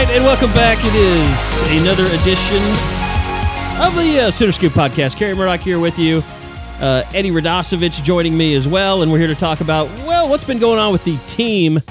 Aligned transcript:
Right, 0.00 0.16
and 0.16 0.24
welcome 0.24 0.50
back. 0.54 0.78
It 0.80 0.94
is 0.94 1.82
another 1.82 2.06
edition 2.06 2.62
of 3.82 3.94
the 3.96 4.18
uh, 4.18 4.30
Sooner 4.30 4.50
Scoop 4.50 4.72
podcast. 4.72 5.16
Kerry 5.16 5.34
Murdoch 5.34 5.60
here 5.60 5.78
with 5.78 5.98
you. 5.98 6.22
Uh, 6.80 7.04
Eddie 7.12 7.30
Radosevich 7.30 8.02
joining 8.02 8.34
me 8.34 8.54
as 8.54 8.66
well, 8.66 9.02
and 9.02 9.12
we're 9.12 9.18
here 9.18 9.28
to 9.28 9.34
talk 9.34 9.60
about 9.60 9.88
well, 10.06 10.26
what's 10.26 10.46
been 10.46 10.58
going 10.58 10.78
on 10.78 10.90
with 10.90 11.04
the 11.04 11.18
team 11.26 11.82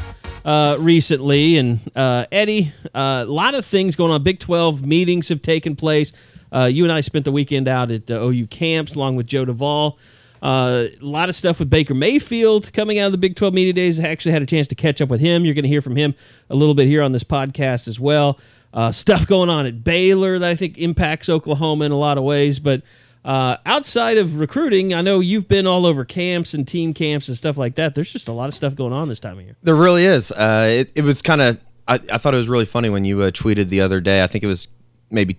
uh, 0.43 0.77
recently. 0.79 1.59
And 1.59 1.81
uh, 1.95 2.25
Eddie, 2.31 2.73
uh, 2.95 3.25
a 3.27 3.31
lot 3.31 3.53
of 3.53 3.63
things 3.63 3.95
going 3.95 4.11
on. 4.11 4.23
Big 4.23 4.39
Twelve 4.39 4.83
meetings 4.83 5.29
have 5.29 5.43
taken 5.43 5.75
place. 5.75 6.11
Uh, 6.51 6.63
you 6.63 6.85
and 6.85 6.91
I 6.91 7.01
spent 7.01 7.25
the 7.25 7.31
weekend 7.31 7.67
out 7.67 7.91
at 7.91 8.09
uh, 8.09 8.15
OU 8.15 8.47
camps 8.47 8.95
along 8.95 9.17
with 9.17 9.27
Joe 9.27 9.45
Duvall. 9.45 9.99
Uh, 10.41 10.85
a 11.01 11.05
lot 11.05 11.29
of 11.29 11.35
stuff 11.35 11.59
with 11.59 11.69
Baker 11.69 11.93
Mayfield 11.93 12.71
coming 12.73 12.99
out 12.99 13.07
of 13.07 13.11
the 13.11 13.17
Big 13.17 13.35
12 13.35 13.53
media 13.53 13.73
days. 13.73 13.99
I 13.99 14.07
actually 14.07 14.31
had 14.31 14.41
a 14.41 14.45
chance 14.45 14.67
to 14.69 14.75
catch 14.75 15.01
up 15.01 15.09
with 15.09 15.19
him. 15.19 15.45
You're 15.45 15.53
going 15.53 15.63
to 15.63 15.69
hear 15.69 15.81
from 15.81 15.95
him 15.95 16.15
a 16.49 16.55
little 16.55 16.75
bit 16.75 16.87
here 16.87 17.01
on 17.01 17.11
this 17.11 17.23
podcast 17.23 17.87
as 17.87 17.99
well. 17.99 18.39
Uh, 18.73 18.91
stuff 18.93 19.27
going 19.27 19.49
on 19.49 19.65
at 19.65 19.83
Baylor 19.83 20.39
that 20.39 20.49
I 20.49 20.55
think 20.55 20.77
impacts 20.77 21.29
Oklahoma 21.29 21.85
in 21.85 21.91
a 21.91 21.97
lot 21.97 22.17
of 22.17 22.23
ways. 22.23 22.59
But 22.59 22.83
uh, 23.25 23.57
outside 23.65 24.17
of 24.17 24.39
recruiting, 24.39 24.93
I 24.93 25.01
know 25.01 25.19
you've 25.19 25.49
been 25.49 25.67
all 25.67 25.85
over 25.85 26.05
camps 26.05 26.53
and 26.53 26.67
team 26.67 26.93
camps 26.93 27.27
and 27.27 27.35
stuff 27.35 27.57
like 27.57 27.75
that. 27.75 27.95
There's 27.95 28.11
just 28.11 28.27
a 28.27 28.33
lot 28.33 28.47
of 28.47 28.55
stuff 28.55 28.75
going 28.75 28.93
on 28.93 29.09
this 29.09 29.19
time 29.19 29.37
of 29.39 29.43
year. 29.43 29.57
There 29.61 29.75
really 29.75 30.05
is. 30.05 30.31
Uh, 30.31 30.67
it, 30.71 30.91
it 30.95 31.03
was 31.03 31.21
kind 31.21 31.41
of, 31.41 31.61
I, 31.87 31.95
I 31.95 32.17
thought 32.17 32.33
it 32.33 32.37
was 32.37 32.47
really 32.47 32.65
funny 32.65 32.89
when 32.89 33.03
you 33.03 33.21
uh, 33.21 33.31
tweeted 33.31 33.67
the 33.67 33.81
other 33.81 33.99
day. 33.99 34.23
I 34.23 34.27
think 34.27 34.43
it 34.43 34.47
was 34.47 34.69
maybe 35.11 35.37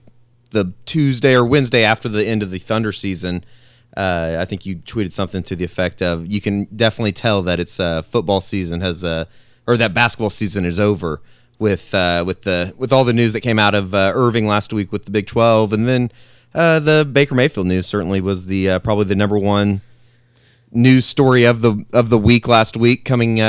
the 0.51 0.75
Tuesday 0.85 1.35
or 1.35 1.45
Wednesday 1.45 1.85
after 1.85 2.09
the 2.09 2.27
end 2.27 2.43
of 2.43 2.51
the 2.51 2.59
Thunder 2.59 2.93
season. 2.93 3.45
Uh, 3.97 4.37
I 4.39 4.45
think 4.45 4.65
you 4.65 4.77
tweeted 4.77 5.13
something 5.13 5.43
to 5.45 5.57
the 5.57 5.65
effect 5.65 6.01
of, 6.01 6.27
"You 6.27 6.41
can 6.41 6.65
definitely 6.75 7.13
tell 7.13 7.43
that 7.43 7.59
it's 7.59 7.81
uh, 7.81 8.03
football 8.03 8.41
season 8.41 8.81
has, 8.81 9.03
uh, 9.03 9.25
or 9.67 9.77
that 9.77 9.93
basketball 9.95 10.31
season 10.31 10.65
is 10.65 10.79
over 10.79 11.21
with 11.59 11.95
uh, 11.95 12.25
with 12.27 12.43
the 12.43 12.75
with 12.77 12.93
all 12.93 13.05
the 13.05 13.13
news 13.13 13.33
that 13.33 13.41
came 13.41 13.59
out 13.59 13.75
of 13.75 13.95
uh, 13.95 14.13
Irving 14.15 14.47
last 14.47 14.73
week 14.73 14.91
with 14.91 15.05
the 15.05 15.11
Big 15.11 15.27
Twelve, 15.27 15.73
and 15.73 15.87
then 15.89 16.11
uh, 16.55 16.81
the 16.81 17.09
Baker 17.11 17.35
Mayfield 17.35 17.67
news 17.67 17.87
certainly 17.87 18.21
was 18.21 18.47
the 18.47 18.71
uh, 18.71 18.79
probably 18.81 19.05
the 19.05 19.17
number 19.17 19.39
one 19.39 19.81
news 20.73 21.05
story 21.05 21.45
of 21.45 21.61
the 21.61 21.85
of 21.93 22.09
the 22.09 22.19
week 22.19 22.49
last 22.49 22.77
week 22.77 23.05
coming 23.05 23.41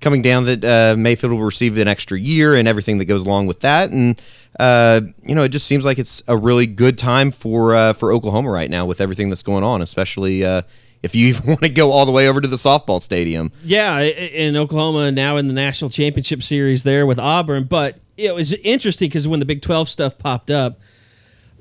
coming 0.00 0.22
down 0.22 0.44
that 0.44 0.64
uh, 0.64 0.96
Mayfield 0.98 1.32
will 1.32 1.40
receive 1.40 1.78
an 1.78 1.88
extra 1.88 2.18
year 2.18 2.54
and 2.54 2.68
everything 2.68 2.98
that 2.98 3.06
goes 3.06 3.24
along 3.24 3.46
with 3.46 3.60
that 3.60 3.90
and 3.90 4.20
uh, 4.60 5.00
you 5.22 5.34
know 5.34 5.42
it 5.42 5.50
just 5.50 5.66
seems 5.66 5.84
like 5.84 5.98
it's 5.98 6.22
a 6.28 6.36
really 6.36 6.66
good 6.66 6.98
time 6.98 7.30
for 7.30 7.74
uh, 7.74 7.92
for 7.92 8.12
Oklahoma 8.12 8.50
right 8.50 8.70
now 8.70 8.86
with 8.86 9.00
everything 9.00 9.28
that's 9.30 9.42
going 9.42 9.64
on 9.64 9.82
especially 9.82 10.44
uh, 10.44 10.62
if 11.02 11.14
you 11.14 11.28
even 11.28 11.46
want 11.46 11.60
to 11.62 11.68
go 11.68 11.92
all 11.92 12.04
the 12.06 12.12
way 12.12 12.28
over 12.28 12.40
to 12.40 12.48
the 12.48 12.56
softball 12.56 13.00
stadium 13.00 13.52
Yeah, 13.64 14.00
in 14.00 14.56
Oklahoma 14.56 15.12
now 15.12 15.36
in 15.36 15.48
the 15.48 15.54
national 15.54 15.90
championship 15.90 16.42
series 16.42 16.82
there 16.82 17.06
with 17.06 17.18
Auburn. 17.18 17.64
But 17.64 17.98
it 18.16 18.34
was 18.34 18.52
interesting 18.52 19.08
because 19.08 19.28
when 19.28 19.40
the 19.40 19.46
Big 19.46 19.62
12 19.62 19.88
stuff 19.88 20.18
popped 20.18 20.50
up, 20.50 20.80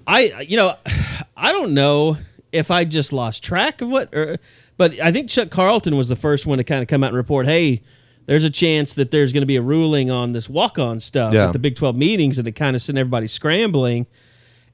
I 0.07 0.41
you 0.47 0.57
know 0.57 0.75
I 1.37 1.51
don't 1.51 1.73
know 1.73 2.17
if 2.51 2.71
I 2.71 2.85
just 2.85 3.11
lost 3.11 3.43
track 3.43 3.81
of 3.81 3.89
what, 3.89 4.13
or, 4.15 4.37
but 4.77 4.97
I 5.01 5.11
think 5.11 5.29
Chuck 5.29 5.49
Carlton 5.49 5.97
was 5.97 6.07
the 6.07 6.15
first 6.15 6.45
one 6.45 6.57
to 6.57 6.63
kind 6.63 6.81
of 6.81 6.87
come 6.87 7.03
out 7.03 7.07
and 7.07 7.17
report, 7.17 7.45
hey. 7.45 7.81
There's 8.25 8.43
a 8.43 8.49
chance 8.49 8.93
that 8.95 9.11
there's 9.11 9.31
going 9.33 9.41
to 9.43 9.47
be 9.47 9.55
a 9.57 9.61
ruling 9.61 10.09
on 10.09 10.31
this 10.31 10.49
walk-on 10.49 10.99
stuff 10.99 11.33
Yeah. 11.33 11.47
at 11.47 11.53
the 11.53 11.59
Big 11.59 11.75
12 11.75 11.95
meetings, 11.95 12.37
and 12.39 12.47
it 12.47 12.53
kind 12.53 12.75
of 12.75 12.81
sent 12.81 12.97
everybody 12.97 13.27
scrambling. 13.27 14.07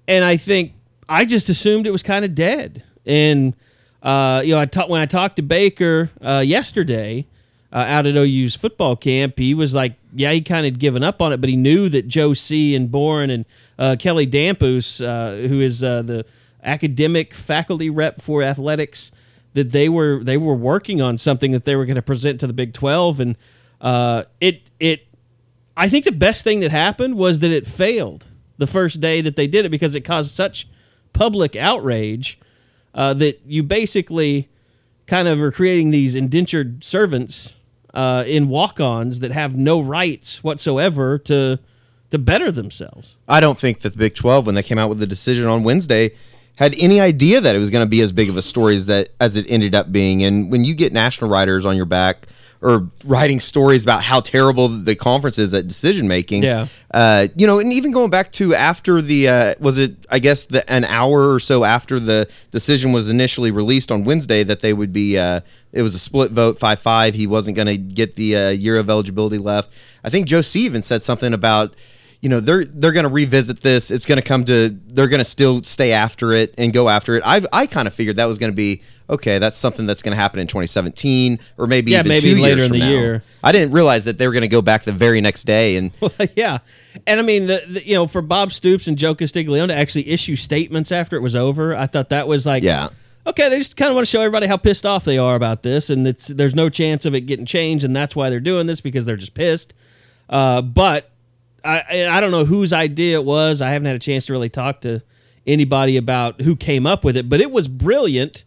And 0.07 0.23
I 0.23 0.37
think 0.37 0.73
I 1.09 1.25
just 1.25 1.49
assumed 1.49 1.85
it 1.87 1.91
was 1.91 2.03
kind 2.03 2.23
of 2.25 2.33
dead. 2.35 2.83
And 3.05 3.53
uh, 4.01 4.41
you 4.43 4.53
know, 4.55 4.59
I 4.59 4.65
ta- 4.65 4.87
when 4.87 5.01
I 5.01 5.05
talked 5.05 5.35
to 5.35 5.41
Baker 5.43 6.09
uh, 6.21 6.43
yesterday 6.45 7.27
uh, 7.71 7.77
out 7.87 8.05
at 8.07 8.15
OU's 8.15 8.55
football 8.55 8.95
camp, 8.95 9.37
he 9.37 9.53
was 9.53 9.73
like, 9.75 9.93
"Yeah, 10.15 10.31
he 10.31 10.41
kind 10.41 10.65
of 10.65 10.79
given 10.79 11.03
up 11.03 11.21
on 11.21 11.31
it, 11.33 11.39
but 11.39 11.49
he 11.49 11.55
knew 11.55 11.87
that 11.89 12.07
Joe 12.07 12.33
C. 12.33 12.75
and 12.75 12.89
Boren 12.89 13.29
and 13.29 13.45
uh, 13.77 13.95
Kelly 13.99 14.25
Damphousse, 14.25 15.01
uh, 15.05 15.47
who 15.47 15.59
is 15.61 15.83
uh, 15.83 16.01
the 16.01 16.25
academic 16.63 17.33
faculty 17.33 17.89
rep 17.89 18.21
for 18.21 18.41
athletics, 18.43 19.11
that 19.53 19.71
they 19.71 19.89
were 19.89 20.23
they 20.23 20.37
were 20.37 20.55
working 20.55 21.01
on 21.01 21.17
something 21.17 21.51
that 21.51 21.65
they 21.65 21.75
were 21.75 21.85
going 21.85 21.95
to 21.95 22.01
present 22.01 22.39
to 22.39 22.47
the 22.47 22.53
Big 22.53 22.73
Twelve, 22.73 23.19
and 23.19 23.37
uh, 23.79 24.23
it 24.39 24.63
it 24.79 25.07
I 25.75 25.89
think 25.89 26.05
the 26.05 26.11
best 26.11 26.43
thing 26.43 26.59
that 26.61 26.71
happened 26.71 27.15
was 27.15 27.39
that 27.39 27.51
it 27.51 27.67
failed 27.67 28.27
the 28.57 28.67
first 28.67 29.01
day 29.01 29.21
that 29.21 29.35
they 29.35 29.47
did 29.47 29.65
it 29.65 29.69
because 29.69 29.95
it 29.95 30.01
caused 30.01 30.31
such 30.31 30.67
public 31.13 31.55
outrage 31.55 32.39
uh, 32.93 33.13
that 33.15 33.41
you 33.45 33.63
basically 33.63 34.49
kind 35.07 35.27
of 35.27 35.41
are 35.41 35.51
creating 35.51 35.91
these 35.91 36.15
indentured 36.15 36.83
servants 36.83 37.53
uh, 37.93 38.23
in 38.27 38.47
walk-ons 38.47 39.19
that 39.19 39.31
have 39.31 39.55
no 39.55 39.81
rights 39.81 40.43
whatsoever 40.43 41.17
to 41.17 41.59
to 42.11 42.19
better 42.19 42.51
themselves. 42.51 43.15
I 43.27 43.39
don't 43.39 43.57
think 43.57 43.79
that 43.81 43.93
the 43.93 43.97
Big 43.97 44.15
12, 44.15 44.45
when 44.45 44.55
they 44.55 44.63
came 44.63 44.77
out 44.77 44.89
with 44.89 44.99
the 44.99 45.07
decision 45.07 45.47
on 45.47 45.63
Wednesday, 45.63 46.11
had 46.55 46.75
any 46.77 46.99
idea 46.99 47.41
that 47.41 47.55
it 47.55 47.59
was 47.59 47.69
going 47.69 47.85
to 47.85 47.89
be 47.89 48.01
as 48.01 48.11
big 48.11 48.29
of 48.29 48.37
a 48.37 48.41
story 48.41 48.75
as 48.75 48.85
that 48.87 49.09
as 49.19 49.35
it 49.35 49.45
ended 49.49 49.73
up 49.75 49.91
being. 49.91 50.23
And 50.23 50.51
when 50.51 50.63
you 50.65 50.75
get 50.75 50.93
national 50.93 51.29
writers 51.29 51.65
on 51.65 51.75
your 51.75 51.85
back 51.85 52.27
or 52.63 52.87
writing 53.03 53.39
stories 53.39 53.81
about 53.81 54.03
how 54.03 54.19
terrible 54.19 54.67
the 54.67 54.95
conference 54.95 55.39
is 55.39 55.51
at 55.55 55.67
decision 55.67 56.07
making, 56.07 56.43
Yeah. 56.43 56.67
uh, 56.93 57.27
you 57.35 57.47
know, 57.47 57.57
and 57.57 57.73
even 57.73 57.91
going 57.91 58.11
back 58.11 58.31
to 58.33 58.53
after 58.53 59.01
the 59.01 59.27
uh, 59.27 59.55
was 59.59 59.79
it 59.79 59.95
I 60.11 60.19
guess 60.19 60.45
the 60.45 60.69
an 60.71 60.83
hour 60.85 61.33
or 61.33 61.39
so 61.39 61.63
after 61.63 61.99
the 61.99 62.29
decision 62.51 62.91
was 62.91 63.09
initially 63.09 63.49
released 63.49 63.91
on 63.91 64.03
Wednesday 64.03 64.43
that 64.43 64.59
they 64.59 64.73
would 64.73 64.93
be. 64.93 65.17
Uh, 65.17 65.41
it 65.73 65.83
was 65.83 65.95
a 65.95 65.99
split 65.99 66.31
vote, 66.31 66.59
five 66.59 66.79
five. 66.79 67.15
He 67.15 67.25
wasn't 67.25 67.55
going 67.55 67.67
to 67.67 67.77
get 67.77 68.17
the 68.17 68.35
uh, 68.35 68.49
year 68.49 68.77
of 68.77 68.89
eligibility 68.89 69.37
left. 69.37 69.71
I 70.03 70.09
think 70.09 70.27
Joe 70.27 70.41
C 70.41 70.65
even 70.65 70.81
said 70.81 71.01
something 71.01 71.33
about 71.33 71.73
you 72.21 72.29
know 72.29 72.39
they're 72.39 72.63
they're 72.65 72.91
going 72.91 73.05
to 73.07 73.11
revisit 73.11 73.61
this. 73.61 73.89
It's 73.91 74.05
going 74.05 74.17
to 74.17 74.21
come 74.27 74.45
to 74.45 74.69
they're 74.87 75.07
going 75.07 75.19
to 75.19 75.25
still 75.25 75.63
stay 75.63 75.91
after 75.91 76.31
it 76.33 76.53
and 76.57 76.71
go 76.71 76.87
after 76.87 77.15
it. 77.15 77.23
I 77.25 77.41
I 77.51 77.65
kind 77.67 77.87
of 77.87 77.93
figured 77.93 78.15
that 78.17 78.25
was 78.25 78.37
going 78.37 78.51
to 78.51 78.55
be 78.55 78.81
okay. 79.09 79.39
That's 79.39 79.57
something 79.57 79.87
that's 79.87 80.01
going 80.01 80.15
to 80.15 80.21
happen 80.21 80.39
in 80.39 80.47
2017 80.47 81.39
or 81.57 81.67
maybe 81.67 81.91
Yeah, 81.91 81.99
even 81.99 82.09
maybe 82.09 82.35
two 82.35 82.41
later 82.41 82.57
years 82.57 82.63
in 82.63 82.69
from 82.69 82.79
the 82.79 82.85
now. 82.85 82.91
year. 82.91 83.23
I 83.43 83.51
didn't 83.51 83.73
realize 83.73 84.05
that 84.05 84.17
they 84.19 84.27
were 84.27 84.33
going 84.33 84.41
to 84.41 84.47
go 84.47 84.61
back 84.61 84.83
the 84.83 84.91
very 84.93 85.19
next 85.19 85.43
day 85.45 85.75
and 85.77 85.91
yeah, 86.35 86.59
and 87.07 87.19
I 87.19 87.23
mean, 87.23 87.47
the, 87.47 87.63
the, 87.67 87.87
you 87.87 87.95
know, 87.95 88.05
for 88.07 88.21
Bob 88.21 88.53
Stoops 88.53 88.87
and 88.87 88.97
Joe 88.97 89.15
Castiglione 89.15 89.67
to 89.69 89.73
actually 89.75 90.07
issue 90.09 90.35
statements 90.35 90.91
after 90.91 91.15
it 91.15 91.21
was 91.21 91.35
over, 91.35 91.75
I 91.75 91.87
thought 91.87 92.09
that 92.09 92.27
was 92.27 92.45
like, 92.45 92.61
Yeah. 92.63 92.89
okay, 93.25 93.49
they 93.49 93.57
just 93.57 93.75
kind 93.77 93.89
of 93.89 93.95
want 93.95 94.05
to 94.05 94.11
show 94.11 94.21
everybody 94.21 94.45
how 94.47 94.57
pissed 94.57 94.85
off 94.85 95.05
they 95.05 95.17
are 95.17 95.35
about 95.35 95.63
this, 95.63 95.89
and 95.89 96.07
it's 96.07 96.27
there's 96.27 96.53
no 96.53 96.69
chance 96.69 97.03
of 97.03 97.15
it 97.15 97.21
getting 97.21 97.45
changed, 97.47 97.83
and 97.83 97.95
that's 97.95 98.15
why 98.15 98.29
they're 98.29 98.39
doing 98.39 98.67
this 98.67 98.79
because 98.79 99.05
they're 99.05 99.17
just 99.17 99.33
pissed. 99.33 99.73
Uh, 100.29 100.61
but 100.61 101.10
I 101.63 102.07
I 102.09 102.19
don't 102.19 102.31
know 102.31 102.45
whose 102.45 102.73
idea 102.73 103.17
it 103.17 103.25
was. 103.25 103.61
I 103.61 103.69
haven't 103.69 103.85
had 103.85 103.95
a 103.95 103.99
chance 103.99 104.25
to 104.27 104.33
really 104.33 104.49
talk 104.49 104.81
to 104.81 105.01
anybody 105.45 105.97
about 105.97 106.41
who 106.41 106.55
came 106.55 106.85
up 106.85 107.03
with 107.03 107.17
it, 107.17 107.29
but 107.29 107.41
it 107.41 107.51
was 107.51 107.67
brilliant 107.67 108.43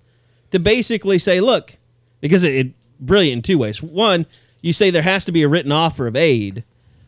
to 0.50 0.58
basically 0.58 1.18
say, 1.18 1.40
look, 1.40 1.76
because 2.20 2.44
it, 2.44 2.54
it 2.54 2.74
brilliant 3.00 3.38
in 3.38 3.42
two 3.42 3.58
ways. 3.58 3.82
One, 3.82 4.26
you 4.60 4.72
say 4.72 4.90
there 4.90 5.02
has 5.02 5.24
to 5.26 5.32
be 5.32 5.42
a 5.42 5.48
written 5.48 5.72
offer 5.72 6.06
of 6.06 6.16
aid, 6.16 6.64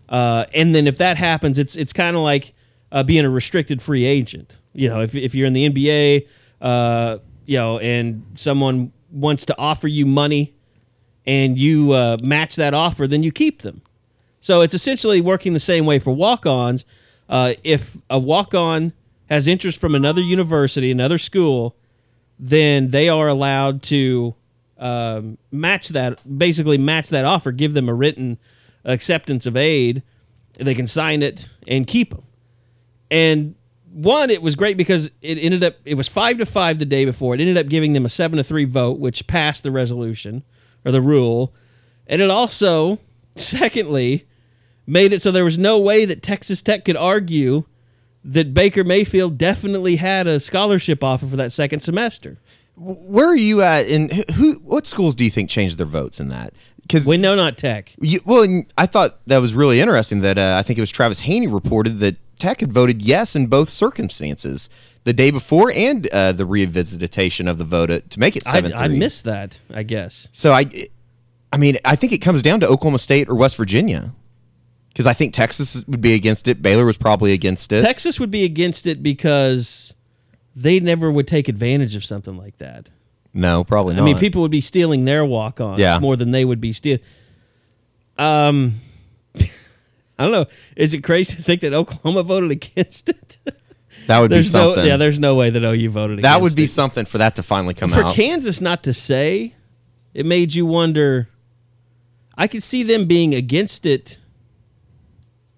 uh, 0.08 0.44
and 0.54 0.74
then 0.74 0.86
if 0.86 0.98
that 0.98 1.16
happens, 1.16 1.58
it's 1.58 1.76
it's 1.76 1.92
kind 1.92 2.16
of 2.16 2.22
like 2.22 2.54
uh, 2.92 3.02
being 3.02 3.24
a 3.24 3.30
restricted 3.30 3.82
free 3.82 4.04
agent. 4.04 4.58
You 4.72 4.88
know, 4.88 5.00
if 5.00 5.14
if 5.14 5.34
you're 5.34 5.46
in 5.46 5.52
the 5.52 5.68
NBA, 5.68 6.28
uh, 6.60 7.18
you 7.46 7.56
know, 7.56 7.78
and 7.78 8.24
someone 8.34 8.92
wants 9.10 9.46
to 9.46 9.58
offer 9.58 9.88
you 9.88 10.06
money, 10.06 10.54
and 11.26 11.58
you 11.58 11.92
uh, 11.92 12.18
match 12.22 12.56
that 12.56 12.74
offer, 12.74 13.06
then 13.06 13.22
you 13.22 13.32
keep 13.32 13.62
them. 13.62 13.82
So 14.46 14.60
it's 14.60 14.74
essentially 14.74 15.20
working 15.20 15.54
the 15.54 15.58
same 15.58 15.86
way 15.86 15.98
for 15.98 16.14
walk-ons. 16.14 16.84
Uh, 17.28 17.54
if 17.64 17.96
a 18.08 18.16
walk-on 18.16 18.92
has 19.28 19.48
interest 19.48 19.76
from 19.80 19.92
another 19.92 20.20
university, 20.20 20.92
another 20.92 21.18
school, 21.18 21.74
then 22.38 22.90
they 22.90 23.08
are 23.08 23.26
allowed 23.26 23.82
to 23.82 24.36
um, 24.78 25.36
match 25.50 25.88
that, 25.88 26.20
basically 26.38 26.78
match 26.78 27.08
that 27.08 27.24
offer, 27.24 27.50
give 27.50 27.74
them 27.74 27.88
a 27.88 27.92
written 27.94 28.38
acceptance 28.84 29.46
of 29.46 29.56
aid, 29.56 30.04
they 30.52 30.76
can 30.76 30.86
sign 30.86 31.24
it 31.24 31.48
and 31.66 31.88
keep 31.88 32.10
them. 32.10 32.22
And 33.10 33.56
one, 33.90 34.30
it 34.30 34.42
was 34.42 34.54
great 34.54 34.76
because 34.76 35.10
it 35.22 35.38
ended 35.38 35.64
up 35.64 35.74
it 35.84 35.94
was 35.94 36.06
five 36.06 36.38
to 36.38 36.46
five 36.46 36.78
the 36.78 36.84
day 36.84 37.04
before. 37.04 37.34
It 37.34 37.40
ended 37.40 37.58
up 37.58 37.66
giving 37.66 37.94
them 37.94 38.04
a 38.04 38.08
seven 38.08 38.36
to 38.36 38.44
three 38.44 38.64
vote, 38.64 39.00
which 39.00 39.26
passed 39.26 39.64
the 39.64 39.72
resolution 39.72 40.44
or 40.84 40.92
the 40.92 41.02
rule. 41.02 41.52
And 42.06 42.22
it 42.22 42.30
also, 42.30 43.00
secondly, 43.34 44.24
made 44.86 45.12
it 45.12 45.20
so 45.22 45.30
there 45.30 45.44
was 45.44 45.58
no 45.58 45.78
way 45.78 46.04
that 46.04 46.22
Texas 46.22 46.62
Tech 46.62 46.84
could 46.84 46.96
argue 46.96 47.64
that 48.24 48.52
Baker 48.52 48.84
Mayfield 48.84 49.38
definitely 49.38 49.96
had 49.96 50.26
a 50.26 50.40
scholarship 50.40 51.02
offer 51.04 51.26
for 51.26 51.36
that 51.36 51.52
second 51.52 51.80
semester. 51.80 52.38
Where 52.76 53.26
are 53.28 53.36
you 53.36 53.62
at? 53.62 53.86
And 53.86 54.12
who? 54.32 54.54
What 54.56 54.86
schools 54.86 55.14
do 55.14 55.24
you 55.24 55.30
think 55.30 55.48
changed 55.48 55.78
their 55.78 55.86
votes 55.86 56.20
in 56.20 56.28
that? 56.28 56.52
Because 56.82 57.06
We 57.06 57.16
know 57.16 57.34
not 57.34 57.56
Tech. 57.56 57.92
You, 58.00 58.20
well, 58.24 58.62
I 58.76 58.86
thought 58.86 59.18
that 59.26 59.38
was 59.38 59.54
really 59.54 59.80
interesting 59.80 60.20
that 60.20 60.38
uh, 60.38 60.56
I 60.58 60.62
think 60.62 60.78
it 60.78 60.82
was 60.82 60.90
Travis 60.90 61.20
Haney 61.20 61.46
reported 61.46 61.98
that 61.98 62.16
Tech 62.38 62.60
had 62.60 62.72
voted 62.72 63.00
yes 63.02 63.34
in 63.34 63.46
both 63.46 63.68
circumstances 63.70 64.68
the 65.04 65.12
day 65.12 65.30
before 65.30 65.72
and 65.74 66.06
uh, 66.08 66.32
the 66.32 66.46
revisitation 66.46 67.48
of 67.48 67.58
the 67.58 67.64
vote 67.64 67.90
uh, 67.90 68.00
to 68.10 68.20
make 68.20 68.36
it 68.36 68.46
I, 68.46 68.52
seven 68.52 68.72
I 68.72 68.86
three. 68.88 68.98
missed 68.98 69.24
that, 69.24 69.58
I 69.72 69.82
guess. 69.82 70.28
So 70.32 70.52
I, 70.52 70.66
I 71.52 71.56
mean, 71.56 71.78
I 71.84 71.96
think 71.96 72.12
it 72.12 72.18
comes 72.18 72.42
down 72.42 72.60
to 72.60 72.68
Oklahoma 72.68 72.98
State 72.98 73.28
or 73.28 73.34
West 73.34 73.56
Virginia 73.56 74.12
because 74.96 75.06
I 75.06 75.12
think 75.12 75.34
Texas 75.34 75.84
would 75.86 76.00
be 76.00 76.14
against 76.14 76.48
it. 76.48 76.62
Baylor 76.62 76.86
was 76.86 76.96
probably 76.96 77.34
against 77.34 77.70
it. 77.70 77.82
Texas 77.82 78.18
would 78.18 78.30
be 78.30 78.44
against 78.44 78.86
it 78.86 79.02
because 79.02 79.92
they 80.54 80.80
never 80.80 81.12
would 81.12 81.28
take 81.28 81.48
advantage 81.48 81.94
of 81.94 82.02
something 82.02 82.38
like 82.38 82.56
that. 82.56 82.88
no, 83.34 83.62
probably 83.62 83.94
not. 83.94 84.00
I 84.00 84.04
mean, 84.06 84.16
people 84.16 84.40
would 84.40 84.50
be 84.50 84.62
stealing 84.62 85.04
their 85.04 85.22
walk 85.22 85.60
ons 85.60 85.78
Yeah. 85.78 85.98
more 85.98 86.16
than 86.16 86.30
they 86.30 86.46
would 86.46 86.62
be 86.62 86.72
stealing. 86.72 87.00
Um, 88.16 88.80
I 89.38 89.48
don't 90.18 90.32
know. 90.32 90.46
Is 90.76 90.94
it 90.94 91.02
crazy 91.04 91.36
to 91.36 91.42
think 91.42 91.60
that 91.60 91.74
Oklahoma 91.74 92.22
voted 92.22 92.50
against 92.50 93.10
it? 93.10 93.36
that 94.06 94.18
would 94.18 94.30
be 94.30 94.36
there's 94.36 94.54
no, 94.54 94.68
something. 94.68 94.86
yeah. 94.86 94.96
There's 94.96 95.18
no 95.18 95.34
way 95.34 95.50
that 95.50 95.62
OU 95.62 95.90
voted. 95.90 96.22
that 96.22 96.40
would 96.40 96.56
be 96.56 96.64
it. 96.64 96.70
something 96.70 97.04
for 97.04 97.18
that 97.18 97.36
to 97.36 97.42
finally 97.42 97.74
come 97.74 97.90
for 97.90 98.02
out. 98.02 98.14
For 98.14 98.16
Kansas 98.16 98.62
not 98.62 98.82
to 98.84 98.94
say. 98.94 99.54
It 100.14 100.24
made 100.24 100.54
you 100.54 100.64
wonder. 100.64 101.28
I 102.38 102.46
could 102.46 102.62
see 102.62 102.82
them 102.82 103.04
being 103.04 103.34
against 103.34 103.84
it 103.84 104.20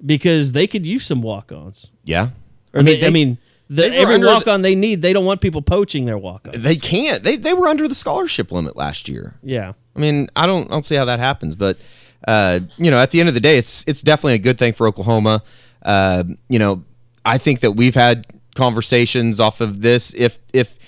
because 0.05 0.53
they 0.53 0.67
could 0.67 0.87
use 0.87 1.05
some 1.07 1.23
walk-ons. 1.23 1.91
yeah, 2.05 2.29
Or 2.73 2.81
I 2.81 2.83
mean, 2.83 2.95
they, 2.95 3.01
they, 3.01 3.07
I 3.07 3.11
mean, 3.11 3.39
the, 3.71 3.95
every 3.95 4.19
walk-on 4.19 4.63
they 4.63 4.75
need, 4.75 5.03
they 5.03 5.13
don't 5.13 5.25
want 5.25 5.41
people 5.41 5.63
poaching 5.63 6.05
their 6.07 6.19
walk-on. 6.19 6.61
they 6.61 6.77
can't. 6.77 7.23
They 7.23 7.37
they 7.37 7.53
were 7.53 7.69
under 7.69 7.87
the 7.89 7.95
scholarship 7.95 8.51
limit 8.53 8.77
last 8.77 9.09
year. 9.09 9.35
Yeah. 9.43 9.73
I 9.95 10.01
mean, 10.01 10.29
I 10.37 10.47
don't 10.47 10.69
I 10.69 10.71
don't 10.71 10.85
see 10.85 10.95
how 10.95 11.05
that 11.07 11.19
happens, 11.19 11.57
but 11.57 11.77
uh, 12.27 12.61
you 12.77 12.91
know, 12.91 12.99
at 12.99 13.11
the 13.11 13.21
end 13.21 13.29
of 13.29 13.35
the 13.35 13.41
day, 13.41 13.59
it's 13.59 13.85
it's 13.87 14.03
definitely 14.03 14.35
a 14.35 14.39
good 14.39 14.59
thing 14.59 14.73
for 14.73 14.87
Oklahoma. 14.89 15.43
Uh, 15.83 16.25
you 16.49 16.59
know, 16.59 16.85
I 17.25 17.39
think 17.39 17.61
that 17.61 17.73
we've 17.73 17.95
had 17.95 18.27
conversations 18.55 19.39
off 19.41 19.61
of 19.61 19.83
this. 19.83 20.15
If 20.15 20.39
if 20.53 20.79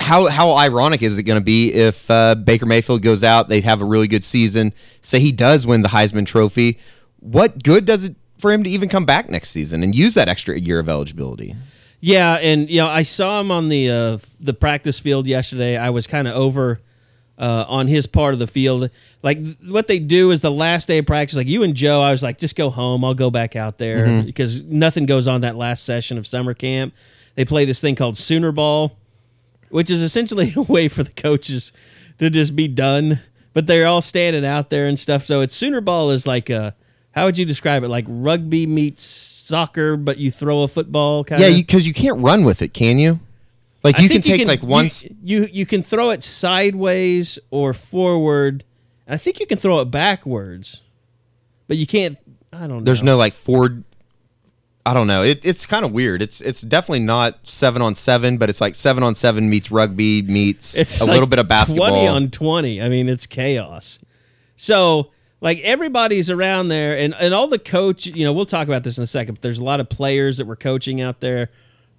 how 0.00 0.26
how 0.28 0.52
ironic 0.52 1.02
is 1.02 1.18
it 1.18 1.24
going 1.24 1.40
to 1.40 1.44
be 1.44 1.72
if 1.72 2.10
uh, 2.10 2.34
Baker 2.36 2.66
Mayfield 2.66 3.02
goes 3.02 3.22
out, 3.24 3.48
they 3.48 3.60
have 3.60 3.82
a 3.82 3.84
really 3.84 4.08
good 4.08 4.24
season, 4.24 4.72
say 5.02 5.20
he 5.20 5.32
does 5.32 5.66
win 5.66 5.82
the 5.82 5.88
Heisman 5.88 6.26
Trophy, 6.26 6.78
what 7.18 7.62
good 7.62 7.84
does 7.84 8.04
it 8.04 8.16
for 8.38 8.52
him 8.52 8.62
to 8.64 8.70
even 8.70 8.88
come 8.88 9.04
back 9.04 9.28
next 9.28 9.50
season 9.50 9.82
and 9.82 9.94
use 9.94 10.14
that 10.14 10.28
extra 10.28 10.58
year 10.58 10.78
of 10.78 10.88
eligibility? 10.88 11.54
Yeah, 12.00 12.34
and 12.34 12.70
you 12.70 12.78
know, 12.78 12.88
I 12.88 13.02
saw 13.02 13.40
him 13.40 13.50
on 13.50 13.68
the 13.68 13.90
uh, 13.90 14.18
the 14.38 14.54
practice 14.54 15.00
field 15.00 15.26
yesterday. 15.26 15.76
I 15.76 15.90
was 15.90 16.06
kind 16.06 16.28
of 16.28 16.34
over 16.34 16.78
uh, 17.38 17.64
on 17.68 17.86
his 17.86 18.06
part 18.06 18.34
of 18.34 18.40
the 18.40 18.46
field. 18.46 18.90
Like 19.22 19.42
th- 19.42 19.56
what 19.64 19.86
they 19.86 19.98
do 19.98 20.30
is 20.30 20.40
the 20.40 20.50
last 20.50 20.86
day 20.88 20.98
of 20.98 21.06
practice. 21.06 21.36
Like 21.36 21.46
you 21.46 21.62
and 21.62 21.74
Joe, 21.74 22.00
I 22.00 22.10
was 22.12 22.22
like, 22.22 22.38
just 22.38 22.56
go 22.56 22.70
home. 22.70 23.04
I'll 23.04 23.14
go 23.14 23.30
back 23.30 23.56
out 23.56 23.78
there 23.78 24.22
because 24.22 24.62
nothing 24.62 25.06
goes 25.06 25.26
on 25.26 25.40
that 25.42 25.56
last 25.56 25.84
session 25.84 26.18
of 26.18 26.26
summer 26.26 26.54
camp. 26.54 26.94
They 27.34 27.44
play 27.44 27.64
this 27.64 27.80
thing 27.80 27.94
called 27.94 28.16
Sooner 28.16 28.52
Ball, 28.52 28.96
which 29.70 29.90
is 29.90 30.02
essentially 30.02 30.52
a 30.56 30.62
way 30.62 30.88
for 30.88 31.02
the 31.02 31.12
coaches 31.12 31.72
to 32.18 32.30
just 32.30 32.54
be 32.56 32.68
done. 32.68 33.20
But 33.54 33.66
they're 33.66 33.86
all 33.86 34.02
standing 34.02 34.44
out 34.44 34.70
there 34.70 34.86
and 34.86 34.98
stuff. 34.98 35.24
So 35.24 35.40
it's 35.40 35.54
Sooner 35.54 35.80
Ball 35.80 36.10
is 36.10 36.26
like 36.26 36.48
a 36.48 36.74
how 37.18 37.24
would 37.26 37.36
you 37.38 37.44
describe 37.44 37.82
it? 37.84 37.88
Like 37.88 38.04
rugby 38.08 38.66
meets 38.66 39.02
soccer, 39.04 39.96
but 39.96 40.18
you 40.18 40.30
throw 40.30 40.62
a 40.62 40.68
football 40.68 41.24
kind 41.24 41.40
Yeah, 41.42 41.50
because 41.50 41.86
you, 41.86 41.94
can't 41.94 42.18
run 42.20 42.44
with 42.44 42.62
it, 42.62 42.72
can 42.74 42.98
you? 42.98 43.20
Like 43.82 43.98
I 43.98 44.02
you 44.02 44.08
can 44.08 44.22
take 44.22 44.46
like 44.46 44.62
one. 44.62 44.88
you- 45.02 45.16
You, 45.22 45.48
you 45.52 45.66
can 45.66 45.82
throw 45.82 46.10
it 46.10 46.22
sideways 46.22 47.38
or 47.50 47.72
forward. 47.72 48.64
I 49.08 49.16
think 49.16 49.40
you 49.40 49.46
can 49.46 49.58
throw 49.58 49.80
it 49.80 49.86
backwards, 49.86 50.82
but 51.66 51.76
you 51.76 51.86
can't. 51.86 52.18
I 52.52 52.60
don't 52.60 52.78
know. 52.78 52.80
There's 52.80 53.02
no 53.02 53.16
like 53.16 53.32
Ford. 53.32 53.84
I 54.84 54.94
don't 54.94 55.06
know. 55.06 55.22
It, 55.22 55.44
it's 55.44 55.66
kind 55.66 55.84
of 55.84 55.92
weird. 55.92 56.22
It's 56.22 56.40
it's 56.40 56.60
definitely 56.62 57.00
not 57.00 57.46
seven 57.46 57.80
on 57.82 57.94
seven, 57.94 58.36
but 58.38 58.48
it's 58.50 58.60
like 58.60 58.74
seven 58.74 59.02
on 59.02 59.14
seven 59.14 59.48
meets 59.50 59.70
rugby 59.70 60.22
meets 60.22 60.76
It's 60.76 61.00
a 61.00 61.04
like 61.04 61.12
little 61.12 61.26
bit 61.26 61.38
of 61.38 61.48
basketball. 61.48 61.88
Twenty 61.88 62.06
on 62.06 62.30
twenty. 62.30 62.82
I 62.82 62.88
mean, 62.88 63.08
it's 63.08 63.26
chaos. 63.26 63.98
So 64.56 65.10
like 65.40 65.58
everybody's 65.60 66.30
around 66.30 66.68
there, 66.68 66.96
and 66.98 67.14
and 67.14 67.32
all 67.32 67.46
the 67.46 67.58
coach. 67.58 68.06
You 68.06 68.24
know, 68.24 68.32
we'll 68.32 68.46
talk 68.46 68.66
about 68.66 68.82
this 68.82 68.98
in 68.98 69.04
a 69.04 69.06
second. 69.06 69.34
But 69.36 69.42
there's 69.42 69.60
a 69.60 69.64
lot 69.64 69.80
of 69.80 69.88
players 69.88 70.38
that 70.38 70.46
were 70.46 70.56
coaching 70.56 71.00
out 71.00 71.20
there, 71.20 71.50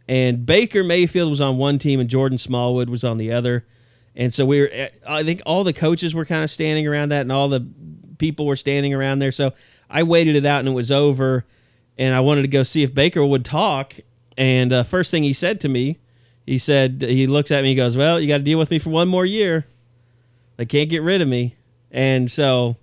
and 0.08 0.46
Baker 0.46 0.84
Mayfield 0.84 1.30
was 1.30 1.42
on 1.42 1.58
one 1.58 1.80
team, 1.80 2.00
and 2.00 2.10
Jordan 2.10 2.38
Smallwood 2.38 2.90
was 2.90 3.04
on 3.04 3.18
the 3.18 3.32
other. 3.32 3.66
And 4.16 4.34
so 4.34 4.46
we 4.46 4.62
were. 4.62 4.90
I 5.08 5.24
think 5.24 5.42
all 5.46 5.64
the 5.64 5.74
coaches 5.74 6.14
were 6.14 6.26
kind 6.26 6.44
of 6.44 6.50
standing 6.50 6.88
around 6.88 7.10
that, 7.10 7.22
and 7.22 7.32
all 7.32 7.48
the 7.48 7.66
people 8.18 8.46
were 8.46 8.58
standing 8.58 8.94
around 8.94 9.20
there. 9.20 9.32
So 9.32 9.54
I 9.90 10.04
waited 10.04 10.36
it 10.36 10.46
out, 10.46 10.60
and 10.60 10.70
it 10.70 10.74
was 10.74 10.92
over. 10.92 11.46
And 11.98 12.16
I 12.16 12.22
wanted 12.22 12.44
to 12.44 12.48
go 12.48 12.64
see 12.64 12.84
if 12.84 12.94
Baker 12.94 13.26
would 13.26 13.44
talk. 13.44 13.96
And 14.38 14.72
uh, 14.72 14.84
first 14.84 15.12
thing 15.12 15.24
he 15.24 15.34
said 15.34 15.60
to 15.62 15.70
me, 15.70 16.00
he 16.46 16.58
said 16.58 17.02
he 17.02 17.28
looks 17.28 17.52
at 17.52 17.64
me. 17.64 17.70
He 17.70 17.76
goes, 17.76 17.96
"Well, 17.96 18.20
you 18.20 18.28
got 18.28 18.40
to 18.40 18.44
deal 18.44 18.58
with 18.58 18.72
me 18.72 18.80
for 18.80 18.90
one 18.90 19.08
more 19.08 19.26
year. 19.26 19.68
They 20.58 20.66
can't 20.66 20.90
get 20.90 21.04
rid 21.04 21.22
of 21.22 21.28
me." 21.28 21.56
And 21.92 22.30
so 22.32 22.78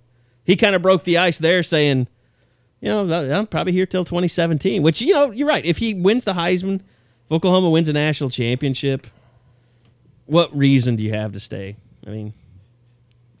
he 0.47 0.55
kind 0.55 0.75
of 0.75 0.81
broke 0.81 1.03
the 1.03 1.17
ice 1.19 1.37
there, 1.37 1.61
saying, 1.61 2.07
"You 2.81 2.87
know, 2.87 3.37
I'm 3.37 3.45
probably 3.45 3.73
here 3.73 3.85
till 3.85 4.05
2017." 4.05 4.81
Which 4.81 5.01
you 5.01 5.13
know, 5.13 5.29
you're 5.31 5.47
right. 5.47 5.63
If 5.63 5.77
he 5.77 5.93
wins 5.93 6.23
the 6.23 6.33
Heisman, 6.33 6.79
if 7.25 7.31
Oklahoma 7.31 7.69
wins 7.69 7.89
a 7.89 7.93
national 7.93 8.29
championship, 8.29 9.05
what 10.25 10.55
reason 10.57 10.95
do 10.95 11.03
you 11.03 11.13
have 11.13 11.33
to 11.33 11.39
stay? 11.39 11.75
I 12.07 12.09
mean, 12.09 12.33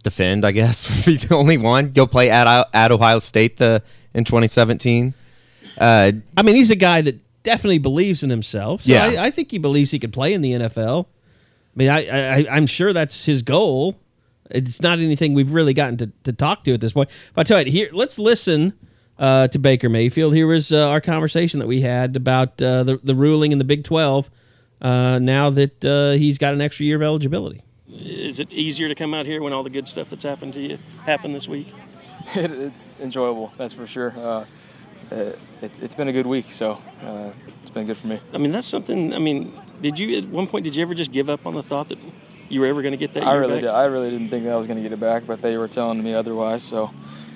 Defend, 0.03 0.45
I 0.45 0.51
guess, 0.51 0.89
would 1.05 1.05
be 1.05 1.17
the 1.17 1.33
only 1.33 1.57
one. 1.57 1.91
Go 1.91 2.05
play 2.05 2.29
at 2.29 2.67
at 2.73 2.91
Ohio 2.91 3.19
State 3.19 3.57
the 3.57 3.81
in 4.13 4.25
2017. 4.25 5.13
Uh, 5.77 6.11
I 6.35 6.41
mean, 6.43 6.55
he's 6.55 6.71
a 6.71 6.75
guy 6.75 7.01
that 7.01 7.19
definitely 7.43 7.77
believes 7.77 8.23
in 8.23 8.29
himself. 8.29 8.81
So 8.81 8.91
Yeah. 8.91 9.05
I, 9.05 9.27
I 9.27 9.31
think 9.31 9.51
he 9.51 9.57
believes 9.57 9.91
he 9.91 9.99
could 9.99 10.11
play 10.11 10.33
in 10.33 10.41
the 10.41 10.51
NFL. 10.51 11.05
I 11.05 11.07
mean, 11.75 11.89
I, 11.89 12.39
I 12.39 12.47
I'm 12.49 12.67
sure 12.67 12.91
that's 12.91 13.23
his 13.23 13.41
goal. 13.41 13.97
It's 14.51 14.81
not 14.81 14.99
anything 14.99 15.33
we've 15.33 15.51
really 15.51 15.73
gotten 15.73 15.97
to, 15.97 16.11
to 16.23 16.33
talk 16.33 16.63
to 16.65 16.73
at 16.73 16.81
this 16.81 16.93
point. 16.93 17.09
But 17.33 17.41
I 17.41 17.43
tell 17.43 17.61
you, 17.61 17.71
here, 17.71 17.89
let's 17.91 18.17
listen 18.19 18.73
uh, 19.19 19.47
to 19.49 19.59
Baker 19.59 19.89
Mayfield. 19.89 20.33
Here 20.33 20.47
was 20.47 20.71
uh, 20.71 20.89
our 20.89 21.01
conversation 21.01 21.59
that 21.59 21.67
we 21.67 21.81
had 21.81 22.15
about 22.15 22.61
uh, 22.61 22.83
the 22.83 22.97
the 23.03 23.15
ruling 23.15 23.51
in 23.51 23.57
the 23.57 23.63
Big 23.63 23.83
Twelve. 23.83 24.29
Uh, 24.79 25.17
now 25.19 25.49
that 25.49 25.83
uh, 25.83 26.11
he's 26.11 26.37
got 26.37 26.53
an 26.53 26.61
extra 26.61 26.85
year 26.85 26.97
of 26.97 27.01
eligibility, 27.01 27.63
is 27.89 28.39
it 28.39 28.51
easier 28.51 28.87
to 28.87 28.95
come 28.95 29.13
out 29.13 29.25
here 29.25 29.41
when 29.41 29.53
all 29.53 29.63
the 29.63 29.71
good 29.71 29.87
stuff 29.87 30.09
that's 30.09 30.23
happened 30.23 30.53
to 30.53 30.59
you 30.59 30.77
happened 31.03 31.33
this 31.33 31.47
week? 31.47 31.73
it, 32.35 32.71
it's 32.89 32.99
enjoyable, 32.99 33.51
that's 33.57 33.73
for 33.73 33.87
sure. 33.87 34.13
Uh, 34.17 34.45
it, 35.11 35.39
it's 35.61 35.79
it's 35.79 35.95
been 35.95 36.07
a 36.09 36.13
good 36.13 36.27
week, 36.27 36.51
so 36.51 36.79
uh, 37.01 37.31
it's 37.61 37.71
been 37.71 37.85
good 37.85 37.97
for 37.97 38.07
me. 38.07 38.19
I 38.33 38.37
mean, 38.37 38.51
that's 38.51 38.67
something. 38.67 39.13
I 39.13 39.19
mean, 39.19 39.59
did 39.81 39.97
you 39.97 40.17
at 40.17 40.27
one 40.27 40.47
point 40.47 40.63
did 40.63 40.75
you 40.75 40.81
ever 40.83 40.93
just 40.93 41.11
give 41.11 41.29
up 41.29 41.45
on 41.45 41.55
the 41.55 41.63
thought 41.63 41.89
that 41.89 41.97
you 42.49 42.61
were 42.61 42.67
ever 42.67 42.81
going 42.81 42.93
to 42.93 42.97
get 42.97 43.13
that? 43.13 43.23
I 43.23 43.35
really 43.35 43.55
back? 43.55 43.61
did, 43.61 43.69
I 43.69 43.85
really 43.85 44.09
didn't 44.09 44.29
think 44.29 44.45
that 44.45 44.53
I 44.53 44.55
was 44.55 44.67
going 44.67 44.77
to 44.77 44.83
get 44.83 44.93
it 44.93 44.99
back, 44.99 45.25
but 45.25 45.41
they 45.41 45.57
were 45.57 45.67
telling 45.67 46.01
me 46.01 46.13
otherwise. 46.13 46.63
So, 46.63 46.91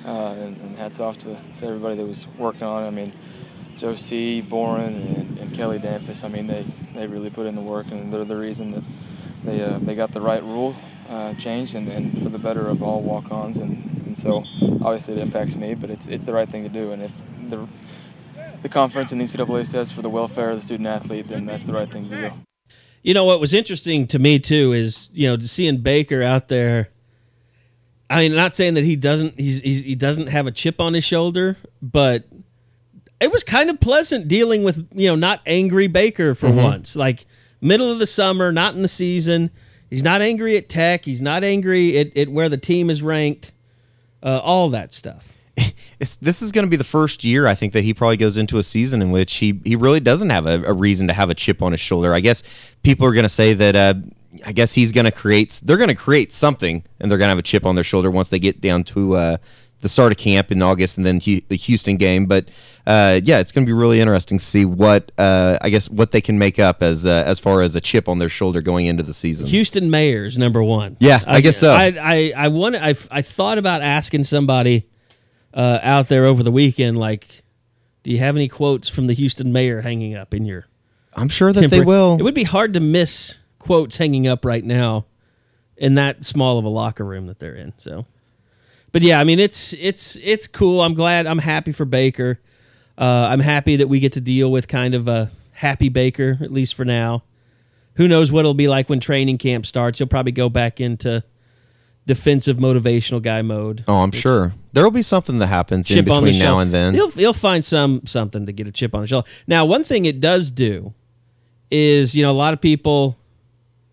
uh, 0.05 0.09
and, 0.09 0.57
and 0.57 0.77
hats 0.77 0.99
off 0.99 1.17
to, 1.19 1.37
to 1.57 1.65
everybody 1.65 1.95
that 1.95 2.05
was 2.05 2.27
working 2.37 2.63
on 2.63 2.83
it. 2.83 2.87
I 2.87 2.91
mean, 2.91 3.13
Joe 3.77 3.95
C, 3.95 4.41
Boren, 4.41 4.93
and, 4.93 5.37
and 5.39 5.53
Kelly 5.53 5.79
Damphousse. 5.79 6.23
I 6.23 6.27
mean, 6.27 6.47
they, 6.47 6.65
they 6.93 7.07
really 7.07 7.29
put 7.29 7.45
in 7.45 7.55
the 7.55 7.61
work, 7.61 7.87
and 7.91 8.11
they're 8.11 8.25
the 8.25 8.35
reason 8.35 8.71
that 8.71 8.83
they 9.43 9.63
uh, 9.63 9.79
they 9.79 9.95
got 9.95 10.11
the 10.11 10.21
right 10.21 10.43
rule 10.43 10.75
uh, 11.09 11.33
changed 11.33 11.73
and, 11.73 11.87
and 11.87 12.21
for 12.21 12.29
the 12.29 12.37
better 12.37 12.67
of 12.67 12.83
all 12.83 13.01
walk-ons. 13.01 13.57
And, 13.57 14.05
and 14.05 14.19
so, 14.19 14.43
obviously, 14.83 15.15
it 15.15 15.19
impacts 15.19 15.55
me, 15.55 15.73
but 15.73 15.89
it's 15.89 16.07
it's 16.07 16.25
the 16.25 16.33
right 16.33 16.47
thing 16.47 16.63
to 16.63 16.69
do. 16.69 16.91
And 16.91 17.01
if 17.01 17.11
the 17.49 17.67
the 18.61 18.69
conference 18.69 19.11
and 19.11 19.19
the 19.19 19.25
NCAA 19.25 19.65
says 19.65 19.91
for 19.91 20.01
the 20.01 20.09
welfare 20.09 20.51
of 20.51 20.57
the 20.57 20.61
student 20.61 20.87
athlete, 20.87 21.27
then 21.27 21.45
that's 21.45 21.63
the 21.63 21.73
right 21.73 21.91
thing 21.91 22.07
to 22.07 22.29
do. 22.29 22.50
You 23.03 23.13
know 23.13 23.23
what 23.25 23.39
was 23.39 23.53
interesting 23.53 24.07
to 24.07 24.19
me 24.19 24.39
too 24.39 24.73
is 24.73 25.09
you 25.13 25.27
know 25.27 25.41
seeing 25.41 25.77
Baker 25.77 26.21
out 26.21 26.47
there. 26.47 26.89
I 28.09 28.23
mean, 28.23 28.35
not 28.35 28.55
saying 28.55 28.73
that 28.75 28.83
he 28.83 28.95
doesn't 28.95 29.39
he's, 29.39 29.59
he's 29.59 29.83
he 29.83 29.95
doesn't 29.95 30.27
have 30.27 30.47
a 30.47 30.51
chip 30.51 30.79
on 30.79 30.93
his 30.93 31.03
shoulder, 31.03 31.57
but 31.81 32.25
it 33.19 33.31
was 33.31 33.43
kind 33.43 33.69
of 33.69 33.79
pleasant 33.79 34.27
dealing 34.27 34.63
with 34.63 34.87
you 34.93 35.07
know 35.07 35.15
not 35.15 35.41
angry 35.45 35.87
Baker 35.87 36.35
for 36.35 36.51
once. 36.51 36.95
Like 36.95 37.25
middle 37.59 37.91
of 37.91 37.99
the 37.99 38.07
summer, 38.07 38.51
not 38.51 38.75
in 38.75 38.81
the 38.81 38.87
season. 38.87 39.51
He's 39.89 40.03
not 40.03 40.21
angry 40.21 40.55
at 40.57 40.69
Tech. 40.69 41.05
He's 41.05 41.21
not 41.21 41.43
angry 41.43 41.97
at, 41.97 42.15
at 42.15 42.29
where 42.29 42.49
the 42.49 42.57
team 42.57 42.89
is 42.89 43.01
ranked. 43.01 43.51
Uh, 44.23 44.39
all 44.43 44.69
that 44.69 44.93
stuff. 44.93 45.30
It's, 45.99 46.15
this 46.17 46.41
is 46.41 46.51
going 46.51 46.65
to 46.65 46.69
be 46.69 46.77
the 46.77 46.83
first 46.83 47.23
year 47.23 47.47
I 47.47 47.55
think 47.55 47.73
that 47.73 47.83
he 47.83 47.93
probably 47.93 48.17
goes 48.17 48.37
into 48.37 48.57
a 48.57 48.63
season 48.63 49.01
in 49.01 49.11
which 49.11 49.35
he 49.35 49.59
he 49.63 49.75
really 49.75 49.99
doesn't 49.99 50.29
have 50.29 50.45
a, 50.45 50.63
a 50.63 50.73
reason 50.73 51.07
to 51.07 51.13
have 51.13 51.29
a 51.29 51.35
chip 51.35 51.61
on 51.61 51.71
his 51.71 51.81
shoulder. 51.81 52.13
I 52.13 52.19
guess 52.19 52.43
people 52.83 53.05
are 53.05 53.13
going 53.13 53.23
to 53.23 53.29
say 53.29 53.53
that. 53.53 53.75
Uh, 53.75 53.93
I 54.45 54.53
guess 54.53 54.73
he's 54.73 54.93
going 54.93 55.05
to 55.05 55.11
create. 55.11 55.61
They're 55.63 55.77
going 55.77 55.89
to 55.89 55.95
create 55.95 56.31
something, 56.31 56.83
and 56.99 57.11
they're 57.11 57.17
going 57.17 57.27
to 57.27 57.31
have 57.31 57.37
a 57.37 57.43
chip 57.43 57.65
on 57.65 57.75
their 57.75 57.83
shoulder 57.83 58.09
once 58.09 58.29
they 58.29 58.39
get 58.39 58.61
down 58.61 58.85
to 58.85 59.15
uh, 59.15 59.37
the 59.81 59.89
start 59.89 60.11
of 60.11 60.17
camp 60.17 60.51
in 60.51 60.61
August, 60.61 60.97
and 60.97 61.05
then 61.05 61.19
the 61.19 61.57
Houston 61.57 61.97
game. 61.97 62.27
But 62.27 62.47
uh, 62.87 63.19
yeah, 63.23 63.39
it's 63.39 63.51
going 63.51 63.65
to 63.65 63.69
be 63.69 63.73
really 63.73 63.99
interesting 63.99 64.37
to 64.37 64.43
see 64.43 64.63
what 64.63 65.11
uh, 65.17 65.57
I 65.61 65.69
guess 65.69 65.89
what 65.89 66.11
they 66.11 66.21
can 66.21 66.39
make 66.39 66.59
up 66.59 66.81
as 66.81 67.05
uh, 67.05 67.23
as 67.25 67.39
far 67.39 67.61
as 67.61 67.75
a 67.75 67.81
chip 67.81 68.07
on 68.07 68.19
their 68.19 68.29
shoulder 68.29 68.61
going 68.61 68.85
into 68.85 69.03
the 69.03 69.13
season. 69.13 69.47
Houston 69.47 69.89
Mayor's 69.89 70.37
number 70.37 70.63
one. 70.63 70.97
Yeah, 70.99 71.21
I, 71.25 71.41
guess 71.41 71.57
so. 71.57 71.73
I 71.73 71.95
I 71.99 72.33
I 72.35 72.47
wanted, 72.47 72.81
I 72.83 72.95
I 73.11 73.21
thought 73.21 73.57
about 73.57 73.81
asking 73.81 74.23
somebody 74.23 74.87
uh, 75.53 75.79
out 75.81 76.07
there 76.07 76.25
over 76.25 76.43
the 76.43 76.51
weekend, 76.51 76.97
like, 76.97 77.43
do 78.03 78.11
you 78.11 78.19
have 78.19 78.35
any 78.35 78.47
quotes 78.47 78.89
from 78.89 79.07
the 79.07 79.13
Houston 79.13 79.51
mayor 79.51 79.81
hanging 79.81 80.15
up 80.15 80.33
in 80.33 80.45
your? 80.45 80.65
I'm 81.13 81.29
sure 81.29 81.51
that 81.51 81.69
they 81.69 81.81
will. 81.81 82.17
It 82.19 82.23
would 82.23 82.33
be 82.33 82.43
hard 82.43 82.73
to 82.73 82.79
miss 82.79 83.37
quotes 83.59 83.97
hanging 83.97 84.27
up 84.27 84.45
right 84.45 84.63
now 84.63 85.05
in 85.77 85.95
that 85.95 86.23
small 86.23 86.57
of 86.57 86.65
a 86.65 86.69
locker 86.69 87.03
room 87.03 87.27
that 87.27 87.39
they're 87.39 87.55
in. 87.55 87.73
So, 87.77 88.05
but 88.91 89.01
yeah, 89.01 89.19
I 89.19 89.23
mean, 89.23 89.39
it's 89.39 89.73
it's 89.73 90.17
it's 90.21 90.47
cool. 90.47 90.81
I'm 90.81 90.93
glad. 90.93 91.27
I'm 91.27 91.39
happy 91.39 91.71
for 91.71 91.85
Baker. 91.85 92.39
Uh, 92.97 93.27
I'm 93.29 93.39
happy 93.39 93.77
that 93.77 93.87
we 93.87 93.99
get 93.99 94.13
to 94.13 94.21
deal 94.21 94.51
with 94.51 94.67
kind 94.67 94.95
of 94.95 95.07
a 95.07 95.31
happy 95.51 95.89
Baker 95.89 96.37
at 96.41 96.51
least 96.51 96.75
for 96.75 96.85
now. 96.85 97.23
Who 97.95 98.07
knows 98.07 98.31
what 98.31 98.41
it'll 98.41 98.53
be 98.53 98.67
like 98.67 98.89
when 98.89 98.99
training 98.99 99.37
camp 99.37 99.65
starts? 99.65 99.99
He'll 99.99 100.07
probably 100.07 100.31
go 100.31 100.49
back 100.49 100.79
into 100.79 101.23
defensive 102.05 102.57
motivational 102.57 103.21
guy 103.21 103.41
mode. 103.41 103.83
Oh, 103.87 104.01
I'm 104.01 104.11
sure 104.11 104.53
there 104.73 104.83
will 104.83 104.91
be 104.91 105.01
something 105.01 105.39
that 105.39 105.47
happens 105.47 105.89
in 105.91 106.05
between 106.05 106.39
now 106.39 106.59
and 106.59 106.73
then. 106.73 106.93
He'll 106.93 107.11
he'll 107.11 107.33
find 107.33 107.63
some 107.63 108.01
something 108.05 108.45
to 108.45 108.51
get 108.51 108.67
a 108.67 108.71
chip 108.71 108.95
on 108.95 109.01
his 109.01 109.09
shoulder. 109.09 109.27
Now, 109.47 109.65
one 109.65 109.83
thing 109.83 110.05
it 110.05 110.19
does 110.19 110.51
do 110.51 110.93
is 111.69 112.15
you 112.15 112.23
know 112.23 112.31
a 112.31 112.33
lot 112.33 112.53
of 112.53 112.61
people 112.61 113.17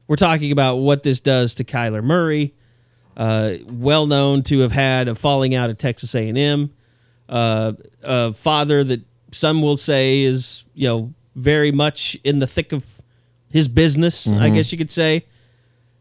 we're 0.07 0.17
talking 0.17 0.53
about 0.53 0.77
what 0.77 1.03
this 1.03 1.21
does 1.21 1.55
to 1.57 1.65
Kyler 1.65 2.03
Murray, 2.03 2.55
uh, 3.17 3.55
well 3.67 4.07
known 4.07 4.43
to 4.45 4.61
have 4.61 4.73
had 4.73 5.09
a 5.09 5.15
falling 5.15 5.55
out 5.55 5.69
at 5.69 5.79
Texas 5.79 6.15
A&M, 6.15 6.73
uh, 7.29 7.73
a 8.03 8.33
father 8.33 8.83
that 8.85 9.03
some 9.33 9.61
will 9.61 9.77
say 9.77 10.23
is 10.23 10.65
you 10.75 10.88
know 10.88 11.15
very 11.35 11.71
much 11.71 12.17
in 12.25 12.38
the 12.38 12.47
thick 12.47 12.73
of 12.73 13.03
his 13.50 13.69
business. 13.69 14.27
Mm-hmm. 14.27 14.43
I 14.43 14.50
guess 14.50 14.73
you 14.73 14.79
could 14.79 14.91
say 14.91 15.27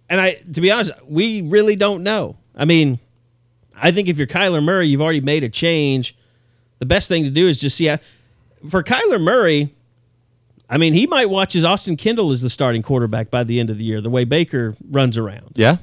and 0.09 0.21
I, 0.21 0.35
to 0.53 0.61
be 0.61 0.71
honest, 0.71 0.91
we 1.07 1.41
really 1.41 1.75
don't 1.75 2.03
know. 2.03 2.37
I 2.55 2.65
mean, 2.65 2.99
I 3.75 3.91
think 3.91 4.07
if 4.07 4.17
you're 4.17 4.27
Kyler 4.27 4.63
Murray, 4.63 4.87
you've 4.87 5.01
already 5.01 5.21
made 5.21 5.43
a 5.43 5.49
change. 5.49 6.15
The 6.79 6.85
best 6.85 7.07
thing 7.07 7.23
to 7.23 7.29
do 7.29 7.47
is 7.47 7.59
just 7.59 7.77
see 7.77 7.85
how, 7.85 7.99
for 8.69 8.83
Kyler 8.83 9.21
Murray, 9.21 9.73
I 10.69 10.77
mean, 10.77 10.93
he 10.93 11.07
might 11.07 11.29
watch 11.29 11.55
as 11.55 11.63
Austin 11.63 11.95
Kendall 11.95 12.31
as 12.31 12.41
the 12.41 12.49
starting 12.49 12.81
quarterback 12.81 13.29
by 13.29 13.43
the 13.43 13.59
end 13.59 13.69
of 13.69 13.77
the 13.77 13.85
year, 13.85 14.01
the 14.01 14.09
way 14.09 14.25
Baker 14.25 14.75
runs 14.89 15.17
around. 15.17 15.53
Yeah, 15.55 15.77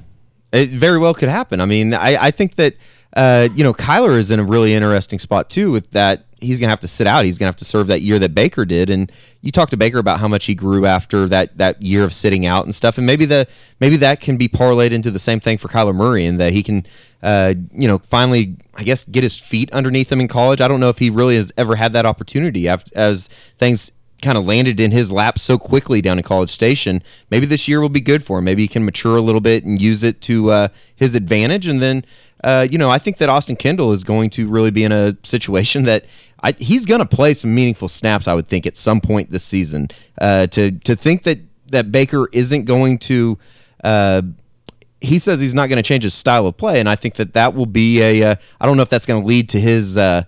it 0.51 0.69
very 0.69 0.99
well 0.99 1.13
could 1.13 1.29
happen. 1.29 1.59
I 1.59 1.65
mean, 1.65 1.93
I, 1.93 2.25
I 2.27 2.31
think 2.31 2.55
that, 2.55 2.75
uh, 3.15 3.49
you 3.55 3.63
know, 3.63 3.73
Kyler 3.73 4.17
is 4.17 4.29
in 4.29 4.39
a 4.39 4.43
really 4.43 4.73
interesting 4.73 5.19
spot 5.19 5.49
too 5.49 5.71
with 5.71 5.91
that 5.91 6.24
he's 6.39 6.59
going 6.59 6.67
to 6.67 6.71
have 6.71 6.79
to 6.81 6.87
sit 6.87 7.07
out. 7.07 7.25
He's 7.25 7.37
going 7.37 7.45
to 7.45 7.49
have 7.49 7.55
to 7.57 7.65
serve 7.65 7.87
that 7.87 8.01
year 8.01 8.19
that 8.19 8.35
Baker 8.35 8.65
did. 8.65 8.89
And 8.89 9.11
you 9.41 9.51
talked 9.51 9.71
to 9.71 9.77
Baker 9.77 9.99
about 9.99 10.19
how 10.19 10.27
much 10.27 10.45
he 10.45 10.55
grew 10.55 10.85
after 10.85 11.27
that 11.27 11.57
that 11.57 11.81
year 11.81 12.03
of 12.03 12.13
sitting 12.13 12.45
out 12.45 12.65
and 12.65 12.73
stuff. 12.73 12.97
And 12.97 13.05
maybe 13.05 13.25
the 13.25 13.47
maybe 13.79 13.97
that 13.97 14.21
can 14.21 14.37
be 14.37 14.47
parlayed 14.47 14.91
into 14.91 15.11
the 15.11 15.19
same 15.19 15.39
thing 15.39 15.57
for 15.57 15.67
Kyler 15.67 15.95
Murray, 15.95 16.25
and 16.25 16.39
that 16.39 16.53
he 16.53 16.63
can, 16.63 16.85
uh, 17.23 17.53
you 17.71 17.87
know, 17.87 17.99
finally, 17.99 18.57
I 18.75 18.83
guess, 18.83 19.05
get 19.05 19.23
his 19.23 19.37
feet 19.37 19.71
underneath 19.71 20.11
him 20.11 20.19
in 20.19 20.27
college. 20.27 20.61
I 20.61 20.67
don't 20.67 20.79
know 20.79 20.89
if 20.89 20.99
he 20.99 21.09
really 21.09 21.35
has 21.35 21.51
ever 21.57 21.75
had 21.75 21.93
that 21.93 22.05
opportunity 22.05 22.67
as 22.67 23.27
things 23.57 23.91
kind 24.21 24.37
of 24.37 24.45
landed 24.45 24.79
in 24.79 24.91
his 24.91 25.11
lap 25.11 25.37
so 25.37 25.57
quickly 25.57 26.01
down 26.01 26.17
in 26.17 26.23
College 26.23 26.49
Station. 26.49 27.03
Maybe 27.29 27.45
this 27.45 27.67
year 27.67 27.79
will 27.79 27.89
be 27.89 28.01
good 28.01 28.23
for 28.23 28.39
him. 28.39 28.45
Maybe 28.45 28.63
he 28.63 28.67
can 28.67 28.83
mature 28.83 29.17
a 29.17 29.21
little 29.21 29.41
bit 29.41 29.63
and 29.63 29.79
use 29.79 30.03
it 30.03 30.21
to 30.21 30.51
uh, 30.51 30.67
his 30.95 31.15
advantage, 31.15 31.67
and 31.67 31.81
then. 31.81 32.05
Uh, 32.45 32.67
you 32.69 32.77
know, 32.77 32.91
I 32.91 32.99
think 32.99 33.17
that 33.17 33.27
Austin 33.27 33.55
Kendall 33.55 33.91
is 33.91 34.03
going 34.03 34.29
to 34.29 34.47
really 34.47 34.69
be 34.69 34.83
in 34.83 34.91
a 34.91 35.17
situation 35.23 35.81
that 35.85 36.05
I, 36.43 36.51
he's 36.59 36.85
going 36.85 36.99
to 36.99 37.05
play 37.07 37.33
some 37.33 37.55
meaningful 37.55 37.89
snaps. 37.89 38.27
I 38.27 38.35
would 38.35 38.47
think 38.47 38.67
at 38.67 38.77
some 38.77 39.01
point 39.01 39.31
this 39.31 39.43
season. 39.43 39.87
Uh, 40.21 40.45
to 40.47 40.69
to 40.71 40.95
think 40.95 41.23
that 41.23 41.39
that 41.71 41.91
Baker 41.91 42.29
isn't 42.31 42.65
going 42.65 42.99
to. 42.99 43.39
Uh, 43.83 44.21
he 45.01 45.17
says 45.17 45.41
he's 45.41 45.55
not 45.55 45.69
going 45.69 45.77
to 45.77 45.83
change 45.83 46.03
his 46.03 46.13
style 46.13 46.45
of 46.45 46.55
play, 46.55 46.79
and 46.79 46.87
I 46.87 46.95
think 46.95 47.15
that 47.15 47.33
that 47.33 47.55
will 47.55 47.65
be 47.65 47.99
a. 47.99 48.23
Uh, 48.23 48.35
I 48.61 48.67
don't 48.67 48.77
know 48.77 48.83
if 48.83 48.89
that's 48.89 49.07
going 49.07 49.23
to 49.23 49.27
lead 49.27 49.49
to 49.49 49.59
his. 49.59 49.97
Uh, 49.97 50.21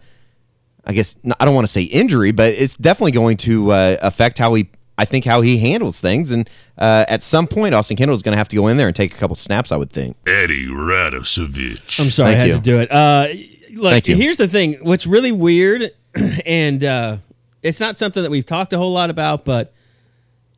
I 0.85 0.93
guess 0.93 1.15
I 1.39 1.45
don't 1.45 1.53
want 1.53 1.67
to 1.67 1.71
say 1.71 1.83
injury, 1.83 2.31
but 2.31 2.51
it's 2.53 2.75
definitely 2.75 3.11
going 3.11 3.37
to 3.37 3.71
affect 3.73 4.39
how 4.39 4.55
he. 4.55 4.71
I 4.97 5.05
think 5.05 5.25
how 5.25 5.41
he 5.41 5.59
handles 5.59 5.99
things, 5.99 6.31
and 6.31 6.49
uh, 6.77 7.05
at 7.07 7.21
some 7.21 7.47
point, 7.47 7.75
Austin 7.75 7.97
Kendall 7.97 8.15
is 8.15 8.23
going 8.23 8.33
to 8.33 8.37
have 8.37 8.47
to 8.49 8.55
go 8.55 8.67
in 8.67 8.77
there 8.77 8.87
and 8.87 8.95
take 8.95 9.13
a 9.13 9.17
couple 9.17 9.35
snaps. 9.35 9.71
I 9.71 9.77
would 9.77 9.91
think. 9.91 10.17
Eddie 10.25 10.67
Radosevich. 10.67 11.99
I'm 11.99 12.09
sorry, 12.09 12.33
Thank 12.33 12.37
I 12.37 12.39
had 12.39 12.47
you. 12.47 12.53
to 12.55 12.59
do 12.61 12.79
it. 12.79 12.91
Uh, 12.91 13.27
look, 13.73 14.05
here's 14.05 14.37
the 14.37 14.47
thing. 14.47 14.73
What's 14.81 15.05
really 15.05 15.31
weird 15.31 15.91
and 16.45 16.83
uh, 16.83 17.17
it's 17.63 17.79
not 17.79 17.97
something 17.97 18.23
that 18.23 18.29
we've 18.29 18.45
talked 18.45 18.73
a 18.73 18.77
whole 18.77 18.93
lot 18.93 19.09
about, 19.09 19.45
but 19.45 19.73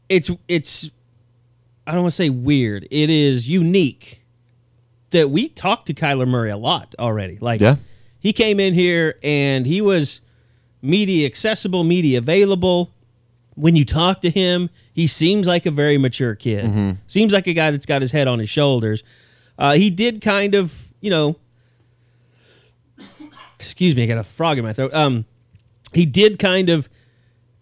it's 0.07 0.29
it's 0.47 0.89
I 1.85 1.91
don't 1.91 2.01
want 2.01 2.13
to 2.13 2.15
say 2.15 2.29
weird. 2.29 2.87
It 2.91 3.09
is 3.09 3.47
unique 3.49 4.23
that 5.11 5.29
we 5.29 5.49
talked 5.49 5.87
to 5.87 5.93
Kyler 5.93 6.27
Murray 6.27 6.51
a 6.51 6.57
lot 6.57 6.93
already. 6.99 7.37
Like 7.39 7.61
yeah. 7.61 7.77
he 8.19 8.33
came 8.33 8.59
in 8.59 8.73
here 8.73 9.17
and 9.23 9.65
he 9.65 9.81
was 9.81 10.21
media 10.81 11.25
accessible, 11.25 11.83
media 11.83 12.19
available. 12.19 12.91
When 13.59 13.75
you 13.75 13.83
talk 13.83 14.21
to 14.21 14.29
him, 14.29 14.69
he 14.93 15.05
seems 15.05 15.45
like 15.45 15.65
a 15.65 15.71
very 15.71 15.97
mature 15.97 16.35
kid. 16.35 16.65
Mm-hmm. 16.65 16.91
Seems 17.07 17.33
like 17.33 17.47
a 17.47 17.53
guy 17.53 17.71
that's 17.71 17.85
got 17.85 18.01
his 18.01 18.11
head 18.11 18.27
on 18.27 18.39
his 18.39 18.49
shoulders. 18.49 19.03
Uh, 19.57 19.73
he 19.73 19.89
did 19.89 20.21
kind 20.21 20.55
of, 20.55 20.93
you 21.01 21.09
know, 21.09 21.35
excuse 23.59 23.95
me, 23.95 24.03
I 24.03 24.05
got 24.05 24.17
a 24.17 24.23
frog 24.23 24.57
in 24.57 24.63
my 24.63 24.73
throat. 24.73 24.93
Um, 24.93 25.25
he 25.93 26.05
did 26.05 26.39
kind 26.39 26.69
of 26.69 26.87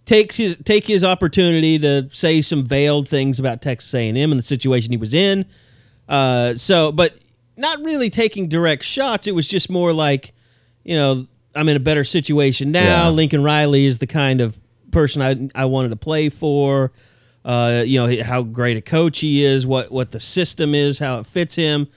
takes 0.05 0.35
his 0.35 0.55
take 0.63 0.85
his 0.85 1.03
opportunity 1.03 1.79
to 1.79 2.09
say 2.11 2.41
some 2.41 2.63
veiled 2.63 3.09
things 3.09 3.39
about 3.39 3.61
Texas 3.61 3.93
A&M 3.93 4.15
and 4.15 4.37
the 4.37 4.43
situation 4.43 4.91
he 4.91 4.97
was 4.97 5.13
in. 5.13 5.45
Uh, 6.07 6.53
so, 6.55 6.91
but 6.91 7.17
not 7.57 7.81
really 7.81 8.09
taking 8.09 8.47
direct 8.47 8.83
shots. 8.83 9.27
It 9.27 9.33
was 9.33 9.47
just 9.47 9.69
more 9.69 9.91
like, 9.91 10.33
you 10.83 10.95
know, 10.95 11.25
I'm 11.55 11.67
in 11.67 11.75
a 11.75 11.81
better 11.81 12.03
situation 12.03 12.71
now. 12.71 13.05
Yeah. 13.05 13.09
Lincoln 13.09 13.43
Riley 13.43 13.85
is 13.85 13.99
the 13.99 14.07
kind 14.07 14.41
of 14.41 14.59
person 14.97 15.21
I 15.21 15.61
I 15.61 15.65
wanted 15.65 15.89
to 15.89 15.95
play 15.95 16.29
for. 16.29 16.91
Uh, 17.45 17.83
you 17.85 17.99
know 17.99 18.23
how 18.23 18.41
great 18.41 18.77
a 18.77 18.81
coach 18.81 19.19
he 19.19 19.45
is, 19.45 19.63
what 19.63 19.91
what 19.91 20.09
the 20.09 20.19
system 20.19 20.73
is, 20.73 20.97
how 20.97 21.19
it 21.19 21.27
fits 21.27 21.53
him, 21.53 21.87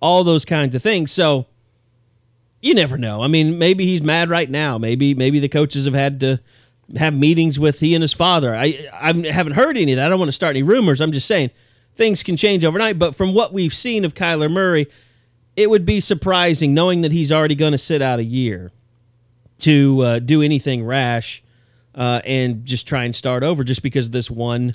all 0.00 0.24
those 0.24 0.44
kinds 0.44 0.74
of 0.74 0.82
things. 0.82 1.12
So 1.12 1.46
you 2.60 2.74
never 2.74 2.98
know. 2.98 3.22
I 3.22 3.28
mean, 3.28 3.58
maybe 3.58 3.86
he's 3.86 4.02
mad 4.02 4.28
right 4.28 4.50
now. 4.50 4.76
Maybe 4.76 5.14
maybe 5.14 5.38
the 5.38 5.48
coaches 5.48 5.84
have 5.84 5.94
had 5.94 6.18
to 6.20 6.40
have 6.96 7.14
meetings 7.14 7.60
with 7.60 7.78
he 7.78 7.94
and 7.94 8.02
his 8.02 8.12
father. 8.12 8.56
I 8.56 8.88
I 8.92 9.12
haven't 9.30 9.52
heard 9.52 9.76
any 9.76 9.92
of 9.92 9.96
that. 9.96 10.06
I 10.06 10.08
don't 10.08 10.18
want 10.18 10.30
to 10.30 10.32
start 10.32 10.56
any 10.56 10.64
rumors. 10.64 11.00
I'm 11.00 11.12
just 11.12 11.28
saying 11.28 11.52
things 11.94 12.24
can 12.24 12.36
change 12.36 12.64
overnight. 12.64 12.98
But 12.98 13.14
from 13.14 13.34
what 13.34 13.52
we've 13.52 13.74
seen 13.74 14.04
of 14.04 14.14
Kyler 14.14 14.50
Murray, 14.50 14.88
it 15.54 15.70
would 15.70 15.84
be 15.84 16.00
surprising 16.00 16.74
knowing 16.74 17.02
that 17.02 17.12
he's 17.12 17.30
already 17.30 17.54
going 17.54 17.72
to 17.72 17.78
sit 17.78 18.02
out 18.02 18.18
a 18.18 18.24
year 18.24 18.72
to 19.58 20.00
uh, 20.00 20.18
do 20.18 20.42
anything 20.42 20.84
rash 20.84 21.44
uh, 21.98 22.22
and 22.24 22.64
just 22.64 22.86
try 22.86 23.04
and 23.04 23.14
start 23.14 23.42
over 23.42 23.64
just 23.64 23.82
because 23.82 24.06
of 24.06 24.12
this 24.12 24.30
one 24.30 24.74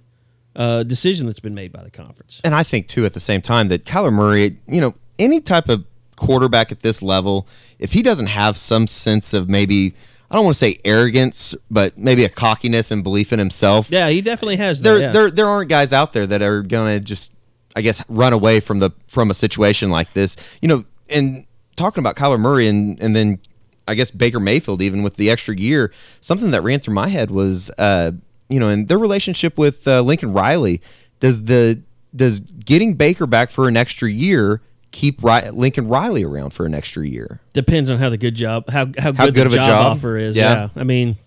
uh, 0.56 0.84
decision 0.84 1.25
that's 1.25 1.39
been 1.39 1.56
made 1.56 1.72
by 1.72 1.82
the 1.82 1.89
conference. 1.89 2.42
And 2.44 2.53
I 2.53 2.62
think 2.62 2.88
too 2.88 3.06
at 3.06 3.13
the 3.13 3.20
same 3.20 3.42
time 3.42 3.70
that 3.70 3.86
Kyler 3.86 4.13
Murray, 4.13 4.60
you 4.68 4.82
know, 4.82 4.94
any 5.18 5.39
type 5.39 5.70
of 5.70 5.86
quarterback 6.18 6.72
at 6.72 6.82
this 6.82 7.01
level, 7.01 7.48
if 7.80 7.94
he 7.94 8.03
doesn't 8.03 8.27
have 8.27 8.58
some 8.58 8.86
sense 8.86 9.34
of 9.34 9.50
maybe 9.50 9.96
I 10.30 10.36
don't 10.36 10.46
want 10.46 10.56
to 10.56 10.60
say 10.60 10.80
arrogance, 10.84 11.53
but 11.70 11.98
maybe 11.98 12.25
a 12.25 12.30
cockiness 12.30 12.92
and 12.92 13.03
belief 13.03 13.32
in 13.32 13.39
himself. 13.39 13.92
Yeah, 13.92 14.10
he 14.10 14.20
definitely 14.22 14.56
has. 14.58 14.82
That, 14.82 14.89
there, 14.89 15.00
yeah. 15.00 15.12
there, 15.12 15.32
there 15.32 15.48
aren't 15.48 15.70
guys 15.70 15.94
out 15.94 16.13
there 16.13 16.25
that 16.25 16.42
are 16.42 16.63
going 16.63 16.98
to 16.98 17.00
just, 17.00 17.32
I 17.75 17.82
guess, 17.82 18.03
run 18.10 18.34
away 18.34 18.60
from 18.60 18.80
the 18.80 18.92
from 19.08 19.30
a 19.30 19.36
situation 19.36 19.92
like 19.92 20.13
this. 20.13 20.36
You 20.60 20.70
know, 20.70 20.86
and 21.08 21.46
talking 21.75 22.01
about 22.01 22.15
Kyler 22.15 22.39
Murray 22.39 22.68
and 22.68 23.00
and 23.00 23.15
then 23.15 23.39
I 23.87 23.95
guess 23.95 24.11
Baker 24.11 24.39
Mayfield, 24.39 24.81
even 24.81 25.03
with 25.03 25.15
the 25.15 25.29
extra 25.29 25.55
year, 25.55 25.91
something 26.21 26.51
that 26.51 26.61
ran 26.61 26.79
through 26.79 26.93
my 26.93 27.09
head 27.09 27.31
was, 27.31 27.69
uh, 27.77 28.11
you 28.49 28.59
know, 28.59 28.69
in 28.69 28.85
their 28.85 28.99
relationship 28.99 29.57
with 29.57 29.87
uh, 29.87 30.01
Lincoln 30.01 30.33
Riley. 30.33 30.81
Does 31.19 31.43
the 31.43 31.81
does 32.15 32.39
getting 32.39 32.93
Baker 32.93 33.25
back 33.25 33.49
for 33.49 33.67
an 33.67 33.77
extra 33.77 34.09
year 34.09 34.61
keep 34.91 35.23
Lincoln 35.23 35.87
Riley 35.87 36.23
around 36.23 36.51
for 36.51 36.65
an 36.65 36.73
extra 36.73 37.05
year. 37.05 37.41
Depends 37.51 37.89
on 37.89 37.97
how 37.97 38.09
the 38.09 38.17
good 38.17 38.35
job 38.35 38.69
how 38.69 38.85
how, 38.97 39.13
how 39.13 39.25
good, 39.25 39.35
good, 39.35 39.51
the 39.51 39.55
job, 39.55 39.67
job, 39.67 39.97
offer 39.97 40.17
is. 40.17 40.35
Yeah. 40.37 40.53
yeah. 40.53 40.81
I 40.81 40.83
mean, 40.83 41.17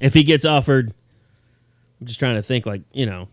if 0.00 0.14
he 0.14 0.22
gets 0.22 0.44
offered 0.44 0.94
I'm 2.00 2.06
just 2.06 2.18
trying 2.18 2.36
to 2.36 2.42
think 2.42 2.66
like, 2.66 2.82
you 2.92 3.06
know, 3.06 3.28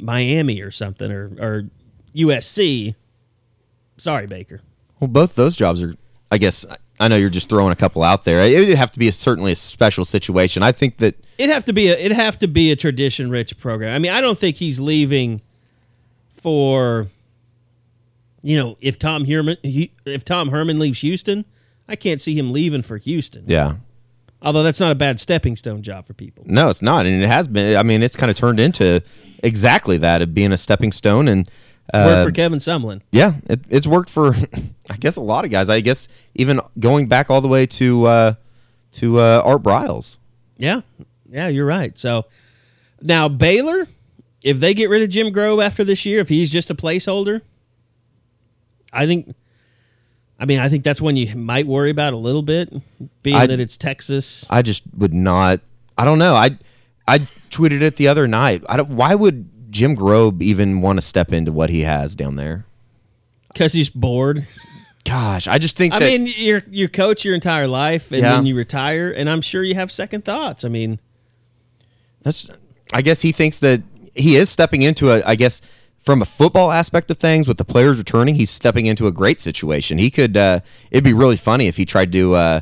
Miami 0.00 0.60
or 0.60 0.70
something 0.70 1.10
or 1.10 1.30
or 1.38 1.64
USC. 2.16 2.94
Sorry, 3.96 4.26
Baker. 4.26 4.60
Well, 4.98 5.08
both 5.08 5.34
those 5.34 5.54
jobs 5.54 5.82
are 5.82 5.94
I 6.30 6.38
guess 6.38 6.66
I 7.00 7.08
know 7.08 7.16
you're 7.16 7.30
just 7.30 7.48
throwing 7.48 7.72
a 7.72 7.76
couple 7.76 8.02
out 8.02 8.24
there. 8.24 8.42
It 8.42 8.68
would 8.68 8.76
have 8.76 8.90
to 8.92 8.98
be 8.98 9.08
a, 9.08 9.12
certainly 9.12 9.52
a 9.52 9.56
special 9.56 10.04
situation. 10.04 10.62
I 10.62 10.72
think 10.72 10.98
that 10.98 11.16
It'd 11.38 11.52
have 11.52 11.64
to 11.64 11.72
be 11.72 11.88
a 11.88 11.94
it'd 11.94 12.12
have 12.12 12.38
to 12.40 12.46
be 12.48 12.70
a 12.70 12.76
tradition 12.76 13.30
rich 13.30 13.58
program. 13.58 13.94
I 13.94 13.98
mean, 13.98 14.12
I 14.12 14.20
don't 14.20 14.38
think 14.38 14.56
he's 14.56 14.78
leaving 14.78 15.40
for 16.30 17.08
you 18.42 18.56
know, 18.56 18.76
if 18.80 18.98
Tom 18.98 19.24
Herman 19.24 19.56
he, 19.62 19.92
if 20.04 20.24
Tom 20.24 20.50
Herman 20.50 20.78
leaves 20.78 21.00
Houston, 21.00 21.44
I 21.88 21.96
can't 21.96 22.20
see 22.20 22.36
him 22.36 22.52
leaving 22.52 22.82
for 22.82 22.98
Houston. 22.98 23.44
yeah. 23.46 23.76
Although 24.44 24.64
that's 24.64 24.80
not 24.80 24.90
a 24.90 24.96
bad 24.96 25.20
stepping 25.20 25.54
stone 25.56 25.82
job 25.82 26.04
for 26.04 26.14
people. 26.14 26.42
No, 26.48 26.68
it's 26.68 26.82
not, 26.82 27.06
and 27.06 27.22
it 27.22 27.28
has 27.28 27.46
been. 27.46 27.76
I 27.76 27.84
mean, 27.84 28.02
it's 28.02 28.16
kind 28.16 28.28
of 28.28 28.36
turned 28.36 28.58
into 28.58 29.00
exactly 29.40 29.96
that 29.98 30.20
of 30.20 30.34
being 30.34 30.50
a 30.50 30.56
stepping 30.56 30.90
stone, 30.90 31.28
and 31.28 31.48
uh, 31.92 32.04
Work 32.06 32.28
for 32.28 32.32
Kevin 32.32 32.58
Sumlin. 32.58 33.00
yeah, 33.12 33.34
it, 33.48 33.60
it's 33.68 33.86
worked 33.86 34.10
for, 34.10 34.34
I 34.90 34.96
guess, 34.98 35.16
a 35.16 35.20
lot 35.20 35.44
of 35.44 35.50
guys. 35.50 35.68
I 35.68 35.80
guess 35.80 36.08
even 36.34 36.60
going 36.78 37.06
back 37.08 37.30
all 37.30 37.40
the 37.40 37.48
way 37.48 37.66
to 37.66 38.04
uh, 38.06 38.34
to 38.92 39.18
uh, 39.20 39.42
Art 39.44 39.62
Briles. 39.62 40.18
Yeah. 40.56 40.82
Yeah, 41.30 41.48
you're 41.48 41.66
right. 41.66 41.98
So 41.98 42.26
now 43.00 43.28
Baylor, 43.28 43.86
if 44.42 44.60
they 44.60 44.74
get 44.74 44.90
rid 44.90 45.02
of 45.02 45.08
Jim 45.08 45.28
Grobe 45.32 45.64
after 45.64 45.82
this 45.82 46.04
year, 46.06 46.20
if 46.20 46.28
he's 46.28 46.50
just 46.50 46.70
a 46.70 46.74
placeholder, 46.74 47.40
I 48.92 49.06
think 49.06 49.34
I 50.38 50.44
mean, 50.44 50.58
I 50.58 50.68
think 50.68 50.82
that's 50.84 51.00
one 51.00 51.16
you 51.16 51.34
might 51.36 51.66
worry 51.66 51.90
about 51.90 52.12
a 52.14 52.16
little 52.16 52.42
bit, 52.42 52.72
being 53.22 53.36
I- 53.36 53.46
that 53.46 53.60
it's 53.60 53.76
Texas. 53.76 54.44
I 54.50 54.62
just 54.62 54.82
would 54.96 55.14
not. 55.14 55.60
I 55.96 56.04
don't 56.04 56.18
know. 56.18 56.34
I 56.34 56.58
I 57.06 57.20
tweeted 57.50 57.80
it 57.82 57.96
the 57.96 58.08
other 58.08 58.26
night. 58.26 58.62
I 58.68 58.76
don't. 58.76 58.90
Why 58.90 59.14
would 59.14 59.48
Jim 59.72 59.96
Grobe 59.96 60.42
even 60.42 60.80
want 60.82 60.98
to 60.98 61.00
step 61.00 61.32
into 61.32 61.50
what 61.50 61.70
he 61.70 61.80
has 61.80 62.14
down 62.14 62.36
there? 62.36 62.66
Because 63.52 63.72
he's 63.72 63.90
bored. 63.90 64.46
Gosh, 65.04 65.48
I 65.48 65.58
just 65.58 65.76
think 65.76 65.92
I 65.94 65.98
that 65.98 66.06
mean, 66.06 66.32
you're 66.36 66.62
you 66.70 66.88
coach 66.88 67.24
your 67.24 67.34
entire 67.34 67.66
life 67.66 68.12
and 68.12 68.20
Yeah. 68.20 68.34
then 68.36 68.46
you 68.46 68.54
retire, 68.54 69.10
and 69.10 69.28
I'm 69.28 69.40
sure 69.40 69.64
you 69.64 69.74
have 69.74 69.90
second 69.90 70.24
thoughts. 70.24 70.64
I 70.64 70.68
mean, 70.68 71.00
that's. 72.22 72.48
I 72.92 73.02
guess 73.02 73.22
he 73.22 73.32
thinks 73.32 73.58
that 73.60 73.82
he 74.14 74.36
is 74.36 74.48
stepping 74.50 74.82
into 74.82 75.10
a. 75.10 75.22
I 75.24 75.34
guess 75.34 75.60
from 75.98 76.22
a 76.22 76.24
football 76.24 76.70
aspect 76.70 77.10
of 77.10 77.16
things, 77.18 77.48
with 77.48 77.56
the 77.58 77.64
players 77.64 77.98
returning, 77.98 78.36
he's 78.36 78.50
stepping 78.50 78.86
into 78.86 79.06
a 79.06 79.12
great 79.12 79.40
situation. 79.40 79.98
He 79.98 80.10
could. 80.10 80.36
Uh, 80.36 80.60
it'd 80.90 81.02
be 81.04 81.12
really 81.14 81.36
funny 81.36 81.66
if 81.66 81.76
he 81.78 81.84
tried 81.84 82.12
to. 82.12 82.34
Uh, 82.34 82.60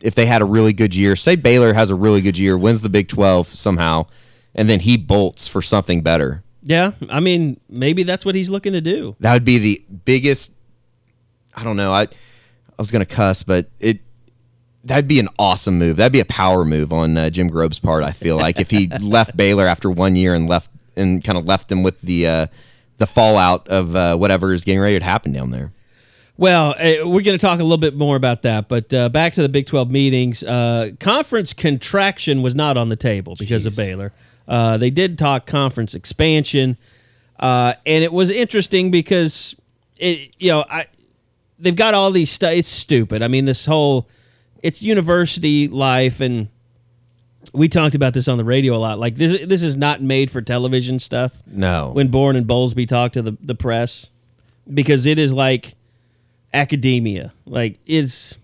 if 0.00 0.14
they 0.14 0.26
had 0.26 0.42
a 0.42 0.44
really 0.44 0.72
good 0.74 0.94
year, 0.94 1.16
say 1.16 1.36
Baylor 1.36 1.72
has 1.72 1.88
a 1.90 1.94
really 1.94 2.20
good 2.20 2.36
year, 2.38 2.56
wins 2.58 2.82
the 2.82 2.88
Big 2.90 3.08
Twelve 3.08 3.48
somehow, 3.52 4.06
and 4.54 4.68
then 4.68 4.80
he 4.80 4.96
bolts 4.98 5.48
for 5.48 5.62
something 5.62 6.02
better. 6.02 6.42
Yeah, 6.68 6.92
I 7.08 7.20
mean, 7.20 7.58
maybe 7.70 8.02
that's 8.02 8.26
what 8.26 8.34
he's 8.34 8.50
looking 8.50 8.74
to 8.74 8.82
do. 8.82 9.16
That 9.20 9.32
would 9.32 9.44
be 9.44 9.56
the 9.56 9.82
biggest. 10.04 10.52
I 11.54 11.64
don't 11.64 11.78
know. 11.78 11.94
I 11.94 12.02
I 12.02 12.08
was 12.76 12.90
gonna 12.90 13.06
cuss, 13.06 13.42
but 13.42 13.70
it 13.80 14.00
that'd 14.84 15.08
be 15.08 15.18
an 15.18 15.30
awesome 15.38 15.78
move. 15.78 15.96
That'd 15.96 16.12
be 16.12 16.20
a 16.20 16.26
power 16.26 16.66
move 16.66 16.92
on 16.92 17.16
uh, 17.16 17.30
Jim 17.30 17.48
Grobe's 17.48 17.78
part. 17.78 18.04
I 18.04 18.12
feel 18.12 18.36
like 18.36 18.60
if 18.60 18.70
he 18.70 18.88
left 19.00 19.34
Baylor 19.34 19.66
after 19.66 19.90
one 19.90 20.14
year 20.14 20.34
and 20.34 20.46
left 20.46 20.70
and 20.94 21.24
kind 21.24 21.38
of 21.38 21.46
left 21.46 21.72
him 21.72 21.82
with 21.82 21.98
the 22.02 22.26
uh, 22.26 22.46
the 22.98 23.06
fallout 23.06 23.66
of 23.68 23.96
uh, 23.96 24.16
whatever 24.16 24.52
is 24.52 24.62
getting 24.62 24.80
ready 24.80 24.98
to 24.98 25.04
happen 25.04 25.32
down 25.32 25.50
there. 25.50 25.72
Well, 26.36 26.72
uh, 26.78 27.08
we're 27.08 27.22
going 27.22 27.36
to 27.36 27.38
talk 27.38 27.60
a 27.60 27.62
little 27.62 27.78
bit 27.78 27.96
more 27.96 28.14
about 28.14 28.42
that, 28.42 28.68
but 28.68 28.92
uh, 28.92 29.08
back 29.08 29.34
to 29.34 29.42
the 29.42 29.48
Big 29.48 29.66
12 29.66 29.90
meetings. 29.90 30.44
Uh, 30.44 30.90
conference 31.00 31.52
contraction 31.52 32.42
was 32.42 32.54
not 32.54 32.76
on 32.76 32.90
the 32.90 32.96
table 32.96 33.34
because 33.36 33.66
of 33.66 33.72
Jeez. 33.72 33.76
Baylor. 33.76 34.12
Uh, 34.48 34.78
they 34.78 34.90
did 34.90 35.18
talk 35.18 35.46
conference 35.46 35.94
expansion, 35.94 36.78
uh, 37.38 37.74
and 37.84 38.02
it 38.02 38.12
was 38.12 38.30
interesting 38.30 38.90
because 38.90 39.54
it, 39.98 40.34
you 40.38 40.48
know, 40.48 40.64
I 40.68 40.86
they've 41.58 41.76
got 41.76 41.94
all 41.94 42.10
these 42.10 42.30
stuff. 42.30 42.52
It's 42.52 42.68
stupid. 42.68 43.22
I 43.22 43.28
mean, 43.28 43.44
this 43.44 43.66
whole 43.66 44.08
it's 44.62 44.82
university 44.82 45.68
life, 45.68 46.20
and 46.20 46.48
we 47.52 47.68
talked 47.68 47.94
about 47.94 48.14
this 48.14 48.26
on 48.28 48.38
the 48.38 48.44
radio 48.44 48.74
a 48.74 48.78
lot. 48.78 48.98
Like 48.98 49.16
this, 49.16 49.46
this 49.46 49.62
is 49.62 49.76
not 49.76 50.02
made 50.02 50.30
for 50.30 50.40
television 50.40 50.98
stuff 50.98 51.42
No, 51.46 51.90
when 51.92 52.08
Boren 52.08 52.36
and 52.36 52.46
Bowlesby 52.46 52.88
talk 52.88 53.12
to 53.12 53.22
the, 53.22 53.36
the 53.40 53.54
press 53.54 54.10
because 54.72 55.06
it 55.06 55.18
is 55.18 55.32
like 55.32 55.74
academia. 56.52 57.32
Like 57.46 57.78
it's 57.86 58.36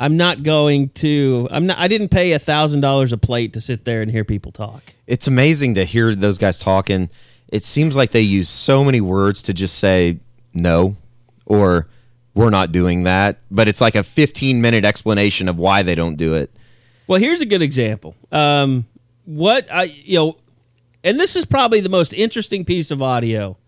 I'm 0.00 0.16
not 0.16 0.42
going 0.42 0.88
to 0.90 1.46
I'm 1.50 1.66
not 1.66 1.78
I 1.78 1.86
didn't 1.86 2.08
pay 2.08 2.32
a 2.32 2.38
thousand 2.38 2.80
dollars 2.80 3.12
a 3.12 3.18
plate 3.18 3.52
to 3.52 3.60
sit 3.60 3.84
there 3.84 4.00
and 4.00 4.10
hear 4.10 4.24
people 4.24 4.50
talk. 4.50 4.82
it's 5.06 5.26
amazing 5.28 5.74
to 5.74 5.84
hear 5.84 6.14
those 6.14 6.38
guys 6.38 6.58
talking. 6.58 7.10
It 7.48 7.64
seems 7.64 7.94
like 7.94 8.12
they 8.12 8.22
use 8.22 8.48
so 8.48 8.82
many 8.82 9.00
words 9.00 9.42
to 9.42 9.52
just 9.52 9.78
say 9.78 10.18
no 10.54 10.96
or 11.44 11.86
we're 12.32 12.50
not 12.50 12.72
doing 12.72 13.02
that, 13.02 13.40
but 13.50 13.68
it's 13.68 13.80
like 13.80 13.94
a 13.94 14.02
15 14.02 14.60
minute 14.62 14.84
explanation 14.84 15.48
of 15.48 15.58
why 15.58 15.82
they 15.82 15.94
don't 15.94 16.16
do 16.16 16.34
it. 16.34 16.50
Well, 17.06 17.20
here's 17.20 17.40
a 17.40 17.46
good 17.46 17.60
example. 17.60 18.14
Um, 18.32 18.86
what 19.26 19.66
I 19.70 19.84
you 19.84 20.18
know, 20.18 20.36
and 21.04 21.20
this 21.20 21.36
is 21.36 21.44
probably 21.44 21.80
the 21.80 21.88
most 21.90 22.14
interesting 22.14 22.64
piece 22.64 22.90
of 22.90 23.02
audio 23.02 23.58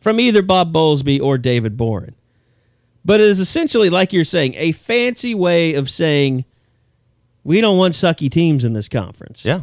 from 0.00 0.20
either 0.20 0.42
Bob 0.42 0.72
Bowlesby 0.72 1.20
or 1.20 1.38
David 1.38 1.76
Boren. 1.78 2.14
But 3.04 3.20
it 3.20 3.28
is 3.28 3.40
essentially, 3.40 3.90
like 3.90 4.12
you're 4.12 4.24
saying, 4.24 4.54
a 4.56 4.72
fancy 4.72 5.34
way 5.34 5.74
of 5.74 5.90
saying 5.90 6.44
we 7.44 7.60
don't 7.60 7.78
want 7.78 7.94
sucky 7.94 8.30
teams 8.30 8.64
in 8.64 8.72
this 8.72 8.88
conference. 8.88 9.44
Yeah. 9.44 9.62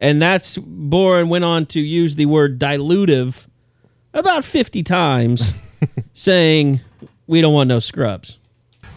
And 0.00 0.22
that's 0.22 0.56
Boren 0.56 1.28
went 1.28 1.44
on 1.44 1.66
to 1.66 1.80
use 1.80 2.16
the 2.16 2.26
word 2.26 2.58
dilutive 2.58 3.46
about 4.14 4.44
50 4.44 4.82
times, 4.82 5.52
saying 6.14 6.80
we 7.26 7.40
don't 7.40 7.52
want 7.52 7.68
no 7.68 7.78
scrubs. 7.78 8.38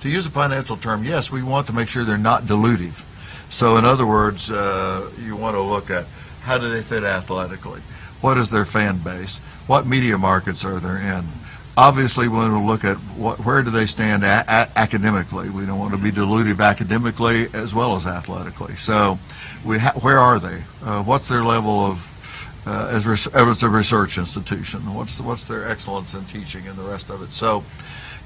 To 0.01 0.09
use 0.09 0.25
a 0.25 0.31
financial 0.31 0.77
term, 0.77 1.03
yes, 1.03 1.31
we 1.31 1.43
want 1.43 1.67
to 1.67 1.73
make 1.73 1.87
sure 1.87 2.03
they're 2.03 2.17
not 2.17 2.43
dilutive. 2.43 3.01
So, 3.49 3.77
in 3.77 3.85
other 3.85 4.05
words, 4.07 4.49
uh, 4.49 5.09
you 5.23 5.35
want 5.35 5.55
to 5.55 5.61
look 5.61 5.89
at 5.89 6.05
how 6.41 6.57
do 6.57 6.69
they 6.69 6.81
fit 6.81 7.03
athletically? 7.03 7.81
What 8.21 8.37
is 8.37 8.49
their 8.49 8.65
fan 8.65 8.99
base? 8.99 9.37
What 9.67 9.85
media 9.85 10.17
markets 10.17 10.63
are 10.63 10.79
they 10.79 10.89
in? 10.89 11.25
Obviously, 11.77 12.27
we 12.27 12.35
want 12.35 12.51
to 12.51 12.59
look 12.59 12.83
at 12.83 12.97
what, 13.17 13.39
where 13.45 13.61
do 13.61 13.69
they 13.69 13.85
stand 13.85 14.23
a- 14.23 14.43
a- 14.47 14.77
academically. 14.77 15.49
We 15.49 15.65
don't 15.65 15.79
want 15.79 15.93
to 15.93 15.97
be 15.97 16.11
dilutive 16.11 16.59
academically 16.59 17.47
as 17.53 17.73
well 17.73 17.95
as 17.95 18.05
athletically. 18.05 18.75
So, 18.75 19.17
we 19.63 19.79
ha- 19.79 19.93
where 20.01 20.19
are 20.19 20.39
they? 20.39 20.61
Uh, 20.83 21.01
what's 21.03 21.27
their 21.29 21.43
level 21.43 21.85
of 21.85 22.63
uh, 22.67 22.89
as, 22.91 23.05
res- 23.05 23.27
as 23.27 23.63
a 23.63 23.69
research 23.69 24.17
institution? 24.17 24.93
What's 24.93 25.21
what's 25.21 25.45
their 25.47 25.67
excellence 25.67 26.13
in 26.13 26.25
teaching 26.25 26.67
and 26.67 26.77
the 26.77 26.83
rest 26.83 27.09
of 27.09 27.23
it? 27.23 27.31
So, 27.31 27.63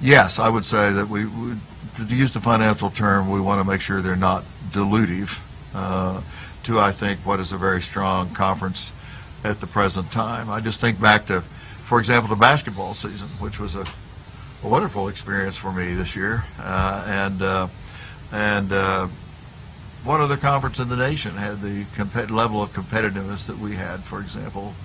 yes, 0.01 0.39
I 0.39 0.49
would 0.49 0.65
say 0.65 0.91
that 0.91 1.07
we, 1.07 1.25
we 1.25 1.53
to 1.97 2.15
use 2.15 2.31
the 2.31 2.41
financial 2.41 2.89
term, 2.89 3.29
we 3.29 3.39
want 3.39 3.61
to 3.61 3.63
make 3.69 3.79
sure 3.79 4.01
they're 4.01 4.15
not 4.15 4.43
dilutive 4.71 5.39
uh, 5.73 6.19
to, 6.63 6.79
I 6.79 6.91
think, 6.91 7.19
what 7.19 7.39
is 7.39 7.53
a 7.53 7.57
very 7.57 7.81
strong 7.81 8.31
conference 8.31 8.91
at 9.43 9.61
the 9.61 9.67
present 9.67 10.11
time. 10.11 10.49
I 10.49 10.59
just 10.59 10.81
think 10.81 10.99
back 10.99 11.27
to, 11.27 11.43
for 11.85 11.99
example, 11.99 12.29
the 12.29 12.39
basketball 12.39 12.95
season, 12.95 13.27
which 13.39 13.59
was 13.59 13.75
a, 13.75 13.85
a 14.63 14.67
wonderful 14.67 15.07
experience 15.07 15.55
for 15.55 15.71
me 15.71 15.93
this 15.93 16.15
year, 16.15 16.43
uh, 16.59 17.05
and 17.07 17.41
uh, 17.41 17.67
and. 18.31 18.71
Uh, 18.71 19.07
what 20.03 20.21
other 20.21 20.37
conference 20.37 20.79
in 20.79 20.87
the 20.87 20.95
nation 20.95 21.31
had 21.31 21.61
the 21.61 21.83
level 22.29 22.61
of 22.61 22.71
competitiveness 22.73 23.47
that 23.47 23.57
we 23.57 23.75
had, 23.75 24.01
for 24.01 24.21
example, 24.21 24.75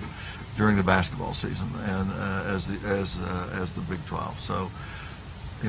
during 0.57 0.77
the 0.77 0.83
basketball 0.83 1.31
season, 1.31 1.67
and 1.85 2.11
uh, 2.13 2.43
as 2.47 2.65
the 2.65 2.73
as 2.87 3.19
uh, 3.21 3.49
as 3.53 3.71
the 3.73 3.81
Big 3.81 4.03
12? 4.07 4.39
So, 4.39 4.71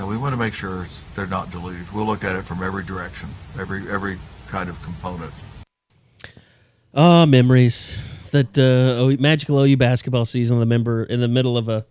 know, 0.01 0.07
we 0.07 0.17
want 0.17 0.33
to 0.33 0.39
make 0.39 0.55
sure 0.55 0.87
they're 1.15 1.27
not 1.27 1.51
diluted. 1.51 1.93
We'll 1.93 2.07
look 2.07 2.25
at 2.25 2.35
it 2.35 2.47
from 2.47 2.63
every 2.63 2.83
direction, 2.83 3.29
every 3.59 3.87
every 3.91 4.19
kind 4.49 4.71
of 4.71 4.83
component. 4.83 5.35
Oh, 6.95 7.27
memories 7.27 7.95
that 8.33 8.59
uh, 8.59 9.21
magical 9.21 9.61
OU 9.61 9.77
basketball 9.79 10.27
season. 10.27 10.59
The 10.61 10.67
member 10.67 11.05
in 11.05 11.21
the 11.21 11.29
middle 11.29 11.57
of 11.57 11.69
a 11.69 11.87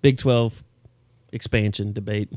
Big 0.00 0.18
Twelve 0.18 0.62
expansion 1.32 1.92
debate. 1.92 2.30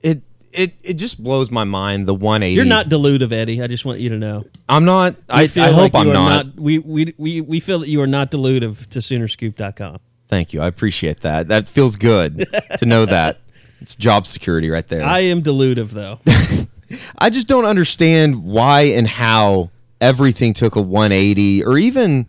It 0.00 0.22
it 0.52 0.74
it 0.82 0.94
just 0.94 1.22
blows 1.22 1.50
my 1.50 1.64
mind 1.64 2.06
the 2.06 2.14
180. 2.14 2.54
You're 2.54 2.64
not 2.64 2.86
dilutive, 2.86 3.32
Eddie. 3.32 3.62
I 3.62 3.66
just 3.66 3.84
want 3.84 4.00
you 4.00 4.10
to 4.10 4.18
know. 4.18 4.44
I'm 4.68 4.84
not. 4.84 5.16
I, 5.28 5.46
feel 5.46 5.64
I 5.64 5.68
hope 5.68 5.94
like 5.94 5.94
I'm 5.94 6.10
are 6.10 6.14
not. 6.14 6.54
we, 6.56 6.78
we 6.78 7.14
we 7.16 7.40
we 7.40 7.60
feel 7.60 7.80
that 7.80 7.88
you 7.88 8.00
are 8.02 8.06
not 8.06 8.30
dilutive 8.30 8.86
to 8.88 8.98
Soonerscoop.com. 9.00 9.98
Thank 10.28 10.52
you. 10.52 10.60
I 10.62 10.66
appreciate 10.66 11.20
that. 11.20 11.48
That 11.48 11.68
feels 11.68 11.96
good 11.96 12.46
to 12.78 12.86
know 12.86 13.04
that. 13.06 13.40
It's 13.80 13.96
job 13.96 14.26
security 14.26 14.70
right 14.70 14.86
there. 14.86 15.02
I 15.02 15.20
am 15.20 15.42
dilutive 15.42 15.90
though. 15.90 16.20
I 17.18 17.30
just 17.30 17.48
don't 17.48 17.64
understand 17.64 18.44
why 18.44 18.82
and 18.82 19.06
how 19.06 19.70
everything 20.00 20.52
took 20.52 20.76
a 20.76 20.80
180 20.80 21.64
or 21.64 21.78
even 21.78 22.28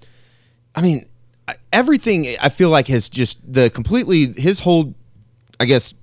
I 0.75 0.81
mean 0.81 1.05
everything 1.71 2.25
I 2.41 2.49
feel 2.49 2.69
like 2.69 2.87
has 2.87 3.09
just 3.09 3.39
the 3.51 3.69
completely 3.69 4.27
his 4.33 4.61
whole 4.61 4.93
I 5.59 5.65
guess 5.65 5.93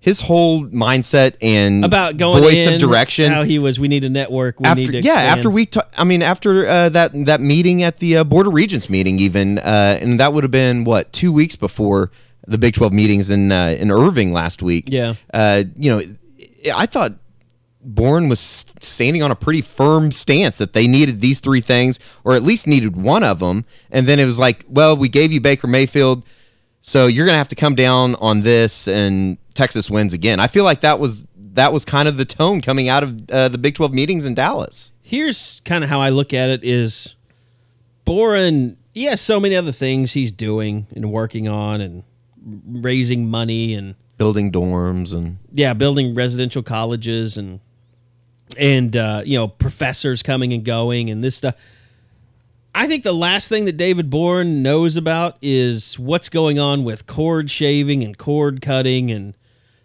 his 0.00 0.20
whole 0.20 0.66
mindset 0.66 1.34
and 1.40 1.82
About 1.84 2.18
going 2.18 2.42
voice 2.42 2.66
in, 2.66 2.74
of 2.74 2.80
direction 2.80 3.32
How 3.32 3.42
he 3.42 3.58
was. 3.58 3.80
We 3.80 3.88
need 3.88 4.04
a 4.04 4.10
network. 4.10 4.60
We 4.60 4.66
after 4.66 4.80
need 4.80 4.86
to 4.88 4.92
yeah 5.02 5.12
expand. 5.14 5.38
after 5.38 5.50
we 5.50 5.66
ta- 5.66 5.88
I 5.96 6.04
mean 6.04 6.22
after 6.22 6.66
uh, 6.66 6.88
that 6.90 7.12
that 7.26 7.40
meeting 7.40 7.82
at 7.82 7.98
the 7.98 8.18
uh, 8.18 8.24
board 8.24 8.46
of 8.46 8.52
regents 8.52 8.90
meeting 8.90 9.18
even 9.18 9.58
uh, 9.58 9.98
and 10.00 10.20
that 10.20 10.32
would 10.32 10.44
have 10.44 10.50
been 10.50 10.84
what 10.84 11.12
two 11.12 11.32
weeks 11.32 11.56
before 11.56 12.10
the 12.46 12.58
Big 12.58 12.74
Twelve 12.74 12.92
meetings 12.92 13.30
in 13.30 13.50
uh, 13.50 13.76
in 13.78 13.90
Irving 13.90 14.32
last 14.32 14.62
week 14.62 14.84
Yeah. 14.88 15.14
uh, 15.32 15.64
you 15.76 15.90
know 15.90 16.02
I 16.74 16.84
thought 16.86 17.14
Boren 17.84 18.28
was 18.28 18.40
standing 18.80 19.22
on 19.22 19.30
a 19.30 19.36
pretty 19.36 19.60
firm 19.60 20.10
stance 20.10 20.58
that 20.58 20.72
they 20.72 20.86
needed 20.86 21.20
these 21.20 21.40
three 21.40 21.60
things, 21.60 22.00
or 22.24 22.34
at 22.34 22.42
least 22.42 22.66
needed 22.66 22.96
one 22.96 23.22
of 23.22 23.38
them. 23.40 23.64
And 23.90 24.06
then 24.06 24.18
it 24.18 24.24
was 24.24 24.38
like, 24.38 24.64
well, 24.68 24.96
we 24.96 25.08
gave 25.08 25.32
you 25.32 25.40
Baker 25.40 25.66
Mayfield, 25.66 26.24
so 26.80 27.06
you're 27.06 27.24
going 27.24 27.34
to 27.34 27.38
have 27.38 27.48
to 27.48 27.56
come 27.56 27.74
down 27.74 28.14
on 28.16 28.42
this, 28.42 28.86
and 28.88 29.38
Texas 29.54 29.88
wins 29.88 30.12
again. 30.12 30.40
I 30.40 30.48
feel 30.48 30.64
like 30.64 30.80
that 30.80 30.98
was 30.98 31.24
that 31.54 31.72
was 31.72 31.84
kind 31.84 32.08
of 32.08 32.16
the 32.16 32.24
tone 32.24 32.60
coming 32.60 32.88
out 32.88 33.02
of 33.02 33.30
uh, 33.30 33.48
the 33.48 33.58
Big 33.58 33.74
12 33.76 33.92
meetings 33.94 34.24
in 34.24 34.34
Dallas. 34.34 34.92
Here's 35.02 35.62
kind 35.64 35.84
of 35.84 35.90
how 35.90 36.00
I 36.00 36.10
look 36.10 36.34
at 36.34 36.50
it: 36.50 36.64
is 36.64 37.14
Boren, 38.04 38.76
he 38.92 39.04
has 39.04 39.20
so 39.20 39.40
many 39.40 39.56
other 39.56 39.72
things 39.72 40.12
he's 40.12 40.32
doing 40.32 40.86
and 40.94 41.10
working 41.10 41.48
on, 41.48 41.80
and 41.80 42.02
raising 42.66 43.30
money 43.30 43.74
and 43.74 43.94
building 44.18 44.52
dorms 44.52 45.12
and 45.12 45.38
yeah, 45.52 45.72
building 45.74 46.14
residential 46.14 46.62
colleges 46.62 47.36
and 47.36 47.60
and 48.58 48.96
uh, 48.96 49.22
you 49.24 49.38
know 49.38 49.48
professors 49.48 50.22
coming 50.22 50.52
and 50.52 50.64
going 50.64 51.10
and 51.10 51.22
this 51.22 51.36
stuff. 51.36 51.54
I 52.74 52.88
think 52.88 53.04
the 53.04 53.12
last 53.12 53.48
thing 53.48 53.66
that 53.66 53.76
David 53.76 54.10
Boren 54.10 54.62
knows 54.62 54.96
about 54.96 55.36
is 55.40 55.96
what's 55.96 56.28
going 56.28 56.58
on 56.58 56.82
with 56.82 57.06
cord 57.06 57.48
shaving 57.48 58.02
and 58.02 58.18
cord 58.18 58.60
cutting 58.60 59.12
and 59.12 59.34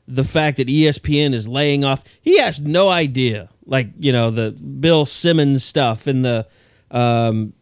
the 0.07 0.23
fact 0.23 0.57
that 0.57 0.67
ESPN 0.67 1.33
is 1.33 1.47
laying 1.47 1.83
off. 1.83 2.03
He 2.19 2.39
has 2.39 2.59
no 2.59 2.89
idea, 2.89 3.49
like 3.65 3.89
you 3.99 4.11
know 4.11 4.31
the 4.31 4.51
Bill 4.51 5.05
Simmons 5.05 5.63
stuff 5.63 6.07
and 6.07 6.25
the 6.25 6.47
um, 6.89 7.53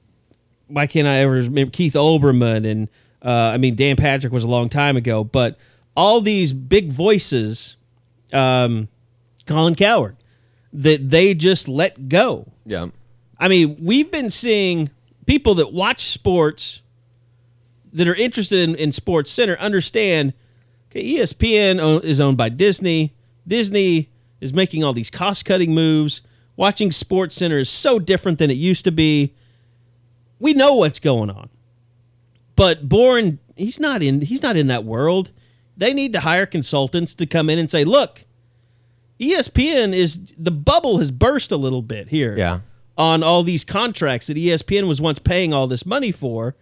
why 0.68 0.88
can't 0.88 1.08
I 1.08 1.18
ever 1.18 1.34
remember 1.34 1.72
Keith 1.72 1.94
Olbermann 1.94 2.70
and 2.70 2.88
uh, 3.22 3.52
I 3.54 3.58
mean 3.58 3.76
Dan 3.76 3.98
Patrick 3.98 4.32
was 4.32 4.44
a 4.44 4.48
long 4.48 4.70
time 4.70 4.96
ago, 4.96 5.24
but 5.24 5.58
all 5.96 6.22
these 6.22 6.54
big 6.54 6.92
voices, 6.92 7.76
um, 8.32 8.88
Colin 9.46 9.76
Cowherd, 9.76 10.16
that 10.74 11.10
they 11.10 11.34
just 11.34 11.68
let 11.68 12.10
go. 12.10 12.52
yeah. 12.66 12.88
I 13.40 13.48
mean, 13.50 13.78
we've 13.80 14.10
been 14.10 14.32
seeing 14.32 14.90
people 15.28 15.54
that 15.56 15.72
watch 15.72 16.06
sports 16.06 16.82
that 17.94 18.08
are 18.08 18.16
interested 18.16 18.68
in, 18.68 18.76
in 18.76 18.92
Sports 18.92 19.30
Center 19.32 19.56
understand. 19.60 20.34
Okay, 20.90 21.04
ESPN 21.04 22.04
is 22.04 22.20
owned 22.20 22.38
by 22.38 22.50
Disney. 22.50 23.14
Disney 23.48 24.10
is 24.42 24.54
making 24.54 24.84
all 24.84 24.94
these 24.94 25.12
cost 25.12 25.46
cutting 25.46 25.74
moves. 25.76 26.22
Watching 26.56 26.92
Sports 26.92 27.36
Center 27.36 27.60
is 27.60 27.70
so 27.70 28.00
different 28.00 28.40
than 28.40 28.50
it 28.50 28.58
used 28.58 28.84
to 28.86 28.92
be. 28.92 29.36
We 30.40 30.54
know 30.54 30.74
what's 30.74 31.00
going 31.00 31.30
on, 31.30 31.50
but 32.56 32.90
Boren, 32.90 33.38
he's 33.56 33.80
not 33.80 34.02
in. 34.02 34.22
He's 34.22 34.42
not 34.42 34.58
in 34.58 34.66
that 34.68 34.84
world. 34.84 35.32
They 35.76 35.94
need 35.94 36.14
to 36.14 36.22
hire 36.22 36.48
consultants 36.48 37.14
to 37.16 37.26
come 37.28 37.50
in 37.52 37.60
and 37.60 37.70
say, 37.70 37.84
"Look, 37.84 38.26
ESPN 39.20 39.94
is 39.94 40.20
the 40.38 40.52
bubble 40.52 41.00
has 41.00 41.12
burst 41.12 41.52
a 41.52 41.58
little 41.58 41.82
bit 41.82 42.10
here." 42.10 42.36
Yeah. 42.38 42.60
on 42.98 43.22
all 43.22 43.44
these 43.44 43.64
contracts 43.64 44.26
that 44.26 44.38
ESPN 44.38 44.88
was 44.88 45.00
once 45.00 45.20
paying 45.20 45.54
all 45.54 45.68
this 45.68 45.86
money 45.86 46.12
for, 46.12 46.56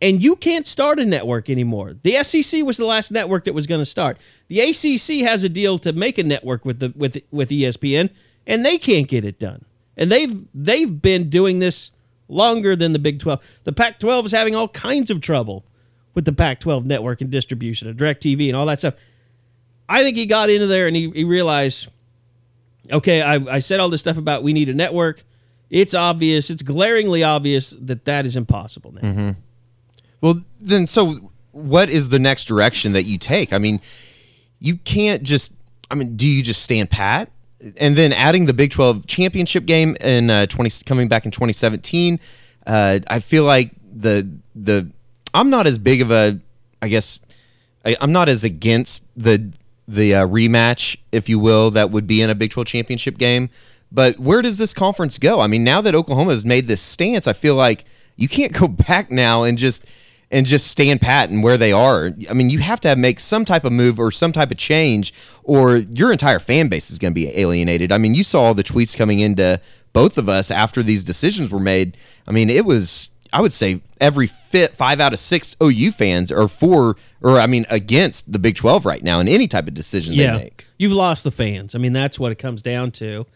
and 0.00 0.22
you 0.22 0.36
can't 0.36 0.66
start 0.68 1.00
a 1.00 1.04
network 1.04 1.50
anymore. 1.50 1.96
The 2.04 2.22
SEC 2.22 2.62
was 2.62 2.76
the 2.76 2.84
last 2.84 3.10
network 3.10 3.44
that 3.44 3.54
was 3.54 3.66
going 3.66 3.80
to 3.80 3.86
start. 3.86 4.18
The 4.46 4.60
ACC 4.60 5.26
has 5.26 5.42
a 5.42 5.48
deal 5.48 5.76
to 5.78 5.92
make 5.92 6.16
a 6.18 6.22
network 6.22 6.64
with 6.64 6.78
the 6.78 6.92
with 6.96 7.18
with 7.32 7.48
ESPN, 7.50 8.10
and 8.46 8.64
they 8.64 8.78
can't 8.78 9.08
get 9.08 9.24
it 9.24 9.38
done. 9.40 9.64
And 9.96 10.12
they've 10.12 10.44
they've 10.54 11.02
been 11.02 11.28
doing 11.28 11.58
this 11.58 11.90
longer 12.28 12.76
than 12.76 12.92
the 12.92 12.98
Big 13.00 13.18
12. 13.18 13.40
The 13.64 13.72
Pac 13.72 13.98
12 13.98 14.26
is 14.26 14.32
having 14.32 14.54
all 14.54 14.68
kinds 14.68 15.10
of 15.10 15.20
trouble 15.20 15.64
with 16.14 16.24
the 16.24 16.32
Pac 16.32 16.60
12 16.60 16.86
network 16.86 17.20
and 17.20 17.30
distribution 17.30 17.88
of 17.88 17.96
DirecTV 17.96 18.46
and 18.48 18.56
all 18.56 18.66
that 18.66 18.78
stuff. 18.78 18.94
I 19.88 20.02
think 20.02 20.16
he 20.16 20.26
got 20.26 20.50
into 20.50 20.66
there 20.66 20.86
and 20.86 20.94
he, 20.94 21.10
he 21.10 21.24
realized, 21.24 21.88
okay, 22.90 23.22
I, 23.22 23.34
I 23.34 23.58
said 23.60 23.80
all 23.80 23.88
this 23.88 24.00
stuff 24.00 24.16
about 24.16 24.42
we 24.42 24.52
need 24.52 24.68
a 24.68 24.74
network. 24.74 25.24
It's 25.70 25.94
obvious, 25.94 26.50
it's 26.50 26.62
glaringly 26.62 27.22
obvious 27.22 27.70
that 27.80 28.04
that 28.04 28.26
is 28.26 28.36
impossible 28.36 28.92
now. 28.92 29.00
Well, 30.20 30.42
then, 30.60 30.86
so 30.86 31.30
what 31.52 31.90
is 31.90 32.08
the 32.08 32.18
next 32.18 32.44
direction 32.44 32.92
that 32.92 33.04
you 33.04 33.18
take? 33.18 33.52
I 33.52 33.58
mean, 33.58 33.80
you 34.58 34.76
can't 34.76 35.22
just. 35.22 35.52
I 35.90 35.94
mean, 35.94 36.16
do 36.16 36.26
you 36.26 36.42
just 36.42 36.62
stand 36.62 36.90
pat? 36.90 37.30
And 37.78 37.96
then 37.96 38.12
adding 38.12 38.46
the 38.46 38.52
Big 38.52 38.70
Twelve 38.70 39.06
championship 39.06 39.66
game 39.66 39.96
in 40.00 40.30
uh, 40.30 40.46
twenty 40.46 40.70
coming 40.84 41.08
back 41.08 41.24
in 41.24 41.30
twenty 41.30 41.52
seventeen, 41.52 42.20
uh, 42.66 43.00
I 43.08 43.20
feel 43.20 43.44
like 43.44 43.70
the 43.92 44.28
the 44.54 44.90
I'm 45.34 45.50
not 45.50 45.66
as 45.66 45.78
big 45.78 46.00
of 46.00 46.10
a 46.10 46.40
I 46.82 46.88
guess 46.88 47.18
I, 47.84 47.96
I'm 48.00 48.12
not 48.12 48.28
as 48.28 48.44
against 48.44 49.04
the 49.16 49.52
the 49.88 50.14
uh, 50.14 50.26
rematch, 50.26 50.98
if 51.10 51.28
you 51.28 51.38
will, 51.38 51.70
that 51.70 51.90
would 51.90 52.06
be 52.06 52.20
in 52.20 52.28
a 52.28 52.34
Big 52.34 52.50
12 52.50 52.66
championship 52.66 53.16
game. 53.16 53.48
But 53.90 54.18
where 54.18 54.42
does 54.42 54.58
this 54.58 54.74
conference 54.74 55.18
go? 55.18 55.40
I 55.40 55.46
mean, 55.46 55.64
now 55.64 55.80
that 55.80 55.94
Oklahoma 55.94 56.32
has 56.32 56.44
made 56.44 56.66
this 56.66 56.82
stance, 56.82 57.26
I 57.26 57.32
feel 57.32 57.54
like 57.54 57.84
you 58.16 58.28
can't 58.28 58.52
go 58.52 58.68
back 58.68 59.10
now 59.10 59.42
and 59.42 59.56
just 59.56 59.84
and 60.30 60.44
just 60.44 60.66
stand 60.66 61.00
pat 61.00 61.30
and 61.30 61.42
where 61.42 61.56
they 61.56 61.72
are. 61.72 62.12
I 62.28 62.34
mean, 62.34 62.50
you 62.50 62.58
have 62.58 62.80
to 62.82 62.88
have, 62.88 62.98
make 62.98 63.18
some 63.18 63.46
type 63.46 63.64
of 63.64 63.72
move 63.72 63.98
or 63.98 64.10
some 64.10 64.30
type 64.30 64.50
of 64.50 64.58
change, 64.58 65.14
or 65.42 65.76
your 65.76 66.12
entire 66.12 66.38
fan 66.38 66.68
base 66.68 66.90
is 66.90 66.98
going 66.98 67.12
to 67.12 67.14
be 67.14 67.34
alienated. 67.38 67.90
I 67.90 67.96
mean, 67.96 68.14
you 68.14 68.22
saw 68.22 68.42
all 68.42 68.54
the 68.54 68.62
tweets 68.62 68.94
coming 68.94 69.20
into 69.20 69.58
both 69.94 70.18
of 70.18 70.28
us 70.28 70.50
after 70.50 70.82
these 70.82 71.02
decisions 71.02 71.50
were 71.50 71.58
made. 71.58 71.96
I 72.26 72.32
mean, 72.32 72.50
it 72.50 72.66
was 72.66 73.08
I 73.32 73.40
would 73.40 73.52
say 73.52 73.80
every 74.00 74.26
fit 74.26 74.74
five 74.74 75.00
out 75.00 75.12
of 75.12 75.18
six 75.18 75.54
OU 75.62 75.92
fans 75.92 76.32
are 76.32 76.48
for, 76.48 76.96
or 77.20 77.38
I 77.38 77.46
mean, 77.46 77.66
against 77.68 78.32
the 78.32 78.38
Big 78.38 78.56
Twelve 78.56 78.86
right 78.86 79.02
now 79.02 79.20
in 79.20 79.28
any 79.28 79.46
type 79.48 79.68
of 79.68 79.74
decision 79.74 80.16
they 80.16 80.30
make. 80.32 80.66
You've 80.78 80.92
lost 80.92 81.24
the 81.24 81.30
fans. 81.30 81.74
I 81.74 81.78
mean, 81.78 81.92
that's 81.92 82.18
what 82.18 82.32
it 82.32 82.36
comes 82.36 82.62
down 82.62 82.90
to, 82.92 83.26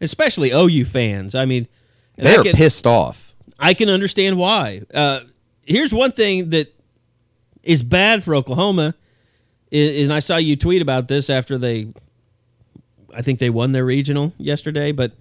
especially 0.00 0.50
OU 0.52 0.84
fans. 0.86 1.34
I 1.34 1.44
mean, 1.44 1.68
and 2.16 2.26
They 2.26 2.36
I 2.38 2.42
can- 2.42 2.52
pissed 2.56 2.86
off. 2.86 3.34
I 3.58 3.74
can 3.74 3.88
understand 3.88 4.36
why. 4.36 4.82
Uh, 4.92 5.20
here's 5.62 5.92
one 5.94 6.12
thing 6.12 6.50
that 6.50 6.74
is 7.62 7.82
bad 7.82 8.24
for 8.24 8.34
Oklahoma, 8.34 8.94
and 9.72 10.12
I 10.12 10.18
saw 10.20 10.36
you 10.36 10.56
tweet 10.56 10.82
about 10.82 11.08
this 11.08 11.30
after 11.30 11.56
they, 11.58 11.88
I 13.14 13.22
think 13.22 13.38
they 13.38 13.50
won 13.50 13.72
their 13.72 13.84
regional 13.84 14.32
yesterday. 14.38 14.92
But 14.92 15.12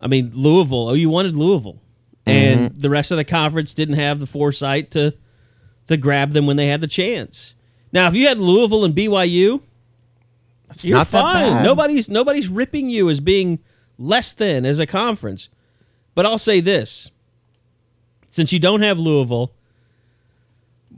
I 0.00 0.06
mean, 0.08 0.30
Louisville. 0.34 0.88
Oh, 0.88 0.94
you 0.94 1.10
wanted 1.10 1.34
Louisville, 1.34 1.80
and 2.28 2.70
mm-hmm. 2.70 2.80
the 2.80 2.90
rest 2.90 3.10
of 3.10 3.16
the 3.16 3.24
conference 3.24 3.74
didn't 3.74 3.96
have 3.96 4.20
the 4.20 4.26
foresight 4.26 4.90
to 4.92 5.14
to 5.86 5.96
grab 5.96 6.32
them 6.32 6.46
when 6.46 6.56
they 6.56 6.68
had 6.68 6.80
the 6.80 6.86
chance. 6.86 7.54
Now, 7.92 8.08
if 8.08 8.14
you 8.14 8.28
had 8.28 8.38
Louisville 8.38 8.84
and 8.84 8.94
BYU, 8.94 9.62
you're 10.82 10.98
not 10.98 11.08
that 11.08 11.22
fine. 11.22 11.62
Nobody's 11.62 12.10
nobody's 12.10 12.48
ripping 12.48 12.90
you 12.90 13.08
as 13.08 13.20
being 13.20 13.58
less 13.98 14.32
than 14.32 14.66
as 14.66 14.78
a 14.78 14.86
conference. 14.86 15.48
But 16.14 16.26
I'll 16.26 16.38
say 16.38 16.60
this: 16.60 17.10
since 18.28 18.52
you 18.52 18.58
don't 18.58 18.82
have 18.82 18.98
Louisville, 18.98 19.52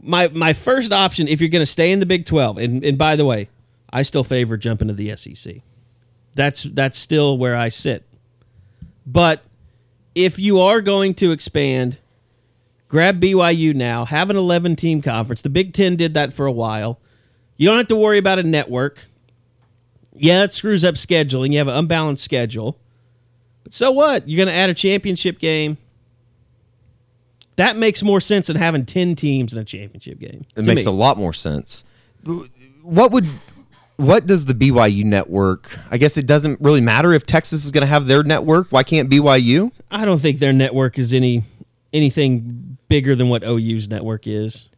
my 0.02 0.28
my 0.28 0.52
first 0.52 0.92
option, 0.92 1.28
if 1.28 1.40
you're 1.40 1.50
going 1.50 1.62
to 1.62 1.66
stay 1.66 1.92
in 1.92 2.00
the 2.00 2.06
Big 2.06 2.26
Twelve, 2.26 2.58
and, 2.58 2.84
and 2.84 2.98
by 2.98 3.16
the 3.16 3.24
way, 3.24 3.48
I 3.92 4.02
still 4.02 4.24
favor 4.24 4.56
jumping 4.56 4.88
to 4.88 4.94
the 4.94 5.14
SEC. 5.16 5.56
That's 6.34 6.64
that's 6.64 6.98
still 6.98 7.38
where 7.38 7.56
I 7.56 7.68
sit. 7.68 8.04
But 9.06 9.42
if 10.14 10.38
you 10.38 10.58
are 10.60 10.80
going 10.80 11.14
to 11.14 11.30
expand, 11.32 11.98
grab 12.88 13.20
BYU 13.20 13.74
now. 13.74 14.04
Have 14.04 14.30
an 14.30 14.36
11 14.36 14.76
team 14.76 15.02
conference. 15.02 15.42
The 15.42 15.50
Big 15.50 15.72
Ten 15.72 15.96
did 15.96 16.14
that 16.14 16.32
for 16.32 16.46
a 16.46 16.52
while. 16.52 16.98
You 17.56 17.68
don't 17.68 17.78
have 17.78 17.88
to 17.88 17.96
worry 17.96 18.18
about 18.18 18.38
a 18.38 18.42
network. 18.42 19.06
Yeah, 20.14 20.44
it 20.44 20.52
screws 20.52 20.84
up 20.84 20.96
scheduling. 20.96 21.52
You 21.52 21.58
have 21.58 21.68
an 21.68 21.76
unbalanced 21.76 22.24
schedule. 22.24 22.78
But 23.62 23.72
so 23.72 23.90
what? 23.90 24.28
You're 24.28 24.38
going 24.38 24.48
to 24.48 24.54
add 24.54 24.70
a 24.70 24.74
championship 24.74 25.38
game. 25.38 25.78
That 27.56 27.76
makes 27.76 28.02
more 28.02 28.20
sense 28.20 28.46
than 28.46 28.56
having 28.56 28.86
10 28.86 29.16
teams 29.16 29.52
in 29.52 29.58
a 29.58 29.64
championship 29.64 30.18
game. 30.18 30.46
It 30.56 30.64
makes 30.64 30.86
me. 30.86 30.90
a 30.90 30.94
lot 30.94 31.18
more 31.18 31.32
sense. 31.32 31.84
What 32.82 33.12
would 33.12 33.28
what 34.00 34.26
does 34.26 34.44
the 34.46 34.54
BYU 34.54 35.04
network? 35.04 35.78
I 35.90 35.98
guess 35.98 36.16
it 36.16 36.26
doesn't 36.26 36.60
really 36.60 36.80
matter 36.80 37.12
if 37.12 37.24
Texas 37.26 37.64
is 37.64 37.70
going 37.70 37.82
to 37.82 37.86
have 37.86 38.06
their 38.06 38.22
network. 38.22 38.68
Why 38.70 38.82
can't 38.82 39.10
BYU? 39.10 39.70
I 39.90 40.04
don't 40.04 40.18
think 40.20 40.38
their 40.38 40.52
network 40.52 40.98
is 40.98 41.12
any 41.12 41.44
anything 41.92 42.78
bigger 42.88 43.14
than 43.14 43.28
what 43.28 43.42
OU's 43.44 43.88
network 43.88 44.26
is. 44.26 44.68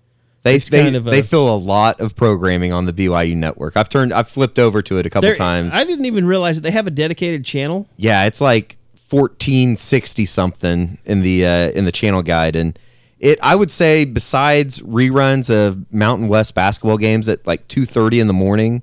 They 0.43 0.57
It's 0.57 0.69
they, 0.69 0.83
kind 0.83 0.97
of 0.97 1.07
a- 1.07 1.11
they 1.11 1.23
fill 1.23 1.55
a 1.55 1.57
lot 1.57 2.01
of 2.01 2.17
programming 2.17 2.73
on 2.73 2.87
the 2.87 2.93
BYU 2.93 3.37
network. 3.37 3.77
I've 3.77 3.89
turned 3.89 4.13
I've 4.13 4.29
flipped 4.29 4.59
over 4.59 4.83
to 4.83 4.99
it 4.99 5.07
a 5.07 5.11
couple 5.11 5.33
times. 5.35 5.73
I 5.73 5.85
didn't 5.85 6.05
even 6.07 6.27
realize 6.27 6.57
that 6.57 6.63
they 6.63 6.73
have 6.73 6.87
a 6.87 6.91
dedicated 6.91 7.45
channel. 7.45 7.87
yeah, 7.97 8.25
it's 8.25 8.41
like 8.41 8.77
fourteen 8.97 9.77
sixty 9.77 10.27
something 10.27 10.99
in 11.05 11.21
the 11.21 11.47
uh, 11.47 11.71
in 11.71 11.85
the 11.85 11.93
channel 11.93 12.23
guide, 12.23 12.57
and 12.57 12.77
it 13.21 13.39
I 13.43 13.55
would 13.55 13.71
say 13.71 14.05
besides 14.05 14.81
reruns 14.81 15.49
of 15.49 15.93
Mountain 15.93 16.27
West 16.29 16.55
basketball 16.55 16.99
games 16.99 17.29
at 17.29 17.47
like 17.47 17.69
two 17.69 17.85
thirty 17.85 18.19
in 18.19 18.27
the 18.27 18.33
morning, 18.33 18.83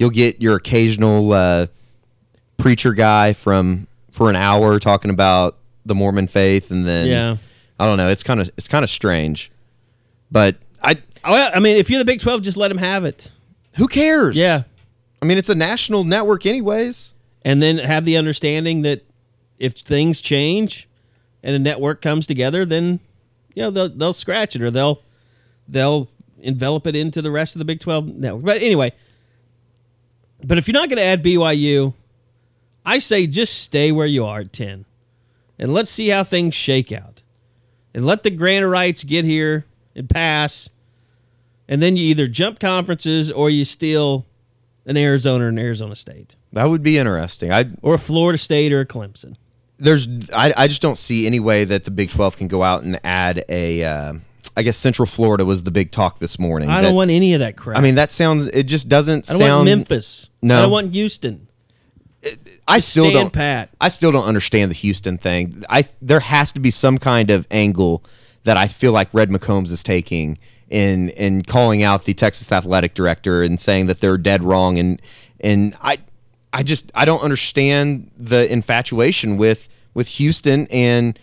you'll 0.00 0.10
get 0.10 0.42
your 0.42 0.56
occasional 0.56 1.32
uh, 1.32 1.66
preacher 2.56 2.92
guy 2.92 3.32
from 3.32 3.86
for 4.12 4.28
an 4.28 4.34
hour 4.36 4.80
talking 4.80 5.10
about 5.10 5.56
the 5.86 5.94
Mormon 5.94 6.26
faith, 6.26 6.70
and 6.72 6.86
then 6.86 7.06
Yeah. 7.06 7.36
I 7.78 7.86
don't 7.86 7.96
know. 7.96 8.08
It's 8.08 8.22
kind 8.24 8.40
of 8.40 8.50
it's 8.56 8.66
kind 8.68 8.82
of 8.82 8.90
strange, 8.90 9.52
but 10.32 10.56
I 10.82 10.96
Oh, 11.22 11.32
Well, 11.32 11.50
I 11.54 11.60
mean, 11.60 11.76
if 11.76 11.90
you're 11.90 11.98
the 11.98 12.04
Big 12.04 12.20
12, 12.20 12.40
just 12.42 12.56
let 12.56 12.68
them 12.68 12.78
have 12.78 13.04
it. 13.04 13.30
who 13.76 13.86
cares? 13.86 14.36
Yeah. 14.36 14.62
I 15.22 15.26
mean 15.26 15.36
it's 15.38 15.48
a 15.50 15.54
national 15.54 16.02
network 16.04 16.44
anyways. 16.46 17.14
and 17.42 17.62
then 17.62 17.78
have 17.78 18.04
the 18.04 18.16
understanding 18.16 18.82
that 18.82 19.04
if 19.58 19.74
things 19.74 20.20
change 20.20 20.88
and 21.42 21.54
a 21.54 21.58
network 21.58 22.00
comes 22.02 22.26
together, 22.26 22.64
then 22.64 23.00
you 23.54 23.62
know 23.62 23.70
they'll 23.70 23.88
they'll 23.90 24.12
scratch 24.12 24.56
it 24.56 24.62
or 24.62 24.70
they'll 24.70 25.02
they'll 25.68 26.08
envelop 26.38 26.86
it 26.86 26.96
into 26.96 27.20
the 27.22 27.30
rest 27.30 27.54
of 27.54 27.58
the 27.58 27.64
Big 27.64 27.80
Twelve 27.80 28.06
network. 28.08 28.44
But 28.44 28.62
anyway, 28.62 28.92
but 30.44 30.58
if 30.58 30.68
you're 30.68 30.74
not 30.74 30.88
going 30.88 30.98
to 30.98 31.02
add 31.04 31.22
BYU, 31.22 31.94
I 32.84 32.98
say 32.98 33.26
just 33.26 33.62
stay 33.62 33.92
where 33.92 34.06
you 34.06 34.24
are 34.24 34.40
at 34.40 34.52
ten, 34.52 34.84
and 35.58 35.72
let's 35.72 35.90
see 35.90 36.08
how 36.08 36.24
things 36.24 36.54
shake 36.54 36.90
out, 36.92 37.22
and 37.94 38.06
let 38.06 38.22
the 38.22 38.30
grant 38.30 38.64
of 38.64 38.70
rights 38.70 39.04
get 39.04 39.24
here 39.24 39.66
and 39.94 40.08
pass, 40.08 40.70
and 41.68 41.82
then 41.82 41.96
you 41.96 42.04
either 42.04 42.26
jump 42.28 42.58
conferences 42.58 43.30
or 43.30 43.50
you 43.50 43.64
steal 43.64 44.26
an 44.86 44.96
Arizona 44.96 45.44
or 45.44 45.48
an 45.48 45.58
Arizona 45.58 45.94
State 45.94 46.36
That 46.52 46.64
would 46.64 46.82
be 46.82 46.98
interesting. 46.98 47.52
I 47.52 47.66
or 47.82 47.94
a 47.94 47.98
Florida 47.98 48.38
State 48.38 48.72
or 48.72 48.80
a 48.80 48.86
Clemson. 48.86 49.36
there's 49.78 50.08
I, 50.30 50.52
I 50.56 50.68
just 50.68 50.82
don't 50.82 50.98
see 50.98 51.26
any 51.26 51.38
way 51.40 51.64
that 51.64 51.84
the 51.84 51.90
Big 51.90 52.10
12 52.10 52.36
can 52.36 52.48
go 52.48 52.62
out 52.62 52.82
and 52.82 52.98
add 53.04 53.44
a 53.48 53.84
uh, 53.84 54.14
I 54.56 54.62
guess 54.62 54.76
Central 54.76 55.06
Florida 55.06 55.44
was 55.44 55.62
the 55.62 55.70
big 55.70 55.90
talk 55.90 56.18
this 56.18 56.38
morning. 56.38 56.68
I 56.68 56.80
that- 56.80 56.88
don't 56.88 56.96
want 56.96 57.10
any 57.10 57.34
of 57.34 57.40
that 57.40 57.56
crap. 57.56 57.78
I 57.78 57.80
mean 57.80 57.94
that 57.94 58.12
sounds 58.12 58.46
it 58.46 58.64
just 58.64 58.88
doesn't 58.88 59.28
I 59.30 59.32
don't 59.32 59.38
sound 59.40 59.58
want 59.58 59.64
Memphis. 59.66 60.28
No. 60.42 60.58
I 60.58 60.62
don't 60.62 60.70
want 60.70 60.92
Houston. 60.92 61.46
I 62.68 62.76
Just 62.76 62.90
still 62.90 63.10
don't 63.10 63.32
pat. 63.32 63.70
I 63.80 63.88
still 63.88 64.12
don't 64.12 64.26
understand 64.26 64.70
the 64.70 64.76
Houston 64.76 65.18
thing. 65.18 65.64
I 65.68 65.88
there 66.00 66.20
has 66.20 66.52
to 66.52 66.60
be 66.60 66.70
some 66.70 66.98
kind 66.98 67.30
of 67.30 67.46
angle 67.50 68.04
that 68.44 68.56
I 68.56 68.68
feel 68.68 68.92
like 68.92 69.08
Red 69.12 69.30
McCombs 69.30 69.70
is 69.70 69.82
taking 69.82 70.38
in 70.68 71.08
in 71.10 71.42
calling 71.42 71.82
out 71.82 72.04
the 72.04 72.14
Texas 72.14 72.52
athletic 72.52 72.94
director 72.94 73.42
and 73.42 73.58
saying 73.58 73.86
that 73.86 74.00
they're 74.00 74.18
dead 74.18 74.44
wrong 74.44 74.78
and 74.78 75.02
and 75.40 75.74
I 75.82 75.98
I 76.52 76.62
just 76.62 76.92
I 76.94 77.04
don't 77.04 77.22
understand 77.22 78.10
the 78.16 78.50
infatuation 78.52 79.36
with 79.36 79.68
with 79.94 80.08
Houston 80.08 80.66
and 80.68 81.18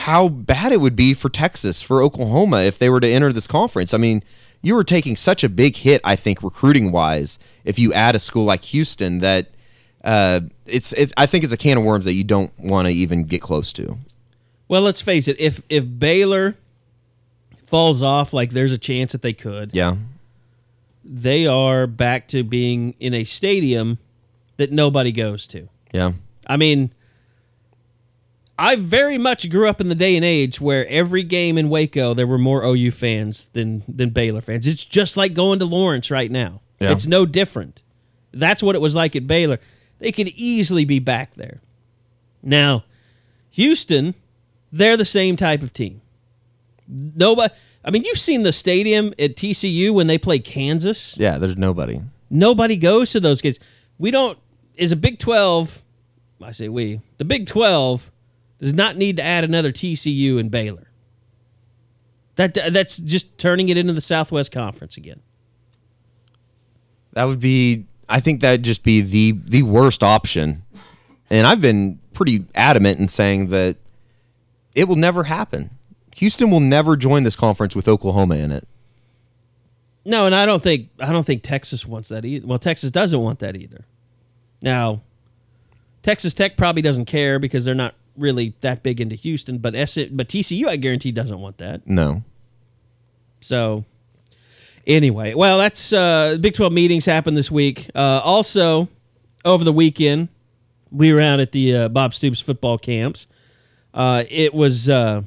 how 0.00 0.28
bad 0.28 0.72
it 0.72 0.80
would 0.80 0.96
be 0.96 1.14
for 1.14 1.28
Texas 1.28 1.82
for 1.82 2.02
Oklahoma 2.02 2.60
if 2.62 2.78
they 2.78 2.88
were 2.90 3.00
to 3.00 3.08
enter 3.08 3.32
this 3.32 3.46
conference. 3.46 3.92
I 3.94 3.98
mean, 3.98 4.22
you 4.62 4.74
were 4.74 4.84
taking 4.84 5.16
such 5.16 5.42
a 5.44 5.48
big 5.48 5.76
hit, 5.76 6.00
I 6.04 6.16
think, 6.16 6.42
recruiting 6.42 6.92
wise, 6.92 7.38
if 7.64 7.78
you 7.78 7.92
add 7.92 8.14
a 8.14 8.18
school 8.18 8.44
like 8.44 8.62
Houston 8.64 9.18
that 9.18 9.48
uh, 10.04 10.40
it's 10.66 10.92
it's 10.94 11.12
I 11.16 11.26
think 11.26 11.44
it's 11.44 11.52
a 11.52 11.56
can 11.56 11.78
of 11.78 11.84
worms 11.84 12.04
that 12.06 12.14
you 12.14 12.24
don't 12.24 12.52
want 12.58 12.86
to 12.88 12.92
even 12.92 13.24
get 13.24 13.40
close 13.42 13.72
to. 13.74 13.98
Well, 14.68 14.82
let's 14.82 15.00
face 15.02 15.28
it. 15.28 15.38
If 15.40 15.62
if 15.68 15.84
Baylor 15.98 16.56
falls 17.66 18.02
off, 18.02 18.32
like 18.32 18.50
there's 18.50 18.72
a 18.72 18.78
chance 18.78 19.12
that 19.12 19.22
they 19.22 19.32
could, 19.32 19.70
Yeah. 19.74 19.96
they 21.04 21.46
are 21.46 21.86
back 21.86 22.28
to 22.28 22.42
being 22.42 22.94
in 23.00 23.14
a 23.14 23.24
stadium 23.24 23.98
that 24.56 24.72
nobody 24.72 25.12
goes 25.12 25.46
to. 25.48 25.68
Yeah. 25.92 26.12
I 26.46 26.56
mean, 26.56 26.92
I 28.60 28.76
very 28.76 29.16
much 29.16 29.48
grew 29.48 29.68
up 29.68 29.80
in 29.80 29.88
the 29.88 29.94
day 29.94 30.16
and 30.16 30.24
age 30.24 30.60
where 30.60 30.86
every 30.88 31.22
game 31.22 31.56
in 31.56 31.70
Waco 31.70 32.12
there 32.12 32.26
were 32.26 32.38
more 32.38 32.62
OU 32.62 32.90
fans 32.90 33.48
than 33.54 33.82
than 33.88 34.10
Baylor 34.10 34.42
fans. 34.42 34.66
It's 34.66 34.84
just 34.84 35.16
like 35.16 35.32
going 35.32 35.58
to 35.60 35.64
Lawrence 35.64 36.10
right 36.10 36.30
now. 36.30 36.60
Yeah. 36.78 36.92
It's 36.92 37.06
no 37.06 37.24
different. 37.24 37.80
That's 38.32 38.62
what 38.62 38.74
it 38.74 38.80
was 38.80 38.94
like 38.94 39.16
at 39.16 39.26
Baylor. 39.26 39.58
They 39.98 40.12
could 40.12 40.28
easily 40.28 40.84
be 40.84 40.98
back 40.98 41.34
there. 41.34 41.60
Now, 42.42 42.84
Houston, 43.50 44.14
they're 44.70 44.96
the 44.96 45.04
same 45.04 45.36
type 45.36 45.62
of 45.62 45.72
team. 45.72 46.02
Nobody 46.86 47.54
I 47.82 47.90
mean, 47.90 48.04
you've 48.04 48.18
seen 48.18 48.42
the 48.42 48.52
stadium 48.52 49.14
at 49.18 49.36
TCU 49.36 49.94
when 49.94 50.06
they 50.06 50.18
play 50.18 50.38
Kansas 50.38 51.16
Yeah, 51.16 51.38
there's 51.38 51.56
nobody. 51.56 52.02
nobody 52.28 52.76
goes 52.76 53.12
to 53.12 53.20
those 53.20 53.40
games. 53.40 53.58
We 53.98 54.10
don't 54.10 54.38
is 54.74 54.92
a 54.92 54.96
Big 54.96 55.18
12 55.18 55.82
I 56.42 56.52
say 56.52 56.68
we. 56.68 57.00
The 57.18 57.24
Big 57.24 57.46
12 57.46 58.10
does 58.60 58.74
not 58.74 58.96
need 58.96 59.16
to 59.16 59.22
add 59.22 59.44
another 59.44 59.72
TCU 59.72 60.38
and 60.38 60.50
Baylor. 60.50 60.90
That 62.36 62.54
that's 62.54 62.96
just 62.96 63.36
turning 63.38 63.68
it 63.68 63.76
into 63.76 63.92
the 63.92 64.00
Southwest 64.00 64.52
Conference 64.52 64.96
again. 64.96 65.20
That 67.12 67.24
would 67.24 67.40
be 67.40 67.86
I 68.08 68.20
think 68.20 68.40
that'd 68.40 68.62
just 68.62 68.82
be 68.82 69.00
the 69.00 69.32
the 69.44 69.62
worst 69.62 70.02
option. 70.02 70.62
And 71.28 71.46
I've 71.46 71.60
been 71.60 72.00
pretty 72.12 72.44
adamant 72.54 72.98
in 72.98 73.08
saying 73.08 73.48
that 73.48 73.76
it 74.74 74.88
will 74.88 74.96
never 74.96 75.24
happen. 75.24 75.70
Houston 76.16 76.50
will 76.50 76.60
never 76.60 76.96
join 76.96 77.22
this 77.22 77.36
conference 77.36 77.76
with 77.76 77.88
Oklahoma 77.88 78.36
in 78.36 78.50
it. 78.50 78.66
No, 80.04 80.26
and 80.26 80.34
I 80.34 80.46
don't 80.46 80.62
think 80.62 80.88
I 80.98 81.12
don't 81.12 81.24
think 81.24 81.42
Texas 81.42 81.86
wants 81.86 82.08
that 82.08 82.24
either. 82.24 82.46
Well, 82.46 82.58
Texas 82.58 82.90
doesn't 82.90 83.20
want 83.20 83.38
that 83.40 83.56
either. 83.56 83.84
Now, 84.62 85.02
Texas 86.02 86.34
Tech 86.34 86.56
probably 86.56 86.82
doesn't 86.82 87.06
care 87.06 87.38
because 87.38 87.64
they're 87.64 87.74
not 87.74 87.94
really 88.20 88.54
that 88.60 88.82
big 88.82 89.00
into 89.00 89.16
Houston, 89.16 89.58
but 89.58 89.74
S- 89.74 89.96
but 90.10 90.28
TCU 90.28 90.66
I 90.66 90.76
guarantee 90.76 91.12
doesn't 91.12 91.40
want 91.40 91.58
that. 91.58 91.86
No. 91.86 92.22
So, 93.40 93.84
anyway, 94.86 95.34
well, 95.34 95.58
that's 95.58 95.92
uh, 95.92 96.36
Big 96.40 96.54
12 96.54 96.72
meetings 96.72 97.06
happened 97.06 97.36
this 97.36 97.50
week. 97.50 97.90
Uh, 97.94 98.20
also, 98.22 98.88
over 99.44 99.64
the 99.64 99.72
weekend, 99.72 100.28
we 100.90 101.12
were 101.12 101.20
out 101.20 101.40
at 101.40 101.52
the 101.52 101.74
uh, 101.76 101.88
Bob 101.88 102.14
Stoops 102.14 102.40
football 102.40 102.76
camps. 102.78 103.26
Uh, 103.94 104.24
it 104.28 104.52
was, 104.54 104.88
uh, 104.88 105.22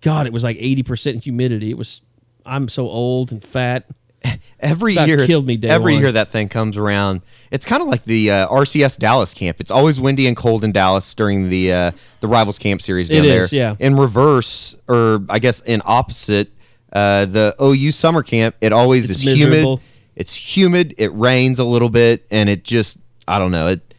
God, 0.00 0.26
it 0.26 0.32
was 0.32 0.44
like 0.44 0.56
80% 0.56 1.22
humidity. 1.22 1.70
It 1.70 1.78
was, 1.78 2.00
I'm 2.46 2.68
so 2.68 2.88
old 2.88 3.32
and 3.32 3.42
fat. 3.42 3.86
Every 4.60 4.92
About 4.94 5.08
year, 5.08 5.26
killed 5.26 5.44
me 5.44 5.58
every 5.64 5.94
one. 5.94 6.02
year 6.02 6.12
that 6.12 6.28
thing 6.28 6.48
comes 6.48 6.76
around. 6.76 7.22
It's 7.50 7.66
kind 7.66 7.82
of 7.82 7.88
like 7.88 8.04
the 8.04 8.30
uh, 8.30 8.46
RCS 8.48 8.96
Dallas 8.96 9.34
camp. 9.34 9.58
It's 9.58 9.72
always 9.72 10.00
windy 10.00 10.28
and 10.28 10.36
cold 10.36 10.62
in 10.62 10.70
Dallas 10.70 11.12
during 11.16 11.48
the 11.48 11.72
uh, 11.72 11.90
the 12.20 12.28
rivals 12.28 12.60
camp 12.60 12.80
series 12.80 13.10
It 13.10 13.22
there. 13.24 13.42
is, 13.42 13.52
yeah. 13.52 13.74
In 13.80 13.96
reverse, 13.96 14.76
or 14.86 15.24
I 15.28 15.40
guess 15.40 15.58
in 15.60 15.82
opposite, 15.84 16.52
uh, 16.92 17.24
the 17.24 17.56
OU 17.60 17.90
summer 17.90 18.22
camp. 18.22 18.54
It 18.60 18.72
always 18.72 19.10
It's 19.10 19.26
is 19.26 19.36
humid. 19.36 19.80
It's 20.14 20.34
humid. 20.56 20.94
It 20.96 21.08
rains 21.12 21.58
a 21.58 21.64
little 21.64 21.90
bit, 21.90 22.24
and 22.30 22.48
it 22.48 22.62
just 22.62 22.98
I 23.26 23.40
don't 23.40 23.50
know. 23.50 23.66
It, 23.66 23.94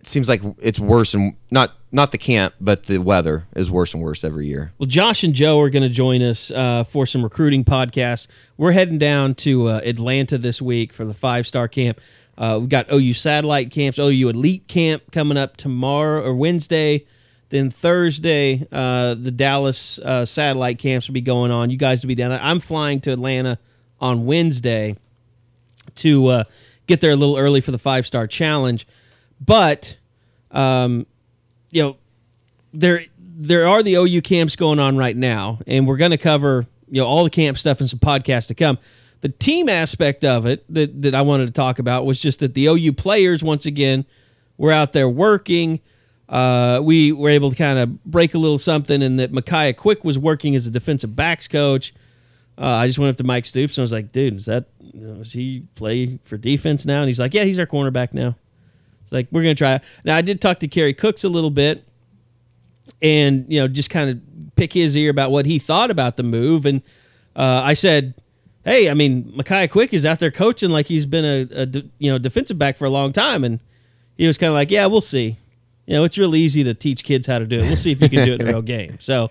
it 0.00 0.06
seems 0.06 0.28
like 0.28 0.42
it's 0.60 0.78
worse 0.80 1.14
and 1.14 1.36
not 1.50 1.72
not 1.92 2.10
the 2.10 2.18
camp, 2.18 2.54
but 2.58 2.84
the 2.84 2.98
weather 2.98 3.46
is 3.54 3.70
worse 3.70 3.92
and 3.92 4.02
worse 4.02 4.24
every 4.24 4.46
year. 4.46 4.72
Well, 4.78 4.86
Josh 4.86 5.22
and 5.22 5.34
Joe 5.34 5.60
are 5.60 5.68
going 5.68 5.82
to 5.82 5.90
join 5.90 6.22
us 6.22 6.50
uh, 6.50 6.84
for 6.84 7.04
some 7.06 7.22
recruiting 7.22 7.64
podcasts. 7.64 8.26
We're 8.56 8.72
heading 8.72 8.98
down 8.98 9.34
to 9.36 9.68
uh, 9.68 9.80
Atlanta 9.84 10.38
this 10.38 10.62
week 10.62 10.92
for 10.92 11.04
the 11.04 11.12
five 11.12 11.46
star 11.46 11.68
camp. 11.68 12.00
Uh, 12.38 12.56
we've 12.60 12.70
got 12.70 12.90
OU 12.90 13.12
satellite 13.12 13.70
camps, 13.70 13.98
OU 13.98 14.30
elite 14.30 14.66
camp 14.66 15.12
coming 15.12 15.36
up 15.36 15.58
tomorrow 15.58 16.24
or 16.24 16.34
Wednesday. 16.34 17.06
Then 17.50 17.70
Thursday, 17.70 18.66
uh, 18.72 19.14
the 19.14 19.30
Dallas 19.30 19.98
uh, 19.98 20.24
satellite 20.24 20.78
camps 20.78 21.06
will 21.06 21.14
be 21.14 21.20
going 21.20 21.50
on. 21.50 21.68
You 21.68 21.76
guys 21.76 22.02
will 22.02 22.08
be 22.08 22.14
down. 22.14 22.32
I'm 22.32 22.60
flying 22.60 23.02
to 23.02 23.12
Atlanta 23.12 23.58
on 24.00 24.24
Wednesday 24.24 24.96
to 25.96 26.26
uh, 26.28 26.44
get 26.86 27.02
there 27.02 27.10
a 27.10 27.16
little 27.16 27.36
early 27.36 27.60
for 27.60 27.70
the 27.70 27.78
five 27.78 28.06
star 28.06 28.26
challenge. 28.26 28.86
But, 29.38 29.98
um, 30.50 31.06
you 31.72 31.82
know, 31.82 31.96
there 32.72 33.04
there 33.18 33.66
are 33.66 33.82
the 33.82 33.94
OU 33.94 34.22
camps 34.22 34.54
going 34.54 34.78
on 34.78 34.96
right 34.96 35.16
now, 35.16 35.58
and 35.66 35.88
we're 35.88 35.96
going 35.96 36.12
to 36.12 36.18
cover 36.18 36.66
you 36.88 37.00
know 37.00 37.06
all 37.06 37.24
the 37.24 37.30
camp 37.30 37.58
stuff 37.58 37.80
and 37.80 37.90
some 37.90 37.98
podcasts 37.98 38.46
to 38.48 38.54
come. 38.54 38.78
The 39.22 39.30
team 39.30 39.68
aspect 39.68 40.24
of 40.24 40.46
it 40.46 40.64
that 40.72 41.02
that 41.02 41.14
I 41.14 41.22
wanted 41.22 41.46
to 41.46 41.52
talk 41.52 41.80
about 41.80 42.06
was 42.06 42.20
just 42.20 42.38
that 42.40 42.54
the 42.54 42.66
OU 42.66 42.92
players 42.92 43.42
once 43.42 43.66
again 43.66 44.04
were 44.56 44.70
out 44.70 44.92
there 44.92 45.08
working. 45.08 45.80
Uh, 46.28 46.80
we 46.82 47.12
were 47.12 47.28
able 47.28 47.50
to 47.50 47.56
kind 47.56 47.78
of 47.78 48.04
break 48.04 48.34
a 48.34 48.38
little 48.38 48.58
something, 48.58 49.02
and 49.02 49.18
that 49.18 49.32
Michiah 49.32 49.76
Quick 49.76 50.04
was 50.04 50.18
working 50.18 50.54
as 50.54 50.66
a 50.66 50.70
defensive 50.70 51.16
backs 51.16 51.48
coach. 51.48 51.92
Uh, 52.58 52.66
I 52.66 52.86
just 52.86 52.98
went 52.98 53.10
up 53.10 53.16
to 53.16 53.24
Mike 53.24 53.46
Stoops 53.46 53.76
and 53.76 53.82
I 53.82 53.84
was 53.84 53.92
like, 53.92 54.12
"Dude, 54.12 54.36
is 54.36 54.44
that 54.44 54.66
you 54.78 55.00
know, 55.00 55.14
does 55.16 55.32
he 55.32 55.64
play 55.74 56.18
for 56.22 56.36
defense 56.36 56.84
now?" 56.84 57.00
And 57.00 57.08
he's 57.08 57.18
like, 57.18 57.32
"Yeah, 57.32 57.44
he's 57.44 57.58
our 57.58 57.66
cornerback 57.66 58.12
now." 58.12 58.36
It's 59.02 59.12
like 59.12 59.28
we're 59.30 59.42
gonna 59.42 59.54
try. 59.54 59.80
Now 60.04 60.16
I 60.16 60.22
did 60.22 60.40
talk 60.40 60.60
to 60.60 60.68
Kerry 60.68 60.94
Cooks 60.94 61.24
a 61.24 61.28
little 61.28 61.50
bit, 61.50 61.84
and 63.00 63.46
you 63.48 63.60
know 63.60 63.68
just 63.68 63.90
kind 63.90 64.10
of 64.10 64.20
pick 64.56 64.72
his 64.72 64.96
ear 64.96 65.10
about 65.10 65.30
what 65.30 65.46
he 65.46 65.58
thought 65.58 65.90
about 65.90 66.16
the 66.16 66.22
move. 66.22 66.66
And 66.66 66.82
uh, 67.36 67.62
I 67.64 67.74
said, 67.74 68.14
"Hey, 68.64 68.90
I 68.90 68.94
mean, 68.94 69.24
Michiah 69.32 69.70
Quick 69.70 69.92
is 69.92 70.04
out 70.04 70.20
there 70.20 70.30
coaching 70.30 70.70
like 70.70 70.86
he's 70.86 71.06
been 71.06 71.24
a, 71.24 71.62
a 71.62 71.66
de- 71.66 71.90
you 71.98 72.10
know 72.10 72.18
defensive 72.18 72.58
back 72.58 72.76
for 72.76 72.84
a 72.84 72.90
long 72.90 73.12
time." 73.12 73.44
And 73.44 73.60
he 74.16 74.26
was 74.26 74.38
kind 74.38 74.48
of 74.48 74.54
like, 74.54 74.70
"Yeah, 74.70 74.86
we'll 74.86 75.00
see. 75.00 75.38
You 75.86 75.94
know, 75.94 76.04
it's 76.04 76.16
real 76.16 76.36
easy 76.36 76.62
to 76.64 76.74
teach 76.74 77.02
kids 77.02 77.26
how 77.26 77.38
to 77.38 77.46
do 77.46 77.58
it. 77.58 77.62
We'll 77.62 77.76
see 77.76 77.92
if 77.92 78.00
you 78.00 78.08
can 78.08 78.24
do 78.24 78.34
it 78.34 78.40
in 78.40 78.48
a 78.48 78.52
real 78.52 78.62
game." 78.76 78.98
So 79.00 79.30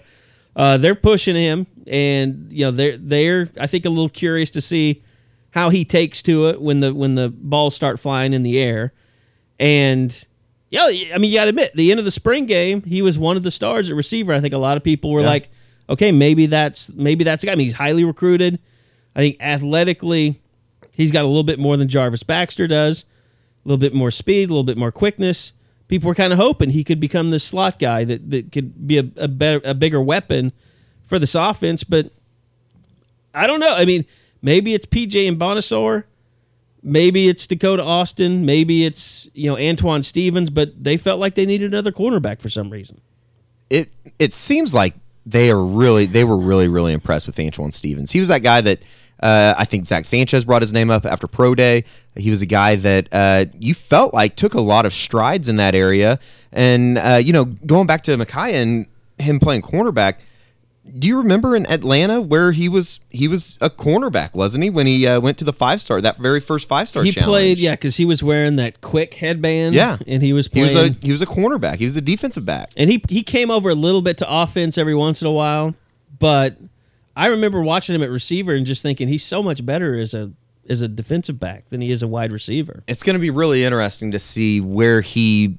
uh, 0.55 0.77
they're 0.77 0.95
pushing 0.95 1.35
him, 1.35 1.67
and 1.87 2.47
you 2.51 2.65
know 2.65 2.71
they're 2.71 2.97
they're 2.97 3.49
I 3.59 3.67
think 3.67 3.85
a 3.85 3.89
little 3.89 4.09
curious 4.09 4.51
to 4.51 4.61
see 4.61 5.03
how 5.51 5.69
he 5.69 5.85
takes 5.85 6.21
to 6.23 6.47
it 6.47 6.61
when 6.61 6.79
the 6.81 6.93
when 6.93 7.15
the 7.15 7.29
balls 7.29 7.75
start 7.75 7.99
flying 7.99 8.33
in 8.33 8.43
the 8.43 8.59
air. 8.59 8.93
And 9.61 10.25
yeah, 10.71 10.85
I 11.13 11.17
mean, 11.19 11.31
you 11.31 11.37
got 11.37 11.43
to 11.45 11.49
admit, 11.49 11.73
the 11.75 11.91
end 11.91 11.99
of 11.99 12.05
the 12.05 12.11
spring 12.11 12.45
game, 12.47 12.81
he 12.83 13.01
was 13.01 13.17
one 13.17 13.37
of 13.37 13.43
the 13.43 13.51
stars 13.51 13.89
at 13.89 13.95
receiver. 13.95 14.33
I 14.33 14.39
think 14.41 14.53
a 14.53 14.57
lot 14.57 14.75
of 14.75 14.83
people 14.83 15.11
were 15.11 15.21
Yeah. 15.21 15.27
like, 15.27 15.49
okay, 15.89 16.11
maybe 16.11 16.47
that's 16.47 16.89
maybe 16.93 17.23
that's 17.23 17.43
a 17.43 17.45
guy. 17.45 17.51
I 17.53 17.55
mean, 17.55 17.67
he's 17.67 17.75
highly 17.75 18.03
recruited. 18.03 18.59
I 19.15 19.19
think 19.19 19.37
athletically, 19.41 20.41
he's 20.95 21.11
got 21.11 21.23
a 21.23 21.27
little 21.27 21.43
bit 21.43 21.59
more 21.59 21.77
than 21.77 21.87
Jarvis 21.87 22.23
Baxter 22.23 22.67
does. 22.67 23.05
A 23.63 23.67
little 23.69 23.77
bit 23.79 23.93
more 23.93 24.09
speed, 24.09 24.49
a 24.49 24.53
little 24.53 24.63
bit 24.63 24.77
more 24.77 24.91
quickness. 24.91 25.53
People 25.87 26.07
were 26.07 26.15
kind 26.15 26.33
of 26.33 26.39
hoping 26.39 26.71
he 26.71 26.83
could 26.83 26.99
become 26.99 27.29
this 27.29 27.43
slot 27.43 27.77
guy 27.77 28.03
that, 28.05 28.31
that 28.31 28.51
could 28.51 28.87
be 28.87 28.97
a, 28.97 29.03
a 29.17 29.27
better 29.27 29.61
a 29.63 29.75
bigger 29.75 30.01
weapon 30.01 30.53
for 31.03 31.19
this 31.19 31.35
offense, 31.35 31.83
but 31.83 32.11
I 33.35 33.45
don't 33.45 33.59
know. 33.59 33.75
I 33.75 33.85
mean, 33.85 34.05
maybe 34.41 34.73
it's 34.73 34.85
PJ 34.85 35.27
and 35.27 35.37
Bonasaur. 35.37 36.05
Maybe 36.83 37.27
it's 37.29 37.45
Dakota 37.45 37.83
Austin. 37.83 38.45
Maybe 38.45 38.85
it's 38.85 39.29
you 39.33 39.49
know 39.49 39.57
Antoine 39.57 40.03
Stevens, 40.03 40.49
but 40.49 40.83
they 40.83 40.97
felt 40.97 41.19
like 41.19 41.35
they 41.35 41.45
needed 41.45 41.71
another 41.71 41.91
cornerback 41.91 42.41
for 42.41 42.49
some 42.49 42.69
reason. 42.69 43.01
it 43.71 43.91
it 44.19 44.33
seems 44.33 44.73
like 44.73 44.93
they 45.25 45.49
are 45.49 45.63
really 45.63 46.05
they 46.05 46.23
were 46.23 46.37
really 46.37 46.67
really 46.67 46.93
impressed 46.93 47.25
with 47.25 47.39
Antoine 47.39 47.71
Stevens. 47.71 48.11
He 48.11 48.19
was 48.19 48.27
that 48.27 48.39
guy 48.43 48.61
that 48.61 48.83
uh, 49.21 49.53
I 49.57 49.65
think 49.65 49.85
Zack 49.85 50.05
Sanchez 50.05 50.45
brought 50.45 50.61
his 50.61 50.73
name 50.73 50.89
up 50.89 51.05
after 51.05 51.27
pro 51.27 51.55
day. 51.55 51.83
He 52.15 52.29
was 52.29 52.41
a 52.41 52.45
guy 52.45 52.75
that 52.75 53.07
uh, 53.11 53.45
you 53.57 53.73
felt 53.73 54.13
like 54.13 54.35
took 54.35 54.53
a 54.53 54.61
lot 54.61 54.85
of 54.85 54.93
strides 54.93 55.47
in 55.47 55.57
that 55.57 55.75
area. 55.75 56.19
And 56.51 56.97
uh, 56.97 57.21
you 57.23 57.31
know, 57.31 57.45
going 57.45 57.87
back 57.87 58.01
to 58.03 58.17
Michiah 58.17 58.53
and 58.53 58.87
him 59.19 59.39
playing 59.39 59.61
cornerback. 59.61 60.15
Do 60.97 61.07
you 61.07 61.17
remember 61.17 61.55
in 61.55 61.69
Atlanta 61.69 62.19
where 62.21 62.51
he 62.53 62.67
was 62.67 62.99
he 63.11 63.27
was 63.27 63.55
a 63.61 63.69
cornerback, 63.69 64.33
wasn't 64.33 64.63
he? 64.63 64.69
When 64.71 64.87
he 64.87 65.05
uh, 65.05 65.19
went 65.19 65.37
to 65.37 65.45
the 65.45 65.53
five 65.53 65.79
star, 65.79 66.01
that 66.01 66.17
very 66.17 66.39
first 66.39 66.67
five 66.67 66.89
star. 66.89 67.03
He 67.03 67.11
challenge. 67.11 67.27
played, 67.29 67.57
yeah, 67.59 67.73
because 67.73 67.97
he 67.97 68.05
was 68.05 68.23
wearing 68.23 68.55
that 68.55 68.81
quick 68.81 69.13
headband. 69.13 69.75
Yeah. 69.75 69.97
and 70.07 70.23
he 70.23 70.33
was 70.33 70.49
He 70.51 70.61
was 70.61 70.73
a 70.75 70.89
he 71.01 71.11
was 71.11 71.21
a 71.21 71.27
cornerback. 71.27 71.75
He 71.75 71.85
was 71.85 71.95
a 71.97 72.01
defensive 72.01 72.45
back. 72.45 72.71
and 72.75 72.89
he 72.89 73.03
he 73.09 73.21
came 73.21 73.51
over 73.51 73.69
a 73.69 73.75
little 73.75 74.01
bit 74.01 74.17
to 74.19 74.25
offense 74.27 74.75
every 74.77 74.95
once 74.95 75.21
in 75.21 75.27
a 75.27 75.31
while, 75.31 75.75
but 76.17 76.57
I 77.15 77.27
remember 77.27 77.61
watching 77.61 77.93
him 77.93 78.01
at 78.01 78.09
receiver 78.09 78.55
and 78.55 78.65
just 78.65 78.81
thinking 78.81 79.07
he's 79.07 79.23
so 79.23 79.43
much 79.43 79.63
better 79.63 79.99
as 79.99 80.15
a 80.15 80.31
as 80.67 80.81
a 80.81 80.87
defensive 80.87 81.39
back 81.39 81.69
than 81.69 81.81
he 81.81 81.91
is 81.91 82.01
a 82.01 82.07
wide 82.07 82.31
receiver. 82.31 82.83
it's 82.87 83.03
going 83.03 83.15
to 83.15 83.19
be 83.19 83.29
really 83.29 83.63
interesting 83.63 84.11
to 84.11 84.19
see 84.19 84.59
where 84.61 85.01
he 85.01 85.57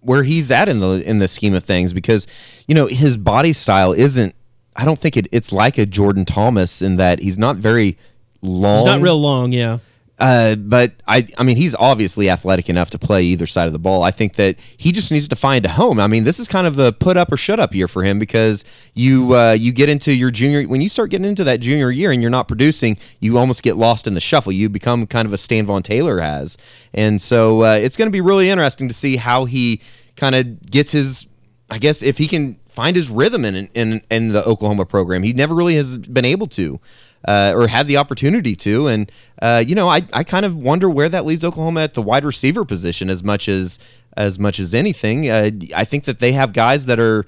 where 0.00 0.22
he's 0.24 0.50
at 0.50 0.68
in 0.68 0.80
the 0.80 1.02
in 1.08 1.20
the 1.20 1.28
scheme 1.28 1.54
of 1.54 1.64
things 1.64 1.92
because 1.92 2.26
you 2.66 2.74
know 2.74 2.86
his 2.86 3.16
body 3.16 3.52
style 3.52 3.92
isn't 3.92 4.34
I 4.78 4.84
don't 4.84 4.98
think 4.98 5.16
it, 5.16 5.26
it's 5.32 5.52
like 5.52 5.76
a 5.76 5.84
Jordan 5.84 6.24
Thomas 6.24 6.80
in 6.80 6.96
that 6.96 7.18
he's 7.18 7.36
not 7.36 7.56
very 7.56 7.98
long. 8.40 8.76
He's 8.76 8.84
not 8.86 9.00
real 9.00 9.20
long, 9.20 9.50
yeah. 9.50 9.78
Uh, 10.20 10.54
but 10.56 10.92
I, 11.06 11.28
I 11.36 11.42
mean, 11.42 11.56
he's 11.56 11.74
obviously 11.76 12.30
athletic 12.30 12.68
enough 12.68 12.90
to 12.90 12.98
play 12.98 13.22
either 13.24 13.46
side 13.46 13.66
of 13.66 13.72
the 13.72 13.78
ball. 13.78 14.02
I 14.02 14.10
think 14.10 14.34
that 14.34 14.56
he 14.76 14.90
just 14.92 15.12
needs 15.12 15.28
to 15.28 15.36
find 15.36 15.64
a 15.64 15.68
home. 15.68 16.00
I 16.00 16.06
mean, 16.06 16.24
this 16.24 16.40
is 16.40 16.48
kind 16.48 16.66
of 16.66 16.76
the 16.76 16.92
put 16.92 17.16
up 17.16 17.30
or 17.30 17.36
shut 17.36 17.60
up 17.60 17.74
year 17.74 17.86
for 17.86 18.02
him 18.02 18.18
because 18.18 18.64
you, 18.94 19.36
uh, 19.36 19.52
you 19.52 19.72
get 19.72 19.88
into 19.88 20.12
your 20.12 20.30
junior 20.30 20.62
when 20.64 20.80
you 20.80 20.88
start 20.88 21.10
getting 21.10 21.26
into 21.26 21.44
that 21.44 21.58
junior 21.58 21.90
year 21.90 22.10
and 22.10 22.20
you're 22.20 22.30
not 22.30 22.48
producing, 22.48 22.98
you 23.20 23.36
almost 23.36 23.64
get 23.64 23.76
lost 23.76 24.06
in 24.06 24.14
the 24.14 24.20
shuffle. 24.20 24.52
You 24.52 24.68
become 24.68 25.06
kind 25.06 25.26
of 25.26 25.32
a 25.32 25.36
Stanvon 25.36 25.82
Taylor 25.82 26.20
has, 26.20 26.56
and 26.92 27.22
so 27.22 27.62
uh, 27.62 27.74
it's 27.74 27.96
going 27.96 28.08
to 28.08 28.12
be 28.12 28.20
really 28.20 28.48
interesting 28.48 28.88
to 28.88 28.94
see 28.94 29.16
how 29.16 29.44
he 29.44 29.80
kind 30.16 30.34
of 30.34 30.70
gets 30.70 30.92
his. 30.92 31.26
I 31.70 31.78
guess 31.78 32.02
if 32.02 32.16
he 32.16 32.26
can 32.26 32.58
find 32.78 32.94
his 32.94 33.10
rhythm 33.10 33.44
in 33.44 33.68
in 33.74 34.00
in 34.08 34.28
the 34.28 34.44
Oklahoma 34.44 34.86
program, 34.86 35.24
he 35.24 35.32
never 35.32 35.52
really 35.52 35.74
has 35.74 35.98
been 35.98 36.24
able 36.24 36.46
to 36.46 36.78
uh, 37.26 37.52
or 37.52 37.66
had 37.66 37.88
the 37.88 37.96
opportunity 37.96 38.54
to. 38.54 38.86
And 38.86 39.10
uh, 39.42 39.64
you 39.66 39.74
know, 39.74 39.88
I, 39.88 40.06
I 40.12 40.22
kind 40.22 40.46
of 40.46 40.54
wonder 40.56 40.88
where 40.88 41.08
that 41.08 41.24
leaves 41.24 41.44
Oklahoma 41.44 41.80
at 41.80 41.94
the 41.94 42.02
wide 42.02 42.24
receiver 42.24 42.64
position 42.64 43.10
as 43.10 43.24
much 43.24 43.48
as 43.48 43.80
as 44.16 44.38
much 44.38 44.60
as 44.60 44.74
anything. 44.74 45.28
Uh, 45.28 45.50
I 45.74 45.84
think 45.84 46.04
that 46.04 46.20
they 46.20 46.30
have 46.32 46.52
guys 46.52 46.86
that 46.86 47.00
are 47.00 47.26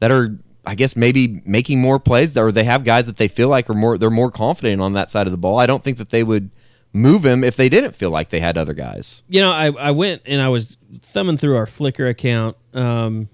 that 0.00 0.10
are 0.10 0.38
I 0.66 0.74
guess 0.74 0.94
maybe 0.94 1.40
making 1.46 1.80
more 1.80 1.98
plays, 1.98 2.36
or 2.36 2.52
they 2.52 2.64
have 2.64 2.84
guys 2.84 3.06
that 3.06 3.16
they 3.16 3.28
feel 3.28 3.48
like 3.48 3.70
are 3.70 3.74
more 3.74 3.96
they're 3.96 4.10
more 4.10 4.30
confident 4.30 4.82
on 4.82 4.92
that 4.92 5.10
side 5.10 5.26
of 5.26 5.30
the 5.30 5.38
ball. 5.38 5.58
I 5.58 5.64
don't 5.64 5.82
think 5.82 5.96
that 5.96 6.10
they 6.10 6.22
would 6.22 6.50
move 6.92 7.24
him 7.24 7.42
if 7.42 7.56
they 7.56 7.70
didn't 7.70 7.92
feel 7.92 8.10
like 8.10 8.28
they 8.28 8.40
had 8.40 8.58
other 8.58 8.74
guys. 8.74 9.22
You 9.28 9.40
know, 9.40 9.50
I, 9.52 9.70
I 9.70 9.90
went 9.92 10.20
and 10.26 10.42
I 10.42 10.50
was 10.50 10.76
thumbing 11.00 11.38
through 11.38 11.56
our 11.56 11.66
Flickr 11.66 12.06
account. 12.10 12.58
Um, 12.74 13.30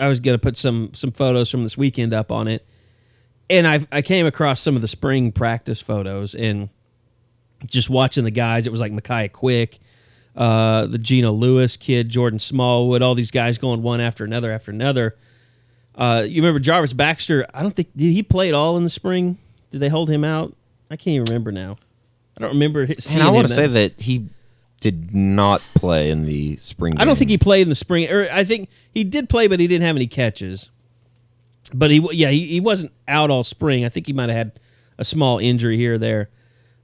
I 0.00 0.08
was 0.08 0.18
gonna 0.20 0.38
put 0.38 0.56
some 0.56 0.90
some 0.94 1.12
photos 1.12 1.50
from 1.50 1.62
this 1.62 1.76
weekend 1.76 2.12
up 2.14 2.32
on 2.32 2.48
it, 2.48 2.66
and 3.48 3.66
I 3.66 3.86
I 3.92 4.02
came 4.02 4.26
across 4.26 4.60
some 4.60 4.74
of 4.74 4.82
the 4.82 4.88
spring 4.88 5.30
practice 5.30 5.80
photos 5.80 6.34
and 6.34 6.70
just 7.66 7.90
watching 7.90 8.24
the 8.24 8.30
guys. 8.30 8.66
It 8.66 8.70
was 8.70 8.80
like 8.80 8.92
Michiah 8.92 9.30
Quick, 9.30 9.78
uh, 10.34 10.86
the 10.86 10.98
Geno 10.98 11.32
Lewis 11.32 11.76
kid, 11.76 12.08
Jordan 12.08 12.38
Smallwood, 12.38 13.02
all 13.02 13.14
these 13.14 13.30
guys 13.30 13.58
going 13.58 13.82
one 13.82 14.00
after 14.00 14.24
another 14.24 14.50
after 14.50 14.70
another. 14.70 15.16
Uh, 15.94 16.24
you 16.26 16.40
remember 16.40 16.58
Jarvis 16.58 16.94
Baxter? 16.94 17.46
I 17.52 17.62
don't 17.62 17.76
think 17.76 17.94
did 17.94 18.12
he 18.12 18.22
play 18.22 18.48
at 18.48 18.54
all 18.54 18.76
in 18.76 18.84
the 18.84 18.90
spring? 18.90 19.38
Did 19.70 19.80
they 19.80 19.88
hold 19.88 20.08
him 20.08 20.24
out? 20.24 20.56
I 20.90 20.96
can't 20.96 21.14
even 21.14 21.24
remember 21.26 21.52
now. 21.52 21.76
I 22.36 22.40
don't 22.40 22.50
remember 22.50 22.86
seeing 22.98 23.20
And 23.20 23.28
I 23.28 23.30
want 23.30 23.48
to 23.48 23.54
say 23.54 23.66
that 23.66 24.00
he 24.00 24.28
did 24.80 25.14
not 25.14 25.60
play 25.74 26.10
in 26.10 26.24
the 26.24 26.56
spring. 26.56 26.94
I 26.94 27.04
don't 27.04 27.08
game. 27.08 27.16
think 27.16 27.30
he 27.30 27.38
played 27.38 27.62
in 27.62 27.68
the 27.68 27.74
spring, 27.74 28.10
or 28.10 28.28
I 28.32 28.44
think 28.44 28.68
he 28.90 29.04
did 29.04 29.28
play, 29.28 29.46
but 29.46 29.60
he 29.60 29.66
didn't 29.66 29.86
have 29.86 29.96
any 29.96 30.06
catches. 30.06 30.70
But 31.72 31.90
he, 31.90 32.06
yeah, 32.12 32.30
he, 32.30 32.46
he 32.46 32.60
wasn't 32.60 32.92
out 33.06 33.30
all 33.30 33.42
spring. 33.42 33.84
I 33.84 33.88
think 33.88 34.06
he 34.06 34.12
might 34.12 34.28
have 34.28 34.36
had 34.36 34.60
a 34.98 35.04
small 35.04 35.38
injury 35.38 35.76
here 35.76 35.94
or 35.94 35.98
there. 35.98 36.30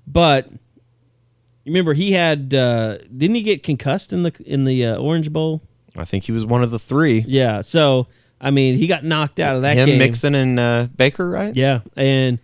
But 0.06 0.48
you 0.50 1.72
remember, 1.72 1.94
he 1.94 2.12
had 2.12 2.54
uh, 2.54 2.98
didn't 2.98 3.34
he 3.34 3.42
get 3.42 3.62
concussed 3.62 4.12
in 4.12 4.22
the 4.22 4.32
in 4.44 4.64
the 4.64 4.84
uh, 4.86 4.96
Orange 4.96 5.32
Bowl? 5.32 5.62
I 5.96 6.04
think 6.04 6.24
he 6.24 6.32
was 6.32 6.46
one 6.46 6.62
of 6.62 6.70
the 6.70 6.78
three. 6.78 7.24
Yeah. 7.26 7.62
So 7.62 8.06
I 8.40 8.50
mean, 8.50 8.76
he 8.76 8.86
got 8.86 9.02
knocked 9.02 9.40
out 9.40 9.56
of 9.56 9.62
that 9.62 9.76
Him, 9.76 9.88
game. 9.88 9.98
Mixon, 9.98 10.34
and 10.34 10.60
uh, 10.60 10.88
Baker, 10.96 11.28
right? 11.28 11.56
Yeah, 11.56 11.80
and 11.96 12.38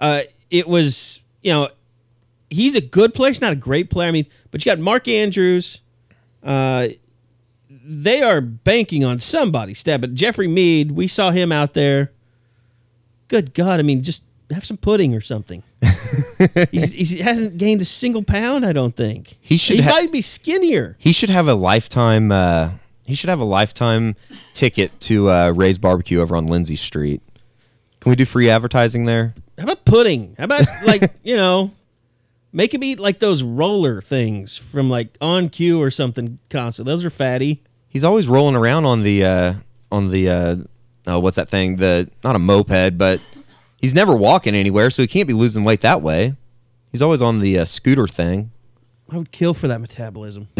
uh, 0.00 0.22
it 0.50 0.66
was 0.66 1.22
you 1.42 1.52
know 1.52 1.68
he's 2.50 2.74
a 2.74 2.80
good 2.80 3.14
player. 3.14 3.30
He's 3.30 3.40
not 3.40 3.52
a 3.52 3.56
great 3.56 3.88
player. 3.88 4.08
I 4.08 4.12
mean, 4.12 4.26
but 4.50 4.64
you 4.64 4.70
got 4.70 4.78
Mark 4.78 5.08
Andrews. 5.08 5.80
Uh, 6.42 6.88
they 7.68 8.22
are 8.22 8.40
banking 8.40 9.04
on 9.04 9.18
somebody 9.18 9.74
step. 9.74 10.00
But 10.00 10.14
Jeffery 10.14 10.48
Mead, 10.48 10.92
we 10.92 11.06
saw 11.06 11.30
him 11.30 11.52
out 11.52 11.74
there. 11.74 12.12
Good 13.28 13.54
God! 13.54 13.78
I 13.78 13.82
mean, 13.82 14.02
just 14.02 14.24
have 14.52 14.64
some 14.64 14.76
pudding 14.76 15.14
or 15.14 15.20
something. 15.20 15.62
he's, 16.70 16.92
he's, 16.92 17.10
he 17.10 17.18
hasn't 17.20 17.56
gained 17.58 17.80
a 17.80 17.84
single 17.84 18.22
pound. 18.22 18.66
I 18.66 18.72
don't 18.72 18.96
think 18.96 19.38
He 19.40 19.56
should 19.56 19.76
He 19.76 19.82
ha- 19.82 19.90
might 19.90 20.12
be 20.12 20.20
skinnier. 20.20 20.96
He 20.98 21.12
should 21.12 21.30
have 21.30 21.46
a 21.46 21.54
lifetime. 21.54 22.32
Uh, 22.32 22.70
he 23.06 23.14
should 23.14 23.30
have 23.30 23.40
a 23.40 23.44
lifetime 23.44 24.16
ticket 24.54 24.98
to 25.02 25.30
uh, 25.30 25.50
Ray's 25.50 25.78
Barbecue 25.78 26.20
over 26.20 26.36
on 26.36 26.46
Lindsey 26.46 26.76
Street. 26.76 27.22
Can 28.00 28.10
we 28.10 28.16
do 28.16 28.24
free 28.24 28.48
advertising 28.50 29.04
there? 29.04 29.34
How 29.58 29.64
about 29.64 29.84
pudding? 29.84 30.34
How 30.38 30.44
about 30.44 30.66
like 30.84 31.12
you 31.22 31.36
know, 31.36 31.70
make 32.52 32.74
him 32.74 32.82
eat 32.82 32.98
like 32.98 33.18
those 33.18 33.42
roller 33.42 34.00
things 34.00 34.56
from 34.56 34.90
like 34.90 35.18
OnCue 35.20 35.78
or 35.78 35.90
something 35.90 36.38
constant. 36.48 36.86
Those 36.86 37.04
are 37.04 37.10
fatty. 37.10 37.62
He's 37.88 38.04
always 38.04 38.28
rolling 38.28 38.54
around 38.54 38.84
on 38.84 39.02
the 39.02 39.24
uh, 39.24 39.54
on 39.90 40.10
the 40.10 40.28
uh, 40.28 40.56
oh, 41.06 41.18
what's 41.18 41.36
that 41.36 41.48
thing? 41.48 41.76
The 41.76 42.10
not 42.22 42.36
a 42.36 42.38
moped, 42.38 42.96
but 42.96 43.20
he's 43.76 43.94
never 43.94 44.14
walking 44.14 44.54
anywhere, 44.54 44.90
so 44.90 45.02
he 45.02 45.08
can't 45.08 45.28
be 45.28 45.34
losing 45.34 45.64
weight 45.64 45.80
that 45.80 46.02
way. 46.02 46.34
He's 46.90 47.02
always 47.02 47.22
on 47.22 47.40
the 47.40 47.58
uh, 47.58 47.64
scooter 47.64 48.06
thing. 48.06 48.52
I 49.10 49.16
would 49.16 49.32
kill 49.32 49.54
for 49.54 49.68
that 49.68 49.80
metabolism. 49.80 50.48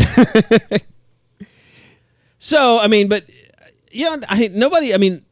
so 2.38 2.78
I 2.78 2.88
mean, 2.88 3.08
but 3.08 3.30
yeah, 3.92 4.16
I 4.28 4.48
nobody. 4.48 4.92
I 4.92 4.96
mean, 4.96 5.24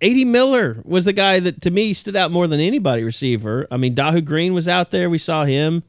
A.D. 0.00 0.24
Miller 0.24 0.80
was 0.84 1.04
the 1.04 1.12
guy 1.12 1.40
that 1.40 1.60
to 1.62 1.70
me 1.70 1.92
stood 1.92 2.16
out 2.16 2.30
more 2.30 2.46
than 2.46 2.60
anybody. 2.60 3.04
Receiver. 3.04 3.66
I 3.70 3.76
mean, 3.76 3.94
Dahu 3.94 4.24
Green 4.24 4.54
was 4.54 4.66
out 4.66 4.90
there. 4.90 5.10
We 5.10 5.18
saw 5.18 5.44
him 5.44 5.82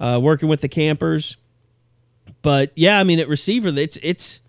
uh, 0.00 0.18
working 0.20 0.48
with 0.48 0.60
the 0.62 0.68
campers. 0.68 1.36
But 2.42 2.72
yeah, 2.74 2.98
I 2.98 3.04
mean, 3.04 3.20
at 3.20 3.28
receiver, 3.28 3.68
it's 3.68 3.98
it's 4.02 4.40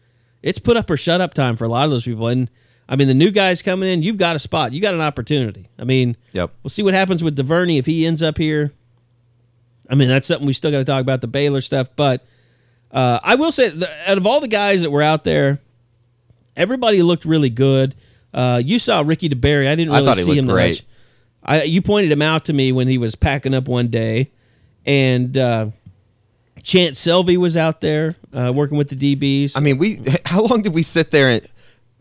it's 0.42 0.58
put 0.58 0.78
up 0.78 0.90
or 0.90 0.98
shut 0.98 1.22
up 1.22 1.34
time 1.36 1.56
for 1.56 1.66
a 1.66 1.68
lot 1.68 1.86
of 1.86 1.92
those 1.92 2.06
people. 2.06 2.28
And 2.28 2.50
I 2.90 2.96
mean, 2.96 3.08
the 3.08 3.14
new 3.14 3.30
guys 3.32 3.62
coming 3.62 3.88
in, 3.90 4.02
you've 4.02 4.18
got 4.18 4.36
a 4.36 4.40
spot, 4.40 4.74
you 4.74 4.82
got 4.82 4.94
an 4.94 5.02
opportunity. 5.02 5.70
I 5.78 5.84
mean, 5.84 6.18
Yep. 6.34 6.52
We'll 6.64 6.70
see 6.70 6.84
what 6.84 6.94
happens 6.94 7.22
with 7.22 7.36
DuVernay 7.36 7.78
if 7.78 7.86
he 7.86 8.06
ends 8.06 8.24
up 8.24 8.38
here. 8.38 8.72
I 9.90 9.96
mean, 9.96 10.08
that's 10.08 10.28
something 10.28 10.48
we 10.48 10.54
still 10.54 10.72
got 10.72 10.78
to 10.78 10.86
talk 10.86 11.02
about 11.02 11.22
the 11.22 11.28
Baylor 11.28 11.62
stuff. 11.62 11.90
But 11.96 12.26
uh, 12.92 13.20
I 13.24 13.36
will 13.36 13.52
say, 13.52 13.70
the, 13.70 13.90
out 14.10 14.18
of 14.18 14.26
all 14.26 14.40
the 14.40 14.48
guys 14.48 14.82
that 14.82 14.90
were 14.90 15.02
out 15.02 15.26
there, 15.26 15.60
everybody 16.56 17.02
looked 17.02 17.26
really 17.26 17.50
good. 17.50 17.96
Uh, 18.34 18.62
you 18.64 18.80
saw 18.80 19.02
Ricky 19.02 19.28
DeBerry. 19.28 19.68
I 19.68 19.76
didn't 19.76 19.94
I 19.94 20.00
really 20.00 20.16
he 20.16 20.24
see 20.24 20.38
him 20.38 20.48
great. 20.48 20.78
much. 20.78 20.86
I, 21.44 21.64
you 21.64 21.82
pointed 21.82 22.12
him 22.12 22.22
out 22.22 22.46
to 22.46 22.54
me 22.54 22.72
when 22.72 22.88
he 22.88 22.98
was 22.98 23.16
packing 23.16 23.54
up 23.54 23.68
one 23.68 23.88
day, 23.88 24.32
and 24.86 25.38
uh, 25.38 25.68
Chanse 26.64 26.98
Sylvie 26.98 27.38
was 27.38 27.58
out 27.58 27.82
there 27.82 28.16
uh, 28.34 28.52
working 28.56 28.78
with 28.78 28.90
the 28.90 29.16
DBs. 29.16 29.58
I 29.58 29.60
mean, 29.60 29.78
we 29.78 30.02
how 30.26 30.42
long 30.42 30.62
did 30.62 30.74
we 30.74 30.84
sit 30.84 31.12
there 31.12 31.30
and 31.30 31.48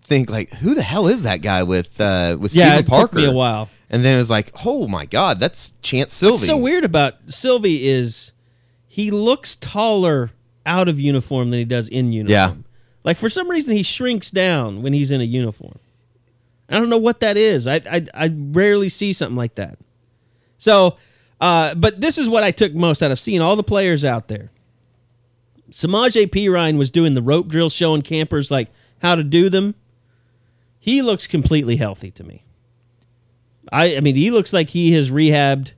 think 0.02 0.30
like, 0.30 0.50
who 0.54 0.74
the 0.74 0.82
hell 0.82 1.06
is 1.06 1.22
that 1.22 1.38
guy 1.38 1.62
with 1.62 2.00
uh, 2.00 2.36
with 2.38 2.54
yeah, 2.54 2.76
Stephen 2.76 2.84
it 2.84 2.88
Parker? 2.88 3.06
took 3.06 3.14
me 3.14 3.24
a 3.24 3.32
while. 3.32 3.68
And 3.92 4.04
then 4.04 4.14
it 4.14 4.18
was 4.18 4.30
like, 4.30 4.52
oh 4.64 4.86
my 4.86 5.04
god, 5.06 5.40
that's 5.40 5.72
Chanse 5.82 6.10
Sylvie. 6.10 6.32
What's 6.32 6.46
so 6.46 6.56
weird 6.56 6.84
about 6.84 7.14
Sylvie 7.26 7.88
is 7.88 8.32
he 8.86 9.10
looks 9.10 9.56
taller 9.56 10.30
out 10.64 10.88
of 10.88 11.00
uniform 11.00 11.50
than 11.50 11.58
he 11.58 11.64
does 11.64 11.88
in 11.88 12.12
uniform. 12.12 12.32
Yeah. 12.32 12.54
Like 13.02 13.16
for 13.16 13.30
some 13.30 13.50
reason 13.50 13.74
he 13.74 13.82
shrinks 13.82 14.30
down 14.30 14.82
when 14.82 14.92
he's 14.92 15.10
in 15.10 15.20
a 15.20 15.24
uniform. 15.24 15.78
I 16.68 16.78
don't 16.78 16.90
know 16.90 16.98
what 16.98 17.20
that 17.20 17.36
is. 17.36 17.66
I 17.66 17.76
I, 17.76 18.06
I 18.14 18.30
rarely 18.32 18.88
see 18.88 19.12
something 19.12 19.36
like 19.36 19.56
that. 19.56 19.78
So, 20.58 20.98
uh, 21.40 21.74
but 21.74 22.00
this 22.00 22.18
is 22.18 22.28
what 22.28 22.44
I 22.44 22.50
took 22.50 22.74
most 22.74 23.02
out 23.02 23.10
of 23.10 23.18
seeing 23.18 23.40
all 23.40 23.56
the 23.56 23.62
players 23.62 24.04
out 24.04 24.28
there. 24.28 24.50
Samaje 25.70 26.26
Perine 26.26 26.76
was 26.76 26.90
doing 26.90 27.14
the 27.14 27.22
rope 27.22 27.48
drills, 27.48 27.72
showing 27.72 28.02
campers 28.02 28.50
like 28.50 28.68
how 29.00 29.14
to 29.14 29.22
do 29.22 29.48
them. 29.48 29.74
He 30.78 31.02
looks 31.02 31.26
completely 31.26 31.76
healthy 31.76 32.10
to 32.12 32.24
me. 32.24 32.44
I, 33.72 33.96
I 33.96 34.00
mean, 34.00 34.16
he 34.16 34.30
looks 34.30 34.52
like 34.52 34.70
he 34.70 34.92
has 34.92 35.10
rehabbed 35.10 35.72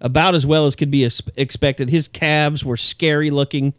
about 0.00 0.34
as 0.34 0.46
well 0.46 0.66
as 0.66 0.74
could 0.74 0.90
be 0.90 1.08
expected. 1.36 1.90
His 1.90 2.08
calves 2.08 2.64
were 2.64 2.76
scary 2.76 3.30
looking. 3.30 3.74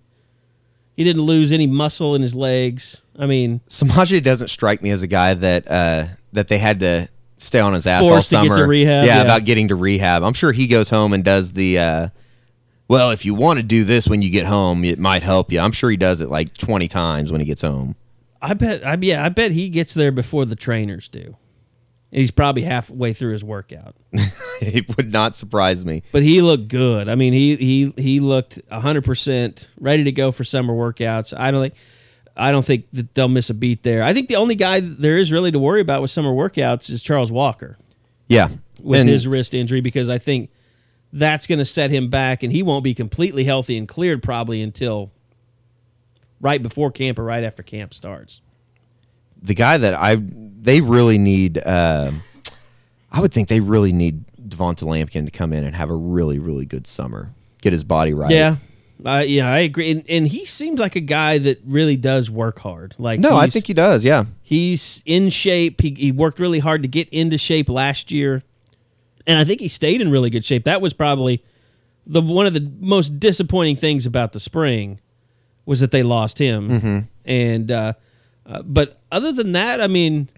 He 0.95 1.03
didn't 1.03 1.23
lose 1.23 1.51
any 1.51 1.67
muscle 1.67 2.15
in 2.15 2.21
his 2.21 2.35
legs. 2.35 3.01
I 3.17 3.25
mean, 3.25 3.61
Samaje 3.69 4.21
doesn't 4.21 4.49
strike 4.49 4.81
me 4.81 4.89
as 4.91 5.03
a 5.03 5.07
guy 5.07 5.33
that 5.33 5.69
uh, 5.69 6.07
that 6.33 6.47
they 6.47 6.57
had 6.57 6.79
to 6.81 7.09
stay 7.37 7.59
on 7.59 7.73
his 7.73 7.87
ass 7.87 8.03
all 8.03 8.09
Forced 8.09 8.29
to 8.29 8.35
get 8.37 8.43
summer. 8.43 8.55
to 8.57 8.65
rehab, 8.65 9.05
yeah, 9.05 9.17
yeah. 9.17 9.21
about 9.23 9.45
getting 9.45 9.69
to 9.69 9.75
rehab. 9.75 10.23
I'm 10.23 10.33
sure 10.33 10.51
he 10.51 10.67
goes 10.67 10.89
home 10.89 11.13
and 11.13 11.23
does 11.23 11.53
the. 11.53 11.79
Uh, 11.79 12.09
well, 12.87 13.11
if 13.11 13.25
you 13.25 13.33
want 13.33 13.57
to 13.57 13.63
do 13.63 13.83
this 13.83 14.07
when 14.07 14.21
you 14.21 14.29
get 14.29 14.45
home, 14.45 14.85
it 14.85 14.97
might 14.97 15.21
help 15.23 15.51
you. 15.51 15.59
I'm 15.59 15.73
sure 15.73 15.89
he 15.89 15.97
does 15.97 16.21
it 16.21 16.29
like 16.29 16.57
20 16.57 16.87
times 16.87 17.31
when 17.31 17.41
he 17.41 17.45
gets 17.45 17.61
home. 17.61 17.95
I 18.41 18.53
bet, 18.53 18.85
I 18.85 18.97
yeah, 19.01 19.25
I 19.25 19.29
bet 19.29 19.51
he 19.51 19.69
gets 19.69 19.93
there 19.93 20.11
before 20.11 20.45
the 20.45 20.55
trainers 20.55 21.09
do. 21.09 21.35
And 22.11 22.21
he's 22.21 22.31
probably 22.31 22.61
halfway 22.61 23.11
through 23.11 23.33
his 23.33 23.43
workout. 23.43 23.95
it 24.61 24.95
would 24.95 25.11
not 25.11 25.35
surprise 25.35 25.83
me. 25.83 26.03
But 26.13 26.23
he 26.23 26.41
looked 26.41 26.69
good. 26.69 27.09
I 27.09 27.15
mean, 27.15 27.33
he 27.33 27.57
he 27.57 27.93
he 27.97 28.19
looked 28.21 28.61
hundred 28.71 29.03
percent 29.03 29.69
ready 29.77 30.05
to 30.05 30.11
go 30.13 30.31
for 30.31 30.45
summer 30.45 30.73
workouts. 30.73 31.37
I 31.37 31.51
don't 31.51 31.63
think 31.63 31.73
I 32.37 32.51
don't 32.51 32.65
think 32.65 32.85
that 32.93 33.13
they'll 33.15 33.27
miss 33.27 33.49
a 33.49 33.53
beat 33.53 33.83
there. 33.83 34.03
I 34.03 34.13
think 34.13 34.27
the 34.27 34.35
only 34.35 34.55
guy 34.55 34.79
there 34.79 35.17
is 35.17 35.31
really 35.31 35.51
to 35.51 35.59
worry 35.59 35.81
about 35.81 36.01
with 36.01 36.11
summer 36.11 36.31
workouts 36.31 36.89
is 36.89 37.01
Charles 37.03 37.31
Walker 37.31 37.77
Yeah, 38.27 38.49
with 38.81 39.01
And- 39.01 39.09
his 39.09 39.25
wrist 39.27 39.53
injury 39.53 39.81
because 39.81 40.09
I 40.09 40.17
think 40.17 40.49
that's 41.13 41.45
going 41.47 41.59
to 41.59 41.65
set 41.65 41.89
him 41.89 42.09
back, 42.09 42.43
and 42.43 42.51
he 42.51 42.61
won't 42.61 42.83
be 42.83 42.93
completely 42.93 43.45
healthy 43.45 43.77
and 43.77 43.87
cleared 43.87 44.21
probably 44.21 44.61
until 44.61 45.11
right 46.41 46.61
before 46.61 46.91
camp 46.91 47.17
or 47.17 47.23
right 47.23 47.43
after 47.43 47.63
camp 47.63 47.93
starts. 47.93 48.41
the 49.41 49.53
guy 49.53 49.77
that 49.77 49.93
I 49.93 50.15
they 50.19 50.81
really 50.81 51.17
need. 51.19 51.59
Uh, 51.59 52.11
I 53.11 53.21
would 53.21 53.31
think 53.31 53.47
they 53.49 53.59
really 53.59 53.93
need 53.93 54.25
Du'Vonta 54.41 54.83
Lampkin 54.83 55.25
to 55.25 55.31
come 55.31 55.53
in 55.53 55.63
and 55.63 55.75
have 55.75 55.89
a 55.91 55.95
really 55.95 56.39
really 56.39 56.65
good 56.65 56.87
summer, 56.87 57.31
get 57.61 57.71
his 57.71 57.83
body 57.83 58.13
right. 58.13 58.31
Yeah. 58.31 58.55
Uh, 59.05 59.23
yeah, 59.25 59.51
I 59.51 59.59
agree, 59.59 59.91
and, 59.91 60.03
and 60.09 60.27
he 60.27 60.45
seems 60.45 60.79
like 60.79 60.95
a 60.95 61.01
guy 61.01 61.37
that 61.37 61.61
really 61.65 61.95
does 61.95 62.31
work 62.31 62.59
hard. 62.59 62.95
Like, 62.97 63.19
No, 63.19 63.37
I 63.37 63.47
think 63.47 63.67
he 63.67 63.73
does. 63.73 64.03
Yeah. 64.03 64.25
He's 64.41 65.03
in 65.05 65.29
shape. 65.29 65.81
He, 65.81 65.91
he 65.91 66.11
worked 66.11 66.39
really 66.39 66.59
hard 66.59 66.81
to 66.81 66.87
get 66.87 67.07
into 67.09 67.37
shape 67.37 67.69
last 67.69 68.11
year, 68.11 68.41
and 69.27 69.37
I 69.37 69.43
think 69.43 69.61
he 69.61 69.67
stayed 69.67 70.01
in 70.01 70.09
really 70.09 70.31
good 70.31 70.45
shape. 70.45 70.63
That 70.63 70.81
was 70.81 70.93
probably 70.93 71.43
the 72.07 72.21
one 72.21 72.47
of 72.47 72.53
the 72.53 72.71
most 72.79 73.19
disappointing 73.19 73.75
things 73.75 74.05
about 74.05 74.31
the 74.31 74.39
spring 74.39 74.99
was 75.65 75.81
that 75.81 75.91
they 75.91 76.01
lost 76.01 76.39
him. 76.39 76.69
Mm-hmm. 76.69 76.99
And 77.25 77.71
uh, 77.71 77.93
uh, 78.45 78.63
but 78.63 78.99
other 79.11 79.31
than 79.31 79.51
that, 79.51 79.81
I 79.81 79.87
mean, 79.87 80.29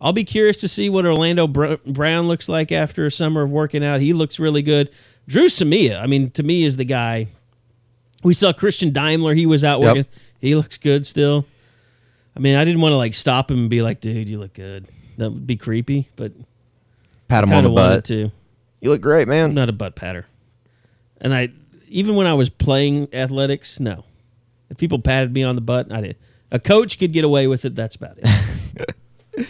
I'll 0.00 0.12
be 0.12 0.24
curious 0.24 0.58
to 0.58 0.68
see 0.68 0.90
what 0.90 1.06
Orlando 1.06 1.46
Brown 1.46 2.28
looks 2.28 2.48
like 2.48 2.70
after 2.70 3.06
a 3.06 3.10
summer 3.10 3.42
of 3.42 3.50
working 3.50 3.82
out. 3.82 4.00
He 4.00 4.12
looks 4.12 4.38
really 4.38 4.62
good. 4.62 4.90
Dru 5.26 5.46
Samia, 5.46 6.00
I 6.00 6.06
mean, 6.06 6.30
to 6.32 6.42
me 6.42 6.64
is 6.64 6.76
the 6.76 6.84
guy. 6.84 7.28
We 8.26 8.34
saw 8.34 8.52
Christian 8.52 8.90
Daimler. 8.92 9.34
He 9.34 9.46
was 9.46 9.62
out 9.64 9.80
Yep. 9.80 9.88
working. 9.88 10.06
He 10.40 10.54
looks 10.54 10.76
good 10.78 11.06
still. 11.06 11.46
I 12.36 12.40
mean, 12.40 12.56
I 12.56 12.64
didn't 12.64 12.80
want 12.80 12.92
to 12.92 12.96
like 12.96 13.14
stop 13.14 13.50
him 13.50 13.58
and 13.60 13.70
be 13.70 13.80
like, 13.82 14.00
"Dude, 14.00 14.28
you 14.28 14.38
look 14.38 14.52
good." 14.52 14.86
That 15.16 15.30
would 15.30 15.46
be 15.46 15.56
creepy, 15.56 16.10
but 16.16 16.32
Pat 17.28 17.44
him 17.44 17.52
on 17.52 17.64
the 17.64 17.70
butt. 17.70 18.04
to. 18.06 18.30
You 18.80 18.90
look 18.90 19.00
great, 19.00 19.26
man. 19.28 19.50
I'm 19.50 19.54
not 19.54 19.68
a 19.70 19.72
butt 19.72 19.94
patter, 19.96 20.26
and 21.20 21.32
I 21.34 21.48
even 21.88 22.14
when 22.16 22.26
I 22.26 22.34
was 22.34 22.50
playing 22.50 23.08
athletics, 23.14 23.80
no. 23.80 24.04
If 24.68 24.76
people 24.76 24.98
patted 24.98 25.32
me 25.32 25.42
on 25.44 25.54
the 25.54 25.60
butt, 25.62 25.90
I 25.92 26.00
did. 26.00 26.16
A 26.50 26.58
coach 26.58 26.98
could 26.98 27.12
get 27.12 27.24
away 27.24 27.46
with 27.46 27.64
it. 27.64 27.74
That's 27.76 27.94
about 27.96 28.18
it. 28.18 28.26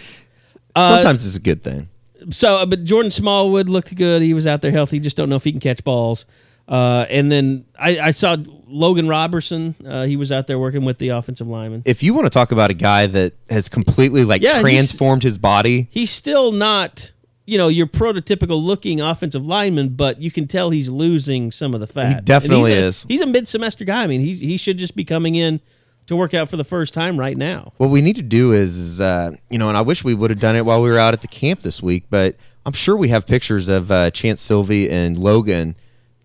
Uh, 0.75 0.97
Sometimes 0.97 1.25
it's 1.25 1.37
a 1.37 1.41
good 1.41 1.63
thing. 1.63 1.89
so, 2.31 2.57
uh, 2.57 2.67
but 2.67 2.85
Jordan 2.85 3.11
Smallwood 3.11 3.67
looked 3.69 3.95
good. 3.95 4.21
He 4.21 4.35
was 4.35 4.47
out 4.47 4.61
there 4.61 4.71
healthy. 4.71 4.99
Just 5.01 5.17
don't 5.17 5.31
know 5.31 5.37
if 5.37 5.45
he 5.45 5.51
can 5.51 5.59
catch 5.61 5.83
balls. 5.85 6.27
Uh, 6.69 7.07
and 7.09 7.31
then 7.31 7.65
I, 7.79 7.99
I 8.01 8.11
saw 8.11 8.37
Logan 8.67 9.07
Robertson. 9.09 9.75
Uh, 9.87 10.05
he 10.05 10.17
was 10.17 10.33
out 10.33 10.47
there 10.49 10.59
working 10.59 10.85
with 10.85 10.99
the 10.99 11.11
offensive 11.11 11.47
lineman. 11.47 11.83
If 11.85 12.03
you 12.03 12.13
want 12.15 12.27
to 12.27 12.31
talk 12.31 12.51
about 12.53 12.71
a 12.71 12.75
guy 12.75 13.07
that 13.07 13.35
has 13.49 13.69
completely 13.69 14.25
like 14.25 14.43
Yeah, 14.43 14.61
transformed 14.61 15.23
his 15.23 15.39
body, 15.39 15.87
He's 15.91 16.11
still 16.11 16.51
not, 16.51 17.13
you 17.45 17.57
know, 17.57 17.69
your 17.69 17.87
prototypical 17.87 18.61
looking 18.61 19.01
offensive 19.01 19.47
lineman, 19.47 19.91
but 19.91 20.21
you 20.21 20.33
can 20.33 20.49
tell 20.49 20.71
he's 20.71 20.89
losing 20.89 21.53
some 21.53 21.73
of 21.75 21.79
the 21.81 21.87
fat. 21.87 22.17
And 22.19 22.25
definitely 22.27 22.71
he's 22.73 22.79
a- 22.81 22.87
is. 22.87 23.07
He's 23.09 23.21
a 23.21 23.27
mid 23.27 23.47
semester 23.47 23.85
guy. 23.85 24.03
I 24.03 24.07
mean, 24.09 24.21
he 24.21 24.35
he 24.35 24.57
should 24.57 24.79
just 24.79 24.97
be 24.97 25.05
coming 25.05 25.37
in 25.37 25.61
to 26.07 26.17
work 26.17 26.35
out 26.35 26.49
for 26.49 26.57
the 26.57 26.65
first 26.65 26.95
time 26.95 27.19
right 27.19 27.37
now. 27.37 27.73
what 27.79 27.91
we 27.91 28.01
need 28.01 28.15
to 28.17 28.23
do 28.23 28.53
is, 28.53 28.77
is 28.77 29.01
uh, 29.01 29.33
you 29.51 29.59
know, 29.59 29.69
and 29.69 29.77
I 29.77 29.81
wish 29.83 30.03
we 30.05 30.15
would 30.15 30.31
have 30.31 30.39
done 30.41 30.55
it 30.57 30.65
while 30.65 30.81
we 30.83 30.89
were 30.89 30.99
out 30.99 31.15
at 31.15 31.21
the 31.21 31.27
camp 31.29 31.63
this 31.63 31.83
week, 31.83 32.05
but 32.11 32.37
I'm 32.65 32.73
sure 32.73 32.97
we 32.97 33.09
have 33.09 33.27
pictures 33.27 33.69
of 33.69 33.91
uh, 33.93 34.11
Chanse 34.13 34.39
Sylvie 34.39 34.89
and 34.91 35.17
Logan, 35.17 35.75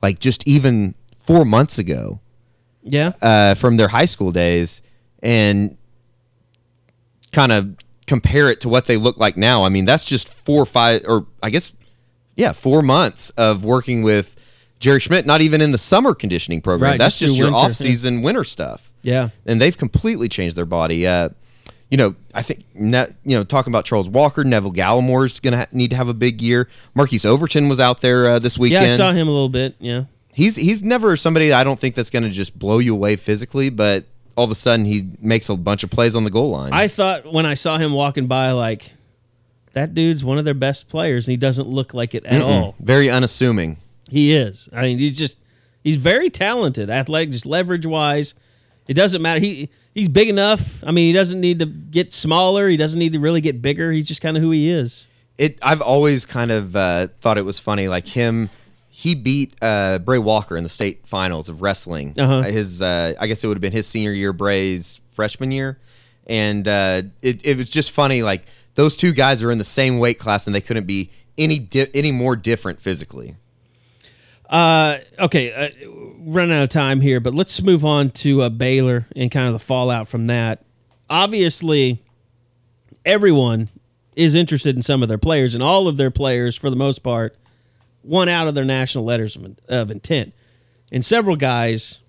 like 0.01 0.19
just 0.19 0.47
even 0.47 0.95
four 1.23 1.45
months 1.45 1.77
ago 1.77 2.19
Yeah. 2.83 3.13
uh, 3.21 3.55
from 3.55 3.77
their 3.77 3.89
high 3.89 4.05
school 4.05 4.31
days, 4.31 4.81
and 5.21 5.77
kind 7.31 7.51
of 7.51 7.75
compare 8.07 8.49
it 8.49 8.59
to 8.61 8.69
what 8.69 8.87
they 8.87 8.97
look 8.97 9.17
like 9.17 9.37
now. 9.37 9.63
I 9.63 9.69
mean, 9.69 9.85
that's 9.85 10.03
just 10.05 10.33
four 10.33 10.63
or 10.63 10.65
five, 10.65 11.03
or 11.07 11.27
I 11.41 11.49
guess, 11.49 11.73
yeah, 12.35 12.51
four 12.51 12.81
months 12.81 13.29
of 13.31 13.63
working 13.63 14.01
with 14.03 14.35
Jerry 14.79 14.99
Schmidt. 14.99 15.25
Not 15.25 15.41
even 15.41 15.61
in 15.61 15.71
the 15.71 15.77
summer 15.77 16.13
conditioning 16.13 16.61
program. 16.61 16.91
Right, 16.91 16.97
that's 16.97 17.17
just 17.19 17.31
just, 17.31 17.37
your 17.37 17.47
winter, 17.51 17.57
off 17.69 17.75
season 17.75 18.21
winter 18.21 18.43
stuff. 18.43 18.91
Yeah. 19.03 19.29
and 19.47 19.59
they've 19.59 19.75
completely 19.77 20.29
changed 20.29 20.55
their 20.55 20.65
body. 20.65 21.07
Uh, 21.07 21.29
you 21.91 21.97
know, 21.97 22.15
I 22.33 22.41
think 22.41 22.63
you 22.73 22.89
know 23.25 23.43
talking 23.43 23.69
about 23.71 23.85
Charles 23.85 24.09
Walker, 24.09 24.43
Neville 24.43 24.71
Gallimore's 24.71 25.39
going 25.39 25.51
to 25.51 25.57
ha- 25.59 25.67
need 25.71 25.91
to 25.91 25.95
have 25.97 26.07
a 26.07 26.13
big 26.13 26.41
year. 26.41 26.67
Marquise 26.95 27.25
Overton 27.25 27.69
was 27.69 27.79
out 27.79 28.01
there 28.01 28.27
uh, 28.27 28.39
this 28.39 28.57
Yeah, 28.57 28.61
weekend. 28.61 28.85
I 28.85 28.97
saw 28.97 29.11
him 29.11 29.27
a 29.27 29.31
little 29.31 29.49
bit. 29.49 29.75
Yeah. 29.77 30.05
He's 30.33 30.55
he's 30.55 30.81
never 30.81 31.15
somebody 31.17 31.51
I 31.51 31.63
don't 31.65 31.77
think 31.77 31.93
that's 31.93 32.09
going 32.09 32.23
to 32.23 32.29
just 32.29 32.57
blow 32.57 32.79
you 32.79 32.95
away 32.95 33.17
physically, 33.17 33.69
but 33.69 34.05
all 34.37 34.45
of 34.45 34.51
a 34.51 34.55
sudden 34.55 34.85
he 34.85 35.09
makes 35.19 35.49
a 35.49 35.57
bunch 35.57 35.83
of 35.83 35.89
plays 35.89 36.15
on 36.15 36.23
the 36.23 36.29
goal 36.31 36.51
line. 36.51 36.71
I 36.71 36.87
thought 36.87 37.31
when 37.31 37.45
I 37.45 37.53
saw 37.53 37.77
him 37.77 37.91
walking 37.91 38.27
by, 38.27 38.51
like, 38.51 38.93
that 39.73 39.93
dude's 39.93 40.23
one 40.23 40.37
of 40.37 40.45
their 40.45 40.53
best 40.53 40.87
players, 40.87 41.27
and 41.27 41.33
he 41.33 41.37
doesn't 41.37 41.67
look 41.67 41.93
like 41.93 42.15
it 42.15 42.25
at 42.25 42.41
all. 42.41 42.75
Very 42.79 43.09
unassuming. 43.09 43.75
He 44.09 44.33
is. 44.33 44.69
I 44.73 44.83
mean, 44.83 44.99
he's 44.99 45.17
just 45.17 45.35
he's 45.83 45.97
very 45.97 46.29
talented, 46.29 46.89
athletic, 46.89 47.31
just 47.31 47.45
leverage 47.45 47.85
wise. 47.85 48.33
It 48.87 48.93
doesn't 48.93 49.21
matter. 49.21 49.41
He 49.41 49.69
he's 49.93 50.09
big 50.09 50.29
enough. 50.29 50.83
I 50.83 50.91
mean, 50.91 51.07
he 51.07 51.13
doesn't 51.13 51.39
need 51.39 51.59
to 51.59 51.65
get 51.65 52.13
smaller. 52.13 52.67
He 52.67 52.77
doesn't 52.77 52.99
need 52.99 53.13
to 53.13 53.19
really 53.19 53.41
get 53.41 53.61
bigger. 53.61 53.91
He's 53.91 54.07
just 54.07 54.21
kind 54.21 54.37
of 54.37 54.43
who 54.43 54.51
he 54.51 54.69
is. 54.69 55.07
It 55.37 55.57
I've 55.61 55.81
always 55.81 56.25
kind 56.25 56.51
of 56.51 56.75
uh, 56.75 57.07
thought 57.19 57.37
it 57.37 57.45
was 57.45 57.59
funny, 57.59 57.87
like 57.87 58.07
him. 58.07 58.49
He 58.89 59.15
beat 59.15 59.55
uh, 59.61 59.99
Bray 59.99 60.19
Walker 60.19 60.55
in 60.55 60.63
the 60.63 60.69
state 60.69 61.07
finals 61.07 61.49
of 61.49 61.61
wrestling. 61.61 62.13
Uh-huh. 62.19 62.43
His, 62.43 62.81
uh, 62.81 63.15
I 63.19 63.25
guess 63.25 63.43
it 63.43 63.47
would 63.47 63.57
have 63.57 63.61
been 63.61 63.71
his 63.71 63.87
senior 63.87 64.11
year, 64.11 64.31
Bray's 64.33 64.99
freshman 65.09 65.51
year, 65.51 65.79
and 66.27 66.67
uh, 66.67 67.03
it 67.21 67.43
it 67.45 67.57
was 67.57 67.69
just 67.69 67.91
funny. 67.91 68.21
Like 68.21 68.45
those 68.75 68.95
two 68.95 69.13
guys 69.13 69.41
are 69.41 69.51
in 69.51 69.57
the 69.57 69.63
same 69.63 69.97
weight 69.97 70.19
class, 70.19 70.45
and 70.45 70.55
they 70.55 70.61
couldn't 70.61 70.85
be 70.85 71.11
any 71.37 71.57
di- 71.57 71.87
any 71.93 72.11
more 72.11 72.35
different 72.35 72.79
physically. 72.79 73.35
Uh, 74.51 74.97
okay, 75.17 75.53
uh, 75.53 75.89
running 76.19 76.55
out 76.55 76.63
of 76.63 76.69
time 76.69 76.99
here, 76.99 77.21
but 77.21 77.33
let's 77.33 77.61
move 77.61 77.85
on 77.85 78.11
to 78.11 78.41
uh, 78.41 78.49
Baylor 78.49 79.07
and 79.15 79.31
kind 79.31 79.47
of 79.47 79.53
the 79.53 79.59
fallout 79.59 80.09
from 80.09 80.27
that. 80.27 80.63
Obviously, 81.09 82.03
everyone 83.05 83.69
is 84.15 84.35
interested 84.35 84.75
in 84.75 84.81
some 84.81 85.01
of 85.01 85.09
their 85.09 85.17
players, 85.17 85.53
and 85.55 85.63
all 85.63 85.87
of 85.87 85.95
their 85.95 86.11
players, 86.11 86.57
for 86.57 86.69
the 86.69 86.75
most 86.75 86.99
part, 86.99 87.37
won 88.03 88.27
out 88.27 88.47
of 88.47 88.53
their 88.53 88.65
national 88.65 89.05
letters 89.05 89.37
of, 89.37 89.57
of 89.69 89.89
intent. 89.89 90.33
And 90.91 91.05
several 91.05 91.37
guys 91.37 91.99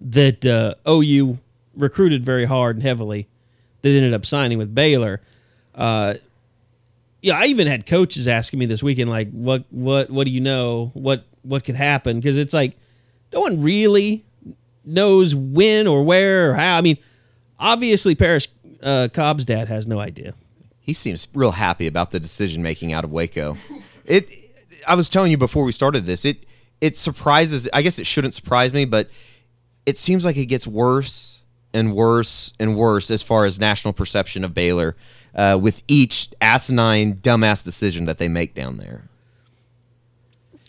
that 0.00 0.44
uh, 0.44 0.74
OU 0.88 1.38
recruited 1.76 2.24
very 2.24 2.46
hard 2.46 2.76
and 2.76 2.82
heavily 2.82 3.28
that 3.82 3.90
ended 3.90 4.12
up 4.12 4.26
signing 4.26 4.58
with 4.58 4.74
Baylor. 4.74 5.20
Uh, 5.74 6.14
yeah, 7.22 7.38
I 7.38 7.46
even 7.46 7.66
had 7.66 7.86
coaches 7.86 8.26
asking 8.26 8.58
me 8.58 8.66
this 8.66 8.82
weekend, 8.82 9.10
like, 9.10 9.30
what, 9.30 9.64
what, 9.70 10.10
what 10.10 10.24
do 10.24 10.30
you 10.30 10.40
know? 10.40 10.90
What, 10.94 11.26
what 11.42 11.64
could 11.64 11.76
happen? 11.76 12.18
Because 12.20 12.36
it's 12.36 12.54
like 12.54 12.76
no 13.32 13.40
one 13.40 13.62
really 13.62 14.24
knows 14.84 15.34
when 15.34 15.86
or 15.86 16.02
where 16.02 16.50
or 16.50 16.54
how. 16.54 16.78
I 16.78 16.80
mean, 16.80 16.98
obviously, 17.58 18.14
Parrish 18.14 18.48
uh, 18.82 19.08
Cobb's 19.12 19.44
dad 19.44 19.68
has 19.68 19.86
no 19.86 19.98
idea. 19.98 20.34
he 20.80 20.94
seems 20.94 21.28
real 21.34 21.52
happy 21.52 21.86
about 21.86 22.10
the 22.10 22.18
decision 22.18 22.62
making 22.62 22.92
out 22.92 23.04
of 23.04 23.10
Waco. 23.12 23.56
It 24.06 24.32
I 24.88 24.94
was 24.94 25.08
telling 25.08 25.30
you 25.30 25.36
before 25.36 25.62
we 25.64 25.72
started 25.72 26.06
this, 26.06 26.24
it 26.24 26.46
it 26.80 26.96
surprises 26.96 27.68
I 27.72 27.82
guess 27.82 27.98
it 27.98 28.06
shouldn't 28.06 28.34
surprise 28.34 28.72
me, 28.72 28.86
but 28.86 29.10
it 29.86 29.98
seems 29.98 30.24
like 30.24 30.36
it 30.36 30.46
gets 30.46 30.66
worse 30.66 31.44
and 31.72 31.94
worse 31.94 32.52
and 32.58 32.76
worse 32.76 33.10
as 33.10 33.22
far 33.22 33.44
as 33.44 33.60
national 33.60 33.92
perception 33.92 34.42
of 34.42 34.52
Baylor 34.54 34.96
uh, 35.34 35.58
with 35.60 35.82
each 35.88 36.28
asinine 36.40 37.14
dumbass 37.14 37.64
decision 37.64 38.04
that 38.06 38.18
they 38.18 38.28
make 38.28 38.54
down 38.54 38.76
there. 38.78 39.08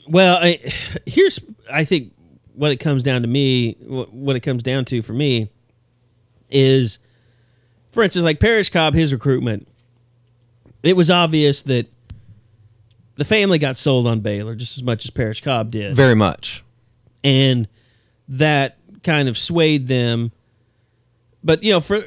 Well, 0.08 0.38
I, 0.42 0.60
here's 1.06 1.40
I 1.72 1.86
think 1.86 2.14
what 2.54 2.72
it 2.72 2.78
comes 2.78 3.04
down 3.04 3.22
to 3.22 3.28
me, 3.28 3.74
what 3.82 4.36
it 4.36 4.42
comes 4.42 4.62
down 4.64 4.86
to 4.86 5.02
for 5.02 5.14
me 5.14 5.50
is, 6.50 7.00
for 7.92 8.04
instance, 8.04 8.26
like 8.26 8.40
Parrish 8.40 8.70
Cobb, 8.70 8.94
his 8.94 9.14
recruitment. 9.14 9.68
It 10.84 10.98
was 10.98 11.10
obvious 11.12 11.62
that 11.64 11.88
the 13.16 13.26
family 13.26 13.58
got 13.60 13.78
sold 13.78 14.08
on 14.08 14.20
Baylor 14.20 14.56
just 14.56 14.78
as 14.78 14.84
much 14.84 15.06
as 15.06 15.12
Parrish 15.12 15.42
Cobb 15.42 15.70
did 15.72 15.96
Very 15.96 16.16
much. 16.16 16.64
and 17.24 17.68
that 18.28 18.78
kind 19.04 19.30
of 19.30 19.38
swayed 19.38 19.88
them. 19.88 20.32
But 21.44 21.64
you 21.64 21.72
know, 21.72 21.80
for 21.80 22.04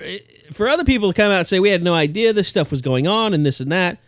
for 0.54 0.68
other 0.68 0.84
people 0.84 1.12
to 1.12 1.16
come 1.16 1.30
out 1.30 1.38
and 1.38 1.46
say 1.46 1.60
we 1.60 1.70
had 1.70 1.82
no 1.82 1.94
idea 1.94 2.32
this 2.32 2.48
stuff 2.48 2.70
was 2.70 2.80
going 2.80 3.06
on 3.06 3.34
and 3.34 3.44
this 3.44 3.60
and 3.60 3.70
that, 3.72 3.98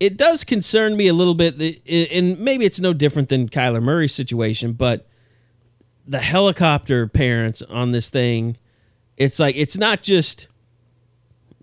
it 0.00 0.16
does 0.16 0.44
concern 0.44 0.96
me 0.96 1.08
a 1.08 1.12
little 1.12 1.34
bit. 1.34 1.82
And 1.88 2.38
maybe 2.38 2.64
it's 2.64 2.80
no 2.80 2.92
different 2.92 3.28
than 3.28 3.48
Kyler 3.48 3.82
Murray's 3.82 4.14
situation, 4.14 4.72
but 4.72 5.06
the 6.06 6.20
helicopter 6.20 7.06
parents 7.06 7.62
on 7.62 7.92
this 7.92 8.08
thing, 8.08 8.56
it's 9.16 9.38
like 9.38 9.56
it's 9.56 9.76
not 9.76 10.02
just. 10.02 10.48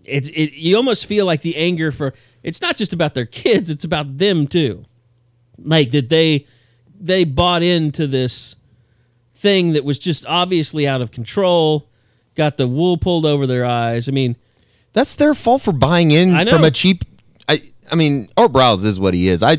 It's 0.04 0.28
it. 0.28 0.52
You 0.52 0.76
almost 0.76 1.06
feel 1.06 1.26
like 1.26 1.40
the 1.40 1.56
anger 1.56 1.90
for 1.90 2.14
it's 2.44 2.60
not 2.60 2.76
just 2.76 2.92
about 2.92 3.14
their 3.14 3.26
kids; 3.26 3.70
it's 3.70 3.84
about 3.84 4.18
them 4.18 4.46
too. 4.46 4.84
Like 5.58 5.90
that 5.90 6.10
they 6.10 6.46
they 6.98 7.24
bought 7.24 7.62
into 7.62 8.06
this 8.06 8.54
thing 9.34 9.72
that 9.72 9.84
was 9.84 9.98
just 9.98 10.24
obviously 10.26 10.86
out 10.86 11.02
of 11.02 11.10
control, 11.10 11.88
got 12.36 12.56
the 12.56 12.68
wool 12.68 12.96
pulled 12.96 13.26
over 13.26 13.46
their 13.46 13.64
eyes. 13.64 14.08
I 14.08 14.12
mean, 14.12 14.36
That's 14.92 15.16
their 15.16 15.34
fault 15.34 15.62
for 15.62 15.72
buying 15.72 16.10
in 16.12 16.30
from 16.48 16.62
a 16.64 16.70
cheap. 16.70 17.04
I 17.48 17.60
I 17.90 17.96
mean, 17.96 18.28
Art 18.36 18.52
Briles 18.52 18.84
is 18.84 19.00
what 19.00 19.14
he 19.14 19.28
is. 19.28 19.42
I 19.42 19.58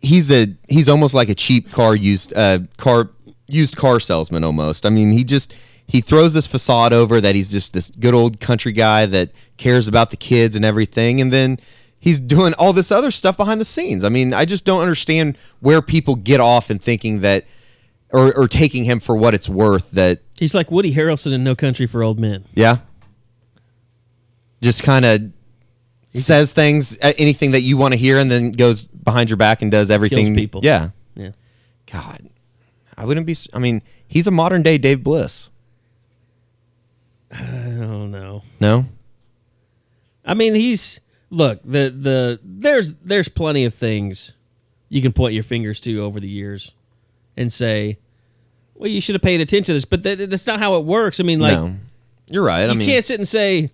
he's 0.00 0.30
a 0.32 0.48
he's 0.68 0.88
almost 0.88 1.14
like 1.14 1.28
a 1.28 1.34
cheap 1.34 1.70
car 1.70 1.94
used 1.94 2.36
uh 2.36 2.60
car 2.76 3.10
used 3.48 3.76
car 3.76 4.00
salesman 4.00 4.44
almost. 4.44 4.84
I 4.84 4.90
mean, 4.90 5.12
he 5.12 5.22
just 5.24 5.54
he 5.86 6.00
throws 6.00 6.32
this 6.32 6.46
facade 6.46 6.92
over 6.92 7.20
that 7.20 7.34
he's 7.34 7.52
just 7.52 7.72
this 7.72 7.90
good 7.90 8.14
old 8.14 8.40
country 8.40 8.72
guy 8.72 9.06
that 9.06 9.30
cares 9.56 9.86
about 9.86 10.10
the 10.10 10.16
kids 10.16 10.56
and 10.56 10.64
everything, 10.64 11.20
and 11.20 11.32
then 11.32 11.58
he's 11.98 12.18
doing 12.18 12.54
all 12.54 12.72
this 12.72 12.90
other 12.90 13.10
stuff 13.10 13.36
behind 13.36 13.60
the 13.60 13.64
scenes. 13.64 14.04
I 14.04 14.08
mean, 14.08 14.34
I 14.34 14.44
just 14.44 14.64
don't 14.64 14.80
understand 14.80 15.38
where 15.60 15.80
people 15.80 16.16
get 16.16 16.40
off 16.40 16.70
in 16.70 16.78
thinking 16.78 17.20
that. 17.20 17.44
Or, 18.12 18.32
or 18.34 18.46
taking 18.48 18.84
him 18.84 19.00
for 19.00 19.16
what 19.16 19.34
it's 19.34 19.48
worth 19.48 19.90
that 19.90 20.20
he's 20.38 20.54
like 20.54 20.70
Woody 20.70 20.94
Harrelson 20.94 21.32
in 21.32 21.42
No 21.42 21.56
Country 21.56 21.86
for 21.86 22.02
Old 22.04 22.18
Men. 22.20 22.44
yeah. 22.54 22.78
Just 24.62 24.82
kind 24.84 25.04
of 25.04 25.32
says 26.06 26.52
things, 26.52 26.96
anything 27.02 27.50
that 27.50 27.60
you 27.60 27.76
want 27.76 27.92
to 27.92 27.98
hear, 27.98 28.18
and 28.18 28.30
then 28.30 28.52
goes 28.52 28.86
behind 28.86 29.28
your 29.28 29.36
back 29.36 29.60
and 29.60 29.70
does 29.70 29.90
everything. 29.90 30.34
people. 30.34 30.60
Yeah. 30.64 30.90
Yeah. 31.14 31.32
God, 31.92 32.30
I 32.96 33.04
wouldn't 33.04 33.26
be. 33.26 33.36
I 33.52 33.58
mean, 33.58 33.82
he's 34.08 34.26
a 34.26 34.30
modern 34.30 34.62
day 34.62 34.78
Dave 34.78 35.02
Bliss. 35.02 35.50
Oh 37.32 38.06
no. 38.06 38.42
No. 38.60 38.86
I 40.24 40.34
mean, 40.34 40.54
he's 40.54 41.00
look 41.30 41.60
the 41.64 41.90
the 41.90 42.40
there's 42.42 42.94
there's 42.94 43.28
plenty 43.28 43.64
of 43.64 43.74
things 43.74 44.32
you 44.88 45.02
can 45.02 45.12
point 45.12 45.34
your 45.34 45.42
fingers 45.42 45.80
to 45.80 45.98
over 46.00 46.20
the 46.20 46.30
years 46.30 46.72
and 47.36 47.52
say, 47.52 47.98
well, 48.74 48.90
you 48.90 49.00
should 49.00 49.14
have 49.14 49.22
paid 49.22 49.40
attention 49.40 49.66
to 49.66 49.72
this, 49.74 49.84
but 49.84 50.02
that, 50.02 50.30
that's 50.30 50.46
not 50.46 50.58
how 50.58 50.76
it 50.76 50.84
works. 50.84 51.20
I 51.20 51.22
mean, 51.22 51.40
like 51.40 51.58
no. 51.58 51.76
You're 52.28 52.44
right. 52.44 52.68
I 52.68 52.72
you 52.72 52.78
mean, 52.78 52.88
can't 52.88 53.04
sit 53.04 53.20
and 53.20 53.28
say 53.28 53.70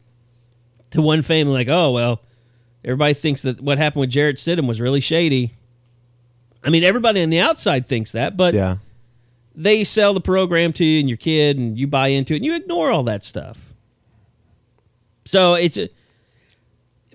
to 0.90 1.00
one 1.00 1.22
family 1.22 1.54
like, 1.54 1.68
"Oh 1.68 1.90
well, 1.90 2.20
everybody 2.84 3.14
thinks 3.14 3.42
that 3.42 3.60
what 3.60 3.78
happened 3.78 4.00
with 4.00 4.10
Jarrett 4.10 4.36
Stidham 4.36 4.68
was 4.68 4.80
really 4.80 5.00
shady." 5.00 5.54
I 6.64 6.70
mean, 6.70 6.84
everybody 6.84 7.22
on 7.22 7.30
the 7.30 7.40
outside 7.40 7.88
thinks 7.88 8.12
that, 8.12 8.36
but 8.36 8.54
yeah. 8.54 8.76
they 9.54 9.84
sell 9.84 10.14
the 10.14 10.20
program 10.20 10.72
to 10.74 10.84
you 10.84 11.00
and 11.00 11.08
your 11.08 11.18
kid, 11.18 11.58
and 11.58 11.76
you 11.78 11.86
buy 11.86 12.08
into 12.08 12.34
it, 12.34 12.36
and 12.36 12.44
you 12.44 12.54
ignore 12.54 12.90
all 12.90 13.02
that 13.04 13.24
stuff. 13.24 13.74
So 15.24 15.54
it's, 15.54 15.76
a, 15.76 15.88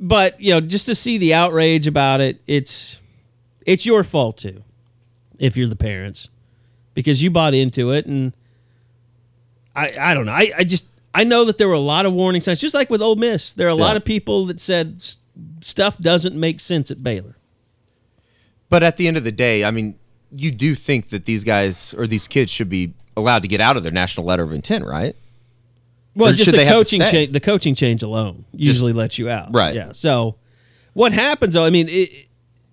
but 0.01 0.39
you 0.41 0.53
know, 0.53 0.59
just 0.59 0.85
to 0.87 0.95
see 0.95 1.17
the 1.17 1.33
outrage 1.33 1.87
about 1.87 2.19
it, 2.19 2.41
it's, 2.45 2.99
it's 3.65 3.85
your 3.85 4.03
fault 4.03 4.37
too, 4.37 4.63
if 5.39 5.55
you're 5.55 5.67
the 5.67 5.75
parents, 5.75 6.29
because 6.97 7.21
you 7.21 7.29
bought 7.29 7.53
into 7.53 7.91
it, 7.91 8.07
and 8.07 8.33
I, 9.75 9.93
I 9.99 10.13
don't 10.15 10.25
know, 10.25 10.31
I, 10.31 10.51
I 10.57 10.63
just, 10.63 10.85
I 11.13 11.23
know 11.25 11.45
that 11.45 11.59
there 11.59 11.67
were 11.67 11.75
a 11.75 11.79
lot 11.79 12.07
of 12.07 12.13
warning 12.13 12.41
signs, 12.41 12.59
just 12.59 12.73
like 12.73 12.89
with 12.89 13.03
Ole 13.03 13.15
Miss. 13.15 13.53
There 13.53 13.67
are 13.67 13.69
a 13.69 13.75
lot 13.75 13.95
of 13.95 14.03
people 14.03 14.47
that 14.47 14.59
said 14.59 15.03
stuff 15.61 15.99
doesn't 15.99 16.35
make 16.35 16.59
sense 16.59 16.89
at 16.89 17.03
Baylor. 17.03 17.37
But 18.71 18.81
at 18.81 18.97
the 18.97 19.07
end 19.07 19.15
of 19.15 19.23
the 19.23 19.31
day, 19.31 19.63
I 19.63 19.69
mean, 19.69 19.99
you 20.35 20.49
do 20.49 20.73
think 20.73 21.09
that 21.09 21.25
these 21.25 21.43
guys 21.43 21.93
or 21.93 22.07
these 22.07 22.27
kids 22.27 22.51
should 22.51 22.67
be 22.67 22.95
allowed 23.15 23.43
to 23.43 23.47
get 23.47 23.61
out 23.61 23.77
of 23.77 23.83
their 23.83 23.91
national 23.91 24.25
letter 24.25 24.41
of 24.41 24.51
intent, 24.51 24.83
right? 24.83 25.15
Well, 26.15 26.31
Or 26.31 26.35
just 26.35 26.51
the 26.51 26.65
coaching 26.65 27.01
change. 27.01 27.31
The 27.31 27.39
coaching 27.39 27.75
change 27.75 28.01
alone 28.01 28.45
usually 28.51 28.91
lets 28.91 29.19
you 29.19 29.29
out. 29.29 29.53
Right. 29.53 29.75
Yeah. 29.75 29.91
So, 29.91 30.37
what 30.93 31.13
happens? 31.13 31.53
though? 31.53 31.63
I 31.63 31.69
mean, 31.69 31.87
it, 31.89 32.27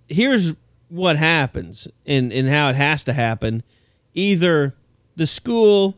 here's 0.08 0.54
what 0.88 1.16
happens, 1.16 1.86
and 2.06 2.32
and 2.32 2.48
how 2.48 2.70
it 2.70 2.74
has 2.74 3.04
to 3.04 3.12
happen. 3.12 3.62
Either 4.14 4.74
the 5.16 5.26
school 5.26 5.96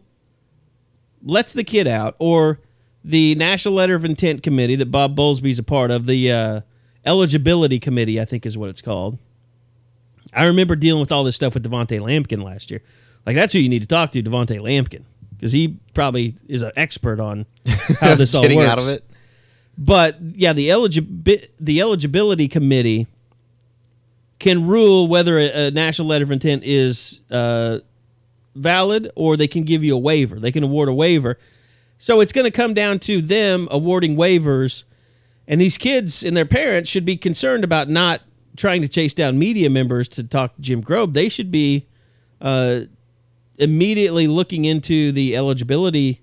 lets 1.23 1.53
the 1.53 1.64
kid 1.64 1.87
out, 1.87 2.17
or 2.19 2.61
the 3.05 3.35
National 3.37 3.75
Letter 3.75 3.95
of 3.95 4.05
Intent 4.05 4.43
Committee 4.43 4.77
that 4.77 4.91
Bob 4.91 5.17
Bowlesby's 5.17 5.59
a 5.59 5.62
part 5.62 5.91
of, 5.91 6.07
the 6.07 6.33
uh, 6.33 6.61
eligibility 7.05 7.79
committee, 7.79 8.21
I 8.21 8.25
think 8.25 8.45
is 8.47 8.57
what 8.59 8.69
it's 8.69 8.83
called. 8.83 9.19
I 10.33 10.47
remember 10.47 10.77
dealing 10.77 11.01
with 11.01 11.12
all 11.12 11.25
this 11.25 11.37
stuff 11.37 11.55
with 11.55 11.64
Du'Vonta 11.64 12.01
Lampkin 12.01 12.43
last 12.43 12.71
year. 12.71 12.83
Like 13.25 13.37
that's 13.37 13.53
who 13.53 13.59
you 13.59 13.69
need 13.69 13.81
to 13.81 13.87
talk 13.87 14.12
to, 14.12 14.23
Du'Vonta 14.23 14.61
Lampkin, 14.61 15.05
because 15.37 15.53
he 15.53 15.79
probably 15.95 16.35
is 16.49 16.62
an 16.62 16.73
expert 16.77 17.21
on 17.21 17.47
how 18.01 18.14
this 18.17 18.35
all 18.35 18.43
Getting 18.43 18.59
works. 18.59 18.71
out 18.71 18.79
of 18.79 18.89
it. 18.89 19.05
But 19.79 20.17
yeah, 20.21 20.53
the 20.53 20.69
the 21.61 21.81
eligibility 21.81 22.49
committee 22.49 23.07
can 24.39 24.67
rule 24.67 25.07
whether 25.09 25.39
a, 25.39 25.67
a 25.67 25.71
national 25.71 26.09
letter 26.09 26.25
of 26.25 26.31
intent 26.31 26.62
is 26.64 27.21
uh, 27.31 27.79
valid, 28.57 29.11
or 29.15 29.37
they 29.37 29.47
can 29.49 29.63
give 29.65 29.85
you 29.85 29.95
a 29.95 29.99
waiver. 29.99 30.41
They 30.41 30.53
can 30.53 30.63
award 30.63 30.89
a 30.89 30.95
waiver. 30.95 31.39
So 31.99 32.21
it's 32.21 32.33
going 32.33 32.45
to 32.45 32.51
come 32.51 32.75
down 32.75 32.99
to 33.01 33.21
them 33.21 33.69
awarding 33.71 34.17
waivers, 34.17 34.85
and 35.49 35.61
these 35.61 35.79
kids 35.79 36.23
and 36.23 36.37
their 36.37 36.45
parents 36.45 36.91
should 36.91 37.05
be 37.05 37.17
concerned 37.17 37.65
about 37.65 37.89
not 37.89 38.21
trying 38.57 38.83
to 38.83 38.89
chase 38.89 39.15
down 39.15 39.39
media 39.39 39.71
members 39.71 40.09
to 40.09 40.25
talk 40.25 40.57
to 40.57 40.63
Jim 40.63 40.83
Grobe. 40.83 41.13
They 41.13 41.29
should 41.29 41.51
be 41.51 41.87
uh, 42.41 42.81
immediately 43.59 44.27
looking 44.27 44.65
into 44.65 45.13
the 45.13 45.37
eligibility 45.37 46.21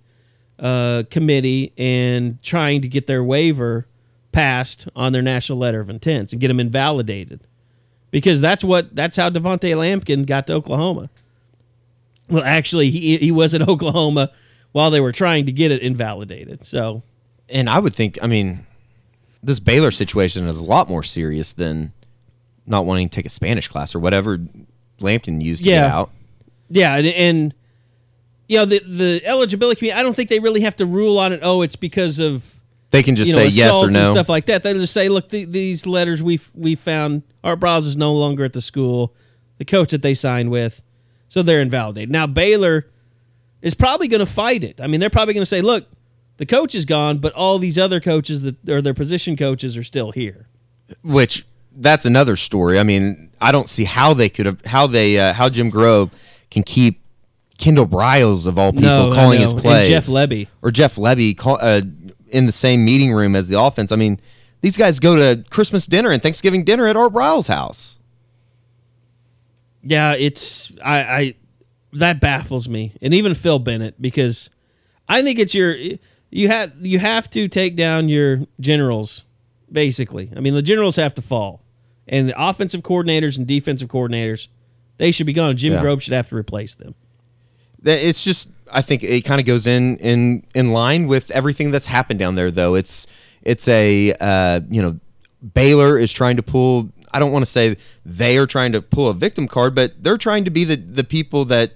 uh, 0.59 1.03
committee 1.09 1.73
and 1.77 2.41
trying 2.43 2.81
to 2.81 2.87
get 2.87 3.07
their 3.07 3.23
waiver 3.23 3.87
passed 4.31 4.87
on 4.95 5.13
their 5.13 5.21
national 5.21 5.57
letter 5.57 5.79
of 5.79 5.89
intents 5.89 6.31
and 6.31 6.41
get 6.41 6.49
them 6.49 6.59
invalidated, 6.59 7.41
because 8.11 8.41
that's 8.41 8.63
what 8.63 8.95
that's 8.95 9.15
how 9.15 9.29
Du'Vonta 9.29 9.75
Lampkin 9.75 10.25
got 10.25 10.47
to 10.47 10.53
Oklahoma. 10.53 11.09
Well, 12.29 12.43
actually, 12.43 12.89
he 12.91 13.17
he 13.17 13.31
was 13.31 13.53
in 13.53 13.61
Oklahoma 13.69 14.31
while 14.71 14.89
they 14.91 14.99
were 15.01 15.11
trying 15.11 15.45
to 15.45 15.51
get 15.51 15.71
it 15.71 15.81
invalidated. 15.81 16.65
So 16.65 17.03
And 17.49 17.69
I 17.69 17.79
would 17.79 17.93
think, 17.93 18.17
I 18.21 18.27
mean, 18.27 18.65
this 19.43 19.59
Baylor 19.59 19.91
situation 19.91 20.47
is 20.47 20.57
a 20.57 20.63
lot 20.63 20.89
more 20.89 21.03
serious 21.03 21.53
than 21.53 21.93
not 22.65 22.85
wanting 22.85 23.09
to 23.09 23.15
take 23.15 23.25
a 23.25 23.29
Spanish 23.29 23.67
class 23.67 23.93
or 23.93 23.99
whatever 23.99 24.39
Lampkin 24.99 25.41
used 25.41 25.63
to 25.63 25.69
Yeah. 25.69 25.81
get 25.81 25.91
out. 25.91 26.11
Yeah, 26.69 26.95
and, 26.95 27.07
and 27.07 27.53
you 28.47 28.57
know 28.57 28.65
the 28.65 28.79
the 28.79 29.21
eligibility 29.25 29.79
committee. 29.79 29.93
I 29.99 30.01
don't 30.03 30.15
think 30.15 30.29
they 30.29 30.39
really 30.39 30.61
have 30.61 30.75
to 30.77 30.85
rule 30.85 31.17
on 31.19 31.33
it. 31.33 31.39
Oh, 31.43 31.61
it's 31.61 31.75
because 31.75 32.19
of 32.19 32.55
They 32.91 33.03
can 33.03 33.15
just 33.15 33.29
you 33.29 33.35
know 33.35 33.43
say 33.43 33.49
yes 33.49 33.75
or 33.75 33.89
no. 33.91 33.99
and 33.99 34.07
stuff 34.09 34.29
like 34.29 34.45
that. 34.47 34.63
They'll 34.63 34.79
just 34.79 34.93
say, 34.93 35.09
look, 35.09 35.29
the, 35.29 35.45
these 35.45 35.85
letters 35.85 36.23
we 36.23 36.39
we 36.55 36.75
found 36.75 37.23
Art 37.43 37.59
Briles 37.59 37.85
is 37.85 37.95
no 37.97 38.13
longer 38.13 38.43
at 38.43 38.53
the 38.53 38.61
school. 38.61 39.13
The 39.59 39.65
coach 39.65 39.91
that 39.91 40.01
they 40.01 40.13
signed 40.13 40.49
with, 40.51 40.81
so 41.33 41.41
they're 41.41 41.61
invalidated. 41.61 42.11
Now 42.11 42.27
Baylor 42.27 42.85
is 43.63 43.73
probably 43.73 44.07
going 44.07 44.19
to 44.19 44.25
fight 44.27 44.63
it. 44.63 44.79
I 44.79 44.85
mean, 44.85 44.99
they're 44.99 45.09
probably 45.09 45.33
going 45.33 45.41
to 45.41 45.45
say, 45.47 45.61
look, 45.61 45.87
the 46.37 46.45
coach 46.45 46.75
is 46.75 46.85
gone, 46.85 47.17
but 47.17 47.33
all 47.33 47.57
these 47.57 47.77
other 47.77 47.99
coaches 47.99 48.43
that 48.43 48.69
or 48.69 48.81
their 48.83 48.93
position 48.93 49.35
coaches 49.35 49.75
are 49.77 49.83
still 49.83 50.11
here. 50.11 50.47
which 51.03 51.45
that's 51.75 52.05
another 52.05 52.35
story. 52.35 52.77
I 52.77 52.83
mean, 52.83 53.31
I 53.41 53.51
don't 53.51 53.67
see 53.67 53.85
how 53.85 54.13
they 54.13 54.29
could 54.29 54.45
have 54.45 54.63
how 54.65 54.85
they 54.85 55.17
uh, 55.19 55.33
how 55.33 55.49
Jim 55.49 55.71
Grobe 55.71 56.11
can 56.51 56.61
keep 56.61 57.01
Kendal 57.57 57.87
Briles 57.87 58.45
of 58.45 58.57
all 58.59 58.71
people 58.73 58.87
No, 58.89 59.11
calling 59.13 59.39
his 59.41 59.51
And 59.53 59.61
plays. 59.61 59.87
Jeff 59.87 60.05
Lebby. 60.07 60.47
or 60.61 60.69
Jeff 60.71 60.95
Lebby 60.97 61.35
call, 61.35 61.57
uh, 61.61 61.81
in 62.29 62.45
the 62.45 62.51
same 62.51 62.83
meeting 62.85 63.11
room 63.11 63.35
as 63.35 63.47
the 63.47 63.59
offense. 63.59 63.91
I 63.91 63.95
mean, 63.95 64.19
these 64.61 64.77
guys 64.77 64.99
go 64.99 65.15
to 65.15 65.43
Christmas 65.49 65.85
dinner 65.87 66.11
and 66.11 66.21
Thanksgiving 66.21 66.63
dinner 66.63 66.85
at 66.87 66.95
Art 66.95 67.13
Briles' 67.13 67.47
house. 67.47 67.99
Yeah, 69.83 70.13
it's 70.13 70.71
I, 70.83 70.99
I 70.99 71.35
that 71.93 72.19
baffles 72.19 72.67
me, 72.67 72.93
and 73.01 73.13
even 73.13 73.35
Phil 73.35 73.59
Bennett 73.59 74.01
because 74.01 74.49
I 75.07 75.21
think 75.21 75.39
it's 75.39 75.53
your 75.53 75.75
you 76.31 76.47
have 76.47 76.73
you 76.81 76.99
have 76.99 77.29
to 77.31 77.47
take 77.47 77.75
down 77.75 78.09
your 78.09 78.47
generals 78.59 79.25
basically. 79.71 80.31
I 80.35 80.39
mean, 80.39 80.53
the 80.53 80.61
generals 80.61 80.95
have 80.95 81.13
to 81.15 81.21
fall, 81.21 81.61
and 82.07 82.29
the 82.29 82.41
offensive 82.41 82.81
coordinators 82.81 83.37
and 83.37 83.45
defensive 83.45 83.89
coordinators 83.89 84.47
they 84.97 85.11
should 85.11 85.25
be 85.25 85.33
gone. 85.33 85.57
Jim 85.57 85.73
Yeah. 85.73 85.81
Grobe 85.81 86.01
should 86.01 86.13
have 86.13 86.29
to 86.29 86.35
replace 86.35 86.75
them. 86.75 86.95
That 87.81 87.99
it's 87.99 88.23
just 88.23 88.49
I 88.71 88.81
think 88.81 89.03
it 89.03 89.21
kind 89.25 89.41
of 89.41 89.45
goes 89.45 89.67
in 89.67 89.97
in 89.97 90.45
in 90.55 90.71
line 90.71 91.07
with 91.07 91.29
everything 91.31 91.71
that's 91.71 91.87
happened 91.87 92.19
down 92.19 92.35
there 92.35 92.51
though. 92.51 92.75
It's 92.75 93.07
it's 93.41 93.67
a 93.67 94.13
uh, 94.19 94.61
you 94.69 94.81
know 94.81 94.99
Baylor 95.53 95.97
is 95.97 96.13
trying 96.13 96.37
to 96.37 96.43
pull 96.43 96.89
I 97.13 97.19
don't 97.19 97.31
want 97.31 97.45
to 97.45 97.51
say 97.51 97.77
they 98.05 98.37
are 98.37 98.47
trying 98.47 98.71
to 98.73 98.81
pull 98.81 99.09
a 99.09 99.13
victim 99.13 99.47
card, 99.47 99.75
but 99.75 100.01
they're 100.01 100.17
trying 100.17 100.45
to 100.45 100.51
be 100.51 100.63
the 100.63 100.75
the 100.75 101.03
people 101.03 101.45
that 101.45 101.73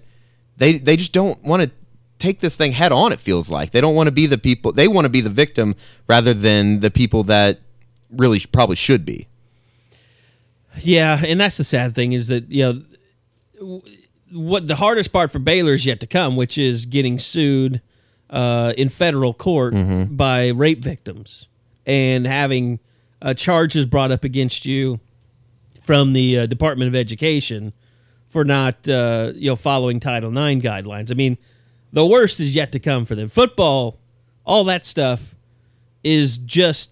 they 0.58 0.78
they 0.78 0.98
just 0.98 1.14
don't 1.14 1.42
want 1.44 1.64
to 1.64 1.72
take 2.18 2.40
this 2.40 2.58
thing 2.58 2.72
head 2.72 2.92
on 2.92 3.12
it 3.12 3.20
feels 3.20 3.50
like. 3.50 3.72
They 3.72 3.82
don't 3.82 3.96
want 3.96 4.08
to 4.08 4.12
be 4.12 4.26
the 4.26 4.38
people 4.38 4.72
they 4.72 4.88
want 4.88 5.06
to 5.06 5.10
be 5.10 5.22
the 5.22 5.30
victim 5.30 5.76
rather 6.08 6.34
than 6.34 6.80
the 6.80 6.92
people 6.92 7.24
that 7.24 7.60
really 8.10 8.40
probably 8.52 8.76
should 8.76 9.06
be. 9.06 9.28
Yeah, 10.80 11.22
and 11.26 11.40
that's 11.40 11.58
the 11.58 11.64
sad 11.64 11.96
thing 11.96 12.14
is 12.14 12.28
that 12.28 12.52
you 12.52 12.64
know 13.60 13.82
what 14.32 14.68
the 14.68 14.76
hardest 14.76 15.12
part 15.12 15.32
for 15.32 15.40
Baylor 15.40 15.74
is 15.74 15.86
yet 15.86 16.00
to 16.02 16.08
come, 16.08 16.36
which 16.36 16.58
is 16.58 16.86
getting 16.86 17.18
sued 17.20 17.82
uh, 18.30 18.74
in 18.78 18.90
federal 18.90 19.34
court 19.34 19.74
by 20.16 20.50
rape 20.50 20.80
victims 20.80 21.48
and 21.86 22.28
having 22.28 22.80
uh, 23.22 23.34
charges 23.34 23.86
brought 23.86 24.12
up 24.12 24.24
against 24.24 24.66
you 24.66 25.00
from 25.88 26.12
the 26.12 26.40
uh, 26.40 26.46
Department 26.46 26.90
of 26.90 26.96
Education 26.96 27.72
for 28.28 28.44
not 28.44 28.88
uh, 28.90 29.32
you 29.34 29.50
know 29.50 29.56
following 29.56 30.02
Title 30.02 30.30
IX 30.30 30.62
guidelines. 30.62 31.10
I 31.10 31.14
mean, 31.14 31.38
the 31.94 32.06
worst 32.06 32.42
is 32.42 32.54
yet 32.54 32.74
to 32.74 32.80
come 32.80 33.06
for 33.06 33.16
them. 33.16 33.30
Football, 33.30 33.98
all 34.46 34.66
that 34.66 34.84
stuff 34.84 35.34
is 36.04 36.38
just 36.38 36.92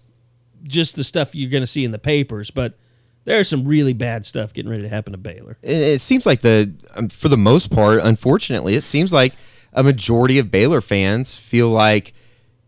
just 0.62 0.96
the 0.96 1.04
stuff 1.04 1.34
you're 1.34 1.50
going 1.50 1.62
to 1.62 1.66
see 1.66 1.84
in 1.84 1.90
the 1.90 1.98
papers, 1.98 2.50
but 2.50 2.78
there's 3.24 3.50
some 3.50 3.66
really 3.66 3.92
bad 3.92 4.24
stuff 4.24 4.54
getting 4.54 4.70
ready 4.70 4.82
to 4.82 4.88
happen 4.88 5.12
to 5.12 5.18
Baylor. 5.18 5.58
it, 5.62 6.00
seems 6.00 6.24
like 6.24 6.40
the 6.40 6.72
um, 6.94 7.10
for 7.10 7.28
the 7.28 7.36
most 7.36 7.70
part 7.70 8.00
unfortunately 8.02 8.74
it 8.74 8.82
seems 8.82 9.12
like 9.12 9.34
a 9.72 9.82
majority 9.82 10.38
of 10.38 10.50
baylor 10.50 10.80
fans 10.80 11.36
feel 11.36 11.68
like 11.68 12.14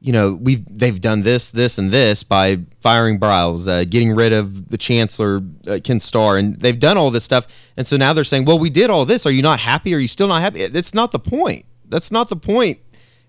you 0.00 0.12
know 0.12 0.34
we've 0.34 0.64
they've 0.70 1.00
done 1.00 1.22
this 1.22 1.50
this 1.50 1.78
and 1.78 1.90
this 1.90 2.22
by 2.22 2.60
firing 2.80 3.18
Briles, 3.18 3.66
uh, 3.66 3.84
getting 3.84 4.14
rid 4.14 4.32
of 4.32 4.68
the 4.68 4.78
chancellor 4.78 5.42
uh, 5.66 5.80
ken 5.82 6.00
starr 6.00 6.36
and 6.36 6.56
they've 6.56 6.78
done 6.78 6.96
all 6.96 7.10
this 7.10 7.24
stuff. 7.24 7.46
And 7.76 7.86
so 7.86 7.96
now 7.96 8.12
they're 8.12 8.24
saying 8.24 8.44
well 8.44 8.58
we 8.58 8.70
did 8.70 8.90
all 8.90 9.04
this. 9.04 9.26
Are 9.26 9.30
you 9.30 9.42
not 9.42 9.60
happy? 9.60 9.94
Are 9.94 9.98
you 9.98 10.08
still 10.08 10.28
not 10.28 10.40
happy? 10.40 10.66
That's 10.68 10.94
not 10.94 11.12
the 11.12 11.18
point. 11.18 11.66
That's 11.84 12.10
not 12.10 12.28
the 12.28 12.36
point 12.36 12.78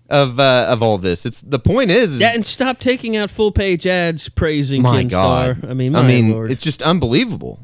of 0.08 0.38
uh, 0.38 0.66
of 0.68 0.82
all 0.82 0.98
this. 0.98 1.26
It's 1.26 1.40
the 1.40 1.58
point 1.58 1.90
is, 1.90 2.14
is 2.14 2.20
Yeah, 2.20 2.32
and 2.34 2.44
stop 2.44 2.78
taking 2.78 3.16
out 3.16 3.30
full 3.30 3.52
page 3.52 3.86
ads 3.86 4.28
praising 4.28 4.82
my 4.82 4.98
Ken 4.98 5.08
god. 5.08 5.58
Starr. 5.58 5.70
I 5.70 5.74
mean, 5.74 5.96
i 5.96 6.06
mean 6.06 6.32
Lord. 6.32 6.50
it's 6.50 6.62
just 6.62 6.82
unbelievable. 6.82 7.60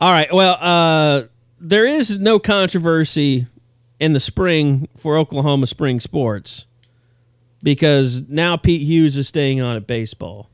All 0.00 0.12
right. 0.12 0.32
Well, 0.32 0.56
uh, 0.60 1.24
there 1.60 1.84
is 1.84 2.16
no 2.18 2.38
controversy 2.38 3.48
in 3.98 4.12
the 4.12 4.20
spring 4.20 4.88
for 4.96 5.16
Oklahoma 5.16 5.66
spring 5.66 5.98
sports 5.98 6.66
because 7.62 8.22
now 8.28 8.56
Pete 8.56 8.82
Hughes 8.82 9.16
is 9.16 9.28
staying 9.28 9.60
on 9.60 9.76
at 9.76 9.86
baseball, 9.86 10.50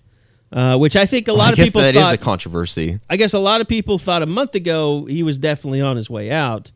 uh, 0.52 0.76
which 0.76 0.96
I 0.96 1.06
think 1.06 1.28
a 1.28 1.32
lot 1.32 1.52
of 1.52 1.58
people 1.58 1.80
that 1.80 1.94
is 1.94 2.00
thought. 2.00 2.14
a 2.14 2.18
controversy 2.18 3.00
I 3.10 3.16
guess 3.16 3.34
a 3.34 3.38
lot 3.38 3.60
of 3.60 3.68
people 3.68 3.98
thought 3.98 4.22
a 4.22 4.26
month 4.26 4.54
ago 4.54 5.04
he 5.06 5.22
was 5.22 5.38
definitely 5.38 5.80
on 5.80 5.96
his 5.96 6.08
way 6.08 6.30
out. 6.30 6.70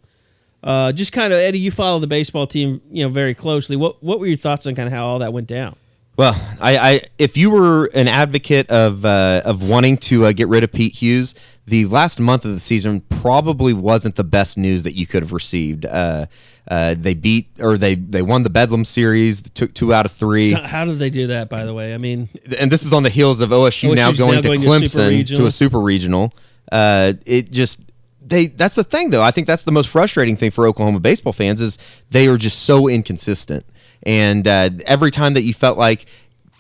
Uh, 0.62 0.91
just 0.91 1.12
kind 1.12 1.33
of 1.33 1.39
Eddie, 1.39 1.61
you 1.61 1.70
follow 1.70 2.01
the 2.01 2.09
baseball 2.09 2.47
team, 2.47 2.81
you 2.91 3.05
know, 3.05 3.09
very 3.09 3.35
closely. 3.35 3.76
What 3.76 4.03
what 4.03 4.18
were 4.18 4.26
your 4.26 4.37
thoughts 4.37 4.66
on 4.66 4.74
kind 4.74 4.89
of 4.89 4.93
how 4.93 5.07
all 5.07 5.18
that 5.20 5.33
went 5.33 5.47
down? 5.47 5.76
Well, 6.16 6.35
I, 6.61 6.76
I 6.76 7.01
if 7.16 7.37
you 7.37 7.49
were 7.49 7.87
an 7.95 8.09
advocate 8.09 8.68
of 8.70 9.05
uh, 9.05 9.43
of 9.45 9.68
wanting 9.68 9.99
to 9.99 10.26
uh, 10.26 10.33
get 10.33 10.49
rid 10.49 10.64
of 10.64 10.72
Pete 10.72 10.97
Hughes, 10.97 11.37
the 11.64 11.87
last 11.87 12.18
month 12.18 12.45
of 12.45 12.53
the 12.53 12.59
season 12.59 13.03
probably 13.03 13.72
wasn't 13.72 14.16
the 14.16 14.24
best 14.24 14.59
news 14.59 14.83
that 14.83 14.97
you 14.97 15.07
could 15.07 15.22
have 15.22 15.33
received. 15.33 15.87
Uh, 15.87 16.26
uh, 16.71 16.95
they 16.97 17.14
beat 17.14 17.49
or 17.61 17.79
they 17.79 17.95
they 17.95 18.21
won 18.23 18.43
the 18.43 18.51
Bedlam 18.51 18.85
series, 18.85 19.41
took 19.41 19.73
two 19.73 19.95
out 19.95 20.05
of 20.05 20.12
three, 20.12 20.51
So 20.51 20.59
how 20.59 20.85
did 20.85 20.99
they 20.99 21.11
do 21.11 21.29
that? 21.29 21.49
By 21.49 21.64
the 21.64 21.73
way, 21.73 21.95
I 21.95 21.99
mean, 21.99 22.29
and 22.59 22.71
this 22.71 22.85
is 22.85 22.93
on 22.93 23.03
the 23.03 23.11
heels 23.11 23.41
of 23.41 23.51
OSU 23.51 23.95
now 23.95 24.12
going 24.12 24.35
now 24.35 24.41
to 24.43 24.49
going 24.49 24.61
to 24.61 24.69
a 24.69 24.79
super 24.79 24.87
Clemson 24.87 25.05
to, 25.05 25.09
regional. 25.09 25.47
a 25.47 25.51
super 25.51 25.81
regional. 25.81 26.35
Uh, 26.71 27.14
it 27.25 27.51
just 27.51 27.81
they 28.21 28.47
that's 28.49 28.75
the 28.75 28.85
thing 28.85 29.11
though. 29.11 29.23
I 29.23 29.31
think 29.31 29.47
that's 29.47 29.62
the 29.62 29.73
most 29.73 29.89
frustrating 29.89 30.37
thing 30.37 30.51
for 30.51 30.66
Oklahoma 30.66 31.01
baseball 31.01 31.33
fans 31.33 31.61
is 31.61 31.79
they 32.11 32.27
are 32.27 32.37
just 32.37 32.61
so 32.64 32.87
inconsistent. 32.87 33.64
And 34.03 34.47
uh, 34.47 34.71
every 34.87 35.11
time 35.11 35.35
that 35.35 35.43
you 35.43 35.55
felt 35.55 35.79
like 35.79 36.07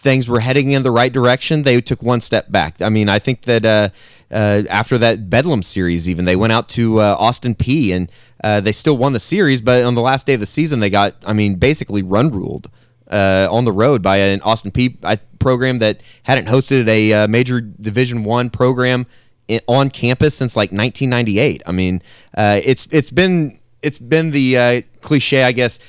things 0.00 0.28
were 0.28 0.40
heading 0.40 0.70
in 0.70 0.82
the 0.82 0.90
right 0.90 1.12
direction, 1.12 1.62
they 1.62 1.80
took 1.80 2.02
one 2.02 2.20
step 2.20 2.50
back. 2.50 2.80
I 2.80 2.88
mean, 2.88 3.08
I 3.08 3.18
think 3.18 3.42
that 3.42 3.64
uh, 3.64 3.88
uh, 4.30 4.62
after 4.70 4.96
that 4.98 5.28
Bedlam 5.28 5.62
series, 5.62 6.08
even 6.08 6.24
they 6.24 6.36
went 6.36 6.52
out 6.52 6.68
to 6.70 7.00
uh, 7.00 7.16
Austin 7.18 7.54
Peay 7.54 7.94
and 7.94 8.10
uh, 8.44 8.60
they 8.60 8.72
still 8.72 8.96
won 8.96 9.12
the 9.12 9.20
series, 9.20 9.60
but 9.60 9.82
on 9.82 9.94
the 9.94 10.00
last 10.00 10.26
day 10.26 10.34
of 10.34 10.40
the 10.40 10.46
season, 10.46 10.80
they 10.80 10.90
got, 10.90 11.16
I 11.26 11.32
mean, 11.32 11.56
basically 11.56 12.02
run 12.02 12.30
ruled 12.30 12.70
uh, 13.10 13.48
on 13.50 13.64
the 13.64 13.72
road 13.72 14.02
by 14.02 14.18
an 14.18 14.40
Austin 14.42 14.70
Peay 14.70 14.96
uh, 15.02 15.16
program 15.40 15.78
that 15.78 16.00
hadn't 16.22 16.46
hosted 16.46 16.86
a 16.86 17.26
major 17.26 17.60
Division 17.60 18.24
One 18.24 18.50
program 18.50 19.06
i 19.50 19.60
on 19.66 19.88
campus 19.88 20.34
since 20.34 20.56
like 20.56 20.70
1998. 20.72 21.62
I 21.64 21.72
mean, 21.72 22.02
it's 22.36 22.86
it's 22.90 23.10
been 23.10 23.58
it's 23.82 23.98
been 23.98 24.30
the 24.30 24.82
cliche, 25.00 25.42
I 25.42 25.52
guess, 25.52 25.80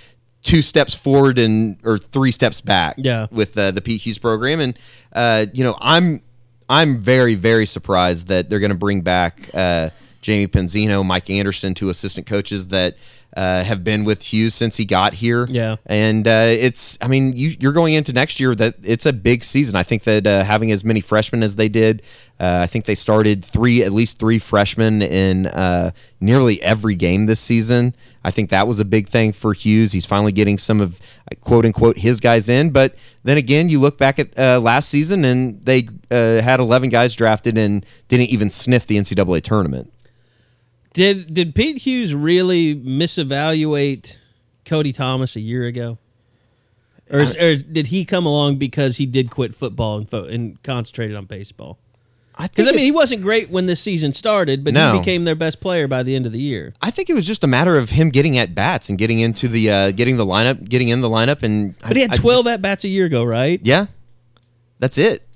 two 0.44 0.62
steps 0.62 0.94
forward 0.94 1.38
and 1.38 1.78
or 1.84 1.98
three 1.98 2.32
steps 2.32 2.62
back. 2.62 2.96
Yeah. 2.98 3.28
with 3.32 3.58
uh, 3.58 3.72
the 3.72 3.82
Pete 3.82 4.02
Hughes 4.02 4.18
program, 4.18 4.60
and 4.60 4.78
uh, 5.14 5.46
you 5.54 5.64
know, 5.64 5.78
I'm 5.82 6.22
I'm 6.70 7.00
very 7.00 7.36
very 7.36 7.66
surprised 7.66 8.28
that 8.28 8.50
they're 8.50 8.60
going 8.60 8.72
to 8.72 8.78
bring 8.78 9.02
back 9.02 9.50
uh, 9.54 9.90
Jamie 10.22 10.48
Pinzino, 10.48 11.06
Mike 11.06 11.30
Anderson, 11.30 11.74
two 11.74 11.90
assistant 11.90 12.28
coaches 12.28 12.68
that. 12.70 12.96
Uh, 13.38 13.64
have 13.64 13.84
been 13.84 14.06
with 14.06 14.24
Hughes 14.34 14.56
since 14.56 14.78
he 14.78 14.86
got 14.86 15.14
here. 15.14 15.46
Yeah. 15.48 15.76
and 15.86 16.28
uh, 16.28 16.48
it's 16.50 16.98
I 17.00 17.08
mean 17.08 17.38
you 17.38 17.56
you're 17.60 17.74
going 17.74 17.94
into 17.94 18.12
next 18.12 18.40
year 18.40 18.56
that 18.56 18.74
it's 18.82 19.06
a 19.06 19.14
big 19.14 19.44
season. 19.44 19.76
I 19.76 19.84
think 19.84 20.04
that 20.06 20.26
uh, 20.26 20.44
having 20.44 20.72
as 20.72 20.84
many 20.84 21.00
freshmen 21.00 21.44
as 21.44 21.56
they 21.56 21.70
did, 21.70 22.02
uh, 22.40 22.62
I 22.64 22.66
think 22.66 22.86
they 22.86 22.96
started 22.96 23.46
three 23.46 23.84
at 23.84 23.94
least 23.94 24.18
three 24.18 24.40
freshmen 24.40 25.04
in 25.04 25.46
uh, 25.46 25.92
nearly 26.20 26.60
every 26.64 26.96
game 26.96 27.28
this 27.28 27.40
season. 27.40 27.96
I 28.24 28.32
think 28.32 28.50
that 28.50 28.68
was 28.68 28.80
a 28.80 28.86
big 28.86 29.08
thing 29.08 29.32
for 29.32 29.54
Hughes. 29.54 29.94
He's 29.94 30.06
finally 30.06 30.32
getting 30.32 30.58
some 30.58 30.82
of 30.82 31.00
quote 31.40 31.66
unquote 31.66 31.98
his 31.98 32.20
guys 32.20 32.50
in. 32.50 32.72
But 32.72 32.96
then 33.24 33.38
again, 33.38 33.70
you 33.70 33.80
look 33.80 33.98
back 33.98 34.20
at 34.20 34.38
uh, 34.38 34.60
last 34.60 34.90
season 34.90 35.24
and 35.24 35.62
they 35.64 35.88
uh, 36.12 36.42
had 36.42 36.60
11 36.60 36.90
guys 36.90 37.16
drafted 37.16 37.58
and 37.58 37.86
didn't 38.08 38.30
even 38.30 38.50
sniff 38.50 38.86
the 38.86 38.98
NCAA 38.98 39.42
tournament. 39.42 39.94
Did 40.94 41.34
did 41.34 41.56
Pete 41.56 41.84
Hughes 41.84 42.14
really 42.14 42.76
misevaluate 42.76 44.18
Cody 44.66 44.92
Thomas 44.92 45.36
a 45.36 45.40
year 45.40 45.66
ago, 45.66 46.00
or, 47.12 47.20
is, 47.20 47.36
or 47.36 47.58
did 47.58 47.88
he 47.88 48.06
come 48.06 48.26
along 48.26 48.58
because 48.58 48.98
he 48.98 49.06
did 49.06 49.30
quit 49.30 49.54
football 49.54 49.98
and 49.98 50.10
fo- 50.10 50.26
and 50.26 50.62
concentrated 50.64 51.16
on 51.16 51.26
baseball? 51.26 51.78
I 52.42 52.48
Because 52.48 52.68
I 52.68 52.70
it- 52.70 52.76
mean, 52.78 52.86
he 52.86 52.92
wasn't 52.92 53.22
great 53.22 53.50
when 53.50 53.66
this 53.66 53.82
season 53.82 54.14
started, 54.14 54.64
but 54.64 54.74
No. 54.74 54.94
he 54.94 55.00
became 55.00 55.26
their 55.26 55.36
best 55.36 55.60
player 55.60 55.88
by 55.90 56.04
the 56.04 56.16
end 56.16 56.26
of 56.26 56.32
the 56.32 56.40
year. 56.40 56.74
I 56.82 56.90
think 56.90 57.10
it 57.10 57.14
was 57.14 57.28
just 57.28 57.44
a 57.44 57.48
matter 57.48 57.78
of 57.78 57.90
him 57.90 58.10
getting 58.10 58.38
at 58.38 58.56
bats 58.56 58.88
and 58.90 58.98
getting 58.98 59.20
into 59.20 59.50
the 59.50 59.70
uh, 59.70 59.92
getting 59.92 60.16
the 60.16 60.26
lineup, 60.26 60.68
getting 60.70 60.88
in 60.88 61.02
the 61.02 61.10
lineup, 61.10 61.44
and 61.44 61.78
But 61.80 61.98
he 61.98 62.02
had 62.02 62.12
I- 62.12 62.14
I 62.14 62.18
twelve 62.18 62.48
at 62.48 62.62
bats 62.62 62.86
a 62.86 62.88
year 62.88 63.06
ago, 63.06 63.24
right? 63.26 63.60
yeah, 63.64 63.88
that's 64.80 64.98
it. 64.98 65.28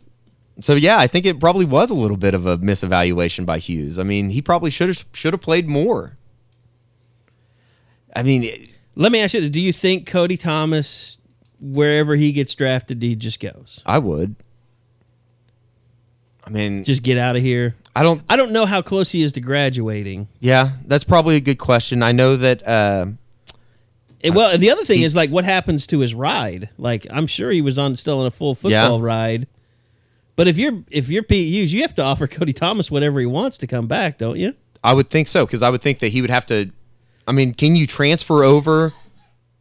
So 0.61 0.75
yeah, 0.75 0.97
I 0.97 1.07
think 1.07 1.25
it 1.25 1.39
probably 1.41 1.65
was 1.65 1.89
a 1.89 1.95
little 1.95 2.15
bit 2.15 2.33
of 2.33 2.45
a 2.45 2.57
misevaluation 2.59 3.45
by 3.45 3.57
Hughes. 3.59 3.99
I 3.99 4.03
mean, 4.03 4.29
he 4.29 4.41
probably 4.41 4.69
should 4.71 4.87
have 4.87 5.03
should 5.13 5.33
have 5.33 5.41
played 5.41 5.67
more. 5.67 6.17
I 8.15 8.23
mean, 8.23 8.43
it- 8.43 8.69
Let 8.95 9.11
me 9.11 9.19
ask 9.19 9.33
you. 9.33 9.49
Do 9.49 9.59
you 9.59 9.73
think 9.73 10.05
Cody 10.05 10.37
Thomas, 10.37 11.17
wherever 11.59 12.15
he 12.15 12.31
gets 12.31 12.53
drafted, 12.53 13.01
he 13.01 13.15
just 13.15 13.39
goes, 13.39 13.81
I 13.87 13.97
would. 13.97 14.35
I 16.45 16.49
mean, 16.49 16.83
just 16.83 17.03
get 17.03 17.17
out 17.17 17.35
of 17.35 17.41
here? 17.41 17.75
I 17.95 18.03
don't. 18.03 18.21
I 18.29 18.35
don't 18.35 18.51
know 18.51 18.65
how 18.65 18.81
close 18.81 19.11
he 19.11 19.23
is 19.23 19.31
to 19.33 19.41
graduating. 19.41 20.27
Yeah, 20.39 20.71
that's 20.85 21.03
probably 21.03 21.35
a 21.35 21.39
good 21.41 21.57
question. 21.59 22.03
I 22.03 22.11
know 22.11 22.35
that. 22.37 22.67
Uh, 22.67 23.05
And, 24.23 24.35
well, 24.35 24.57
the 24.57 24.69
other 24.71 24.83
thing 24.85 25.01
is 25.01 25.15
like, 25.15 25.29
what 25.29 25.45
happens 25.45 25.85
to 25.87 25.99
his 25.99 26.13
ride? 26.15 26.69
Like, 26.77 27.05
I'm 27.09 27.27
sure 27.27 27.51
he 27.51 27.61
was 27.61 27.77
on 27.77 27.95
still 27.95 28.19
on 28.21 28.25
a 28.25 28.31
full 28.31 28.55
football 28.55 28.99
Yeah. 28.99 29.05
ride. 29.05 29.47
But 30.35 30.47
if 30.47 30.57
you're 30.57 30.83
if 30.89 31.09
you're 31.09 31.23
Pete 31.23 31.53
Hughes, 31.53 31.73
you 31.73 31.81
have 31.81 31.93
to 31.95 32.03
offer 32.03 32.25
Cody 32.37 32.53
Thomas 32.53 32.89
whatever 32.89 33.19
he 33.19 33.25
wants 33.25 33.57
to 33.59 33.67
come 33.67 33.87
back, 33.87 34.17
don't 34.17 34.37
you? 34.37 34.53
I 34.83 34.93
would 34.93 35.09
think 35.09 35.27
so 35.27 35.45
because 35.45 35.61
I 35.61 35.69
would 35.69 35.81
think 35.81 35.99
that 35.99 36.09
he 36.09 36.21
would 36.21 36.29
have 36.31 36.45
to. 36.47 36.71
I 37.27 37.31
mean, 37.31 37.53
can 37.53 37.75
you 37.75 37.85
transfer 37.87 38.43
over 38.43 38.91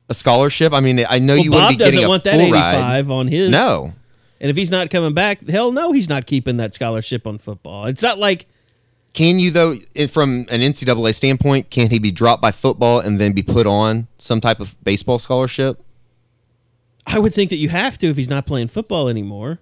a 0.08 0.14
scholarship? 0.14 0.72
I 0.72 0.80
mean, 0.80 1.04
I 1.08 1.18
know 1.20 1.34
Well, 1.34 1.44
you 1.44 1.50
Bob 1.50 1.56
wouldn't 1.60 1.78
be 1.78 1.84
getting 1.84 1.94
doesn't 1.98 2.06
a 2.06 2.08
want 2.08 2.24
that 2.24 2.40
85 2.40 3.08
ride. 3.08 3.14
on 3.14 3.28
his. 3.28 3.50
No, 3.50 3.92
And 4.42 4.50
if 4.50 4.56
he's 4.56 4.70
not 4.70 4.90
coming 4.90 5.14
back, 5.14 5.48
hell 5.48 5.72
no, 5.72 5.92
he's 5.92 6.08
not 6.08 6.26
keeping 6.26 6.58
that 6.58 6.74
scholarship 6.74 7.26
on 7.26 7.38
football. 7.38 7.86
It's 7.86 8.02
not 8.02 8.18
like 8.18 8.46
can 9.14 9.38
you 9.38 9.50
though? 9.50 9.76
From 10.08 10.46
an 10.50 10.60
NCAA 10.60 11.14
standpoint, 11.14 11.70
can 11.70 11.90
he 11.90 11.98
be 11.98 12.10
dropped 12.10 12.42
by 12.42 12.50
football 12.50 12.98
and 13.00 13.18
then 13.20 13.32
be 13.32 13.42
put 13.42 13.66
on 13.66 14.08
some 14.18 14.40
type 14.40 14.60
of 14.60 14.76
baseball 14.84 15.18
scholarship? 15.18 15.82
I 17.06 17.18
would 17.18 17.32
think 17.34 17.50
that 17.50 17.56
you 17.56 17.68
have 17.68 17.98
to 17.98 18.08
if 18.08 18.16
he's 18.16 18.30
not 18.30 18.46
playing 18.46 18.68
football 18.68 19.08
anymore. 19.08 19.60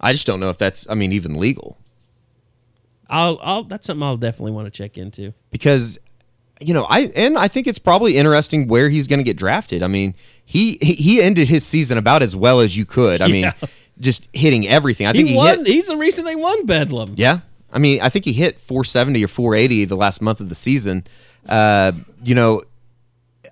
I 0.00 0.12
just 0.12 0.26
don't 0.26 0.38
know 0.40 0.48
if 0.50 0.58
that's. 0.58 0.88
I 0.88 0.94
mean, 0.94 1.12
even 1.12 1.34
legal 1.34 1.78
I'll 3.10 3.38
I'll 3.42 3.64
that's 3.64 3.86
something 3.86 4.02
I'll 4.02 4.16
definitely 4.16 4.52
want 4.52 4.66
to 4.66 4.70
check 4.70 4.98
into. 4.98 5.32
because 5.50 5.98
you 6.60 6.74
know, 6.74 6.84
I 6.90 7.10
and 7.14 7.38
I 7.38 7.48
think 7.48 7.66
it's 7.66 7.78
probably 7.78 8.16
interesting 8.16 8.66
where 8.68 8.88
he's 8.90 9.06
going 9.06 9.18
to 9.20 9.24
get 9.24 9.36
drafted. 9.36 9.82
I 9.82 9.86
mean, 9.86 10.14
he 10.44 10.76
he- 10.82 11.22
ended 11.22 11.48
his 11.48 11.64
season 11.64 11.98
about 11.98 12.20
as 12.20 12.34
well 12.34 12.60
as 12.60 12.76
you 12.76 12.84
could. 12.84 13.22
I 13.22 13.28
mean, 13.32 13.44
Yeah. 13.44 13.52
Just 14.00 14.28
hitting 14.32 14.66
everything. 14.68 15.06
I 15.06 15.12
He, 15.12 15.18
think 15.18 15.28
he, 15.30 15.36
won. 15.36 15.58
hit. 15.58 15.66
He's 15.66 15.86
the 15.86 15.96
reason 15.96 16.24
they 16.24 16.36
won 16.36 16.66
Bedlam. 16.66 17.14
Yeah. 17.16 17.40
I 17.72 17.78
mean, 17.78 18.00
I 18.00 18.08
think 18.08 18.24
he 18.24 18.32
hit 18.32 18.60
470 18.60 19.24
or 19.24 19.28
480 19.28 19.84
the 19.86 19.96
last 19.96 20.22
month 20.22 20.40
of 20.40 20.48
the 20.48 20.54
season. 20.54 21.04
Uh, 21.48 21.92
you 22.22 22.34
know, 22.34 22.62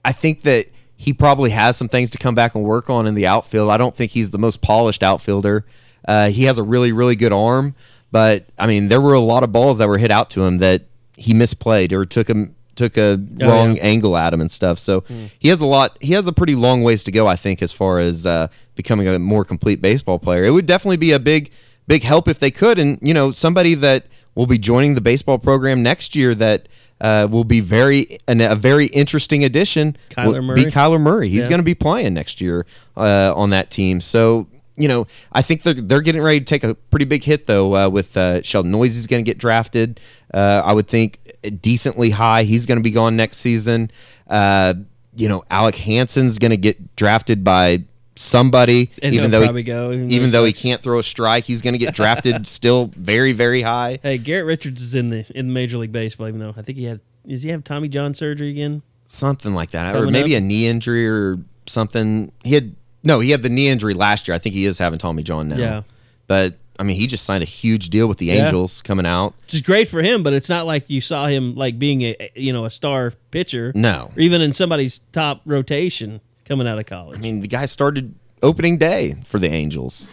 I 0.05 0.12
think 0.12 0.42
that 0.42 0.66
he 0.97 1.12
probably 1.12 1.51
has 1.51 1.76
some 1.76 1.88
things 1.88 2.11
to 2.12 2.18
come 2.18 2.34
back 2.34 2.55
and 2.55 2.64
work 2.64 2.88
on 2.88 3.07
in 3.07 3.14
the 3.14 3.26
outfield. 3.26 3.70
I 3.70 3.76
don't 3.76 3.94
think 3.94 4.12
he's 4.12 4.30
the 4.30 4.38
most 4.38 4.62
polished 4.62 5.03
outfielder. 5.03 5.66
Uh, 6.09 6.30
he 6.30 6.44
has 6.44 6.57
a 6.57 6.62
really, 6.62 6.92
really 6.92 7.16
good 7.16 7.32
arm, 7.32 7.74
but 8.12 8.47
I 8.59 8.66
mean, 8.66 8.88
there 8.88 9.01
were 9.01 9.12
a 9.14 9.20
lot 9.20 9.42
of 9.42 9.53
balls 9.53 9.78
that 9.78 9.88
were 9.88 9.99
hit 9.99 10.11
out 10.11 10.30
to 10.30 10.44
him 10.44 10.59
that 10.59 10.84
he 11.16 11.34
misplayed 11.34 11.92
or 11.92 12.07
took 12.07 12.28
him 12.28 12.55
took 12.77 12.97
a 12.97 13.18
Oh, 13.43 13.49
wrong 13.49 13.77
yeah. 13.77 13.83
angle 13.83 14.16
at 14.16 14.33
him 14.33 14.41
and 14.41 14.51
stuff. 14.51 14.79
So 14.79 15.03
he 15.39 15.49
has 15.49 15.61
a 15.61 15.66
lot. 15.66 15.97
He 16.01 16.12
has 16.12 16.27
a 16.27 16.33
pretty 16.33 16.55
long 16.55 16.83
ways 16.83 17.03
to 17.05 17.11
go, 17.11 17.27
I 17.27 17.37
think, 17.37 17.62
as 17.62 17.72
far 17.72 17.99
as 17.99 18.24
uh, 18.27 18.49
becoming 18.77 19.09
a 19.09 19.18
more 19.18 19.45
complete 19.45 19.81
baseball 19.83 20.18
player. 20.18 20.45
It 20.45 20.51
would 20.51 20.66
definitely 20.66 20.99
be 20.99 21.12
a 21.12 21.18
big, 21.18 21.51
big 21.89 22.03
help 22.05 22.29
if 22.29 22.39
they 22.39 22.51
could, 22.51 22.79
and 22.79 22.99
you 23.03 23.14
know, 23.14 23.31
somebody 23.33 23.74
that 23.74 24.07
will 24.35 24.47
be 24.47 24.59
joining 24.59 24.95
the 24.95 25.01
baseball 25.01 25.39
program 25.39 25.83
next 25.83 26.14
year 26.14 26.35
that. 26.37 26.68
Uh, 26.99 27.29
will 27.31 27.45
be 27.45 27.61
very 27.61 28.16
an, 28.27 28.41
a 28.41 28.55
very 28.55 28.87
interesting 28.87 29.45
addition. 29.45 29.95
Kyler 30.09 30.43
Murray? 30.43 30.64
Be 30.64 30.70
Kyler 30.70 30.99
Murray. 30.99 31.29
He's 31.29 31.43
Yeah. 31.43 31.51
going 31.51 31.59
to 31.59 31.62
be 31.62 31.74
playing 31.74 32.14
next 32.14 32.41
year 32.41 32.64
uh, 32.97 33.35
on 33.37 33.51
that 33.51 33.70
team. 33.70 34.01
So 34.01 34.47
you 34.77 34.89
know, 34.89 35.07
I 35.33 35.43
think 35.43 35.62
they're 35.62 35.74
they're 35.74 36.01
getting 36.01 36.22
ready 36.22 36.41
to 36.41 36.45
take 36.45 36.64
a 36.64 36.74
pretty 36.74 37.05
big 37.05 37.24
hit 37.24 37.47
though. 37.47 37.74
Uh, 37.74 37.89
with 37.89 38.16
uh, 38.16 38.43
Sheldon 38.43 38.70
Neuse 38.70 38.97
is 38.97 39.07
going 39.07 39.24
to 39.24 39.29
get 39.29 39.39
drafted. 39.39 40.01
Uh, 40.33 40.62
I 40.64 40.72
would 40.72 40.89
think 40.89 41.18
decently 41.61 42.11
high. 42.11 42.45
He's 42.45 42.66
going 42.66 42.79
to 42.79 42.83
be 42.83 42.91
gone 42.91 43.16
next 43.16 43.39
season. 43.39 43.91
Uh, 44.29 44.74
you 45.14 45.29
know, 45.29 45.45
Alec 45.51 45.77
Hansen's 45.77 46.39
going 46.39 46.51
to 46.51 46.57
get 46.57 46.95
drafted 46.97 47.43
by 47.43 47.85
somebody, 48.16 48.91
And 49.03 49.14
even 49.14 49.31
though 49.31 49.43
probably 49.43 49.61
he, 49.61 49.64
go, 49.64 49.93
even 49.93 50.11
even 50.11 50.31
though 50.31 50.45
he 50.45 50.53
can't 50.53 50.83
throw 50.83 50.99
a 50.99 51.03
strike, 51.03 51.45
he's 51.45 51.62
going 51.62 51.74
to 51.74 51.79
get 51.79 51.95
drafted 51.95 52.47
still 52.47 52.91
very 52.97 53.33
very 53.33 53.62
high. 53.62 53.99
Hey, 54.03 54.18
Garrett 54.18 54.47
Richards 54.47 54.83
is 54.83 54.95
in 54.95 55.11
the 55.11 55.24
in 55.35 55.53
Major 55.53 55.79
League 55.79 55.93
Baseball, 55.93 56.29
even 56.29 56.41
though 56.41 56.55
I 56.57 56.62
think 56.62 56.79
he 56.79 56.85
has. 56.85 57.01
Does 57.27 57.43
he 57.43 57.51
have 57.51 57.64
Tommy 57.64 57.89
John 57.89 58.14
surgery 58.14 58.51
again? 58.51 58.83
something 59.09 59.55
like 59.55 59.70
that, 59.70 59.95
or 59.95 60.07
maybe 60.07 60.35
up? 60.35 60.43
a 60.43 60.45
knee 60.45 60.66
injury 60.66 61.09
or 61.09 61.39
something. 61.66 62.33
He 62.45 62.55
had 62.55 62.74
no, 63.07 63.20
he 63.20 63.30
had 63.30 63.42
the 63.42 63.48
knee 63.48 63.68
injury 63.68 63.94
last 63.94 64.26
year. 64.28 64.34
I 64.34 64.38
think 64.38 64.54
he 64.54 64.64
is 64.66 64.78
having 64.78 64.98
Tommy 64.98 65.22
John 65.22 65.48
now. 65.48 65.57
Yeah. 65.57 65.82
but 66.26 66.57
I 66.78 66.82
mean, 66.82 66.96
he 66.96 67.07
just 67.07 67.24
signed 67.24 67.42
a 67.42 67.46
huge 67.46 67.88
deal 67.88 68.07
with 68.07 68.18
the 68.18 68.26
Yeah. 68.26 68.46
Angels 68.46 68.82
coming 68.82 69.07
out. 69.07 69.32
Which 69.46 69.54
is 69.54 69.61
great 69.62 69.88
for 69.88 70.02
him, 70.02 70.22
but 70.22 70.34
it's 70.34 70.48
not 70.50 70.66
like 70.66 70.90
you 70.90 71.00
saw 71.00 71.26
him 71.26 71.54
like 71.54 71.78
being 71.78 72.02
a 72.02 72.16
you 72.34 72.52
know 72.52 72.64
a 72.66 72.70
star 72.70 73.12
pitcher. 73.30 73.72
No. 73.74 74.11
or 74.14 74.20
even 74.20 74.40
in 74.42 74.52
somebody's 74.52 75.00
top 75.12 75.40
rotation 75.46 76.20
coming 76.44 76.66
out 76.68 76.78
of 76.78 76.84
college. 76.86 77.16
I 77.18 77.20
mean, 77.22 77.40
the 77.40 77.48
guy 77.48 77.64
started 77.66 78.14
opening 78.42 78.76
day 78.76 79.16
for 79.24 79.38
the 79.38 79.48
Angels. 79.48 80.07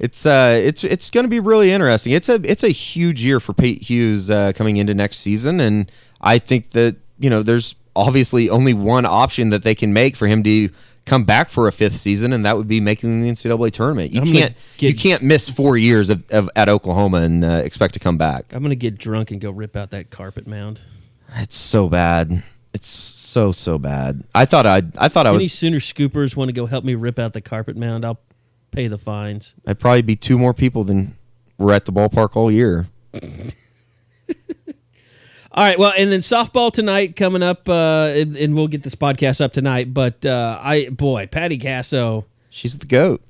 It's 0.00 0.26
uh, 0.26 0.60
it's 0.60 0.82
it's 0.82 1.10
going 1.10 1.24
to 1.24 1.30
be 1.30 1.38
really 1.40 1.70
interesting. 1.70 2.12
It's 2.12 2.28
a 2.28 2.40
it's 2.42 2.64
a 2.64 2.70
huge 2.70 3.22
year 3.24 3.38
for 3.38 3.52
Pete 3.52 3.82
Hughes 3.82 4.28
uh, 4.30 4.52
coming 4.56 4.76
into 4.76 4.92
next 4.94 5.18
season, 5.18 5.60
and 5.60 5.90
I 6.20 6.38
think 6.40 6.70
that 6.72 6.96
you 7.20 7.30
know 7.30 7.44
there's 7.44 7.76
obviously 7.94 8.50
only 8.50 8.74
one 8.74 9.06
option 9.06 9.50
that 9.50 9.62
they 9.62 9.74
can 9.76 9.92
make 9.92 10.16
for 10.16 10.26
him 10.26 10.42
to 10.42 10.68
come 11.06 11.24
back 11.24 11.50
for 11.50 11.68
a 11.68 11.72
fifth 11.72 11.96
season, 11.96 12.32
and 12.32 12.44
that 12.46 12.56
would 12.56 12.68
be 12.68 12.80
making 12.80 13.22
the 13.22 13.30
NCAA 13.30 13.70
tournament. 13.72 14.12
You 14.12 14.20
I'm 14.22 14.32
can't 14.32 14.54
get- 14.78 14.88
you 14.88 14.96
can't 14.98 15.22
miss 15.22 15.50
four 15.50 15.76
years 15.76 16.10
of, 16.10 16.24
of 16.30 16.48
at 16.56 16.68
Oklahoma 16.68 17.18
and 17.18 17.44
uh, 17.44 17.48
expect 17.64 17.94
to 17.94 18.00
come 18.00 18.16
back. 18.18 18.54
I'm 18.54 18.62
gonna 18.62 18.74
get 18.74 18.98
drunk 18.98 19.30
and 19.30 19.40
go 19.40 19.50
rip 19.50 19.76
out 19.76 19.90
that 19.90 20.10
carpet 20.10 20.46
mound. 20.46 20.80
It's 21.36 21.56
so 21.56 21.88
bad. 21.88 22.42
It's 22.72 22.88
so 22.88 23.52
so 23.52 23.78
bad. 23.78 24.24
I 24.34 24.44
thought 24.46 24.66
I 24.66 24.82
I 24.98 25.08
thought 25.08 25.26
I 25.26 25.30
was. 25.30 25.40
Any 25.40 25.48
Sooner 25.48 25.78
scoopers 25.78 26.34
want 26.36 26.48
to 26.48 26.52
go 26.52 26.66
help 26.66 26.84
me 26.84 26.94
rip 26.94 27.18
out 27.18 27.32
the 27.32 27.40
carpet 27.40 27.76
mound? 27.76 28.04
I'll 28.04 28.20
pay 28.70 28.88
the 28.88 28.98
fines. 28.98 29.54
I'd 29.66 29.78
probably 29.78 30.02
be 30.02 30.16
two 30.16 30.38
more 30.38 30.52
people 30.54 30.84
than 30.84 31.14
were 31.58 31.72
at 31.72 31.84
the 31.84 31.92
ballpark 31.92 32.34
all 32.36 32.50
year. 32.50 32.86
All 35.56 35.62
right, 35.62 35.78
well, 35.78 35.92
and 35.96 36.10
then 36.10 36.18
softball 36.20 36.72
tonight 36.72 37.14
coming 37.14 37.42
up, 37.42 37.68
uh, 37.68 38.12
and, 38.14 38.36
and 38.36 38.56
we'll 38.56 38.66
get 38.66 38.82
this 38.82 38.96
podcast 38.96 39.40
up 39.40 39.52
tonight. 39.52 39.94
But 39.94 40.26
uh, 40.26 40.58
I, 40.60 40.88
boy, 40.88 41.28
Patty 41.28 41.56
Gasso, 41.58 42.24
She's 42.50 42.76
the 42.78 42.86
goat. 42.86 43.22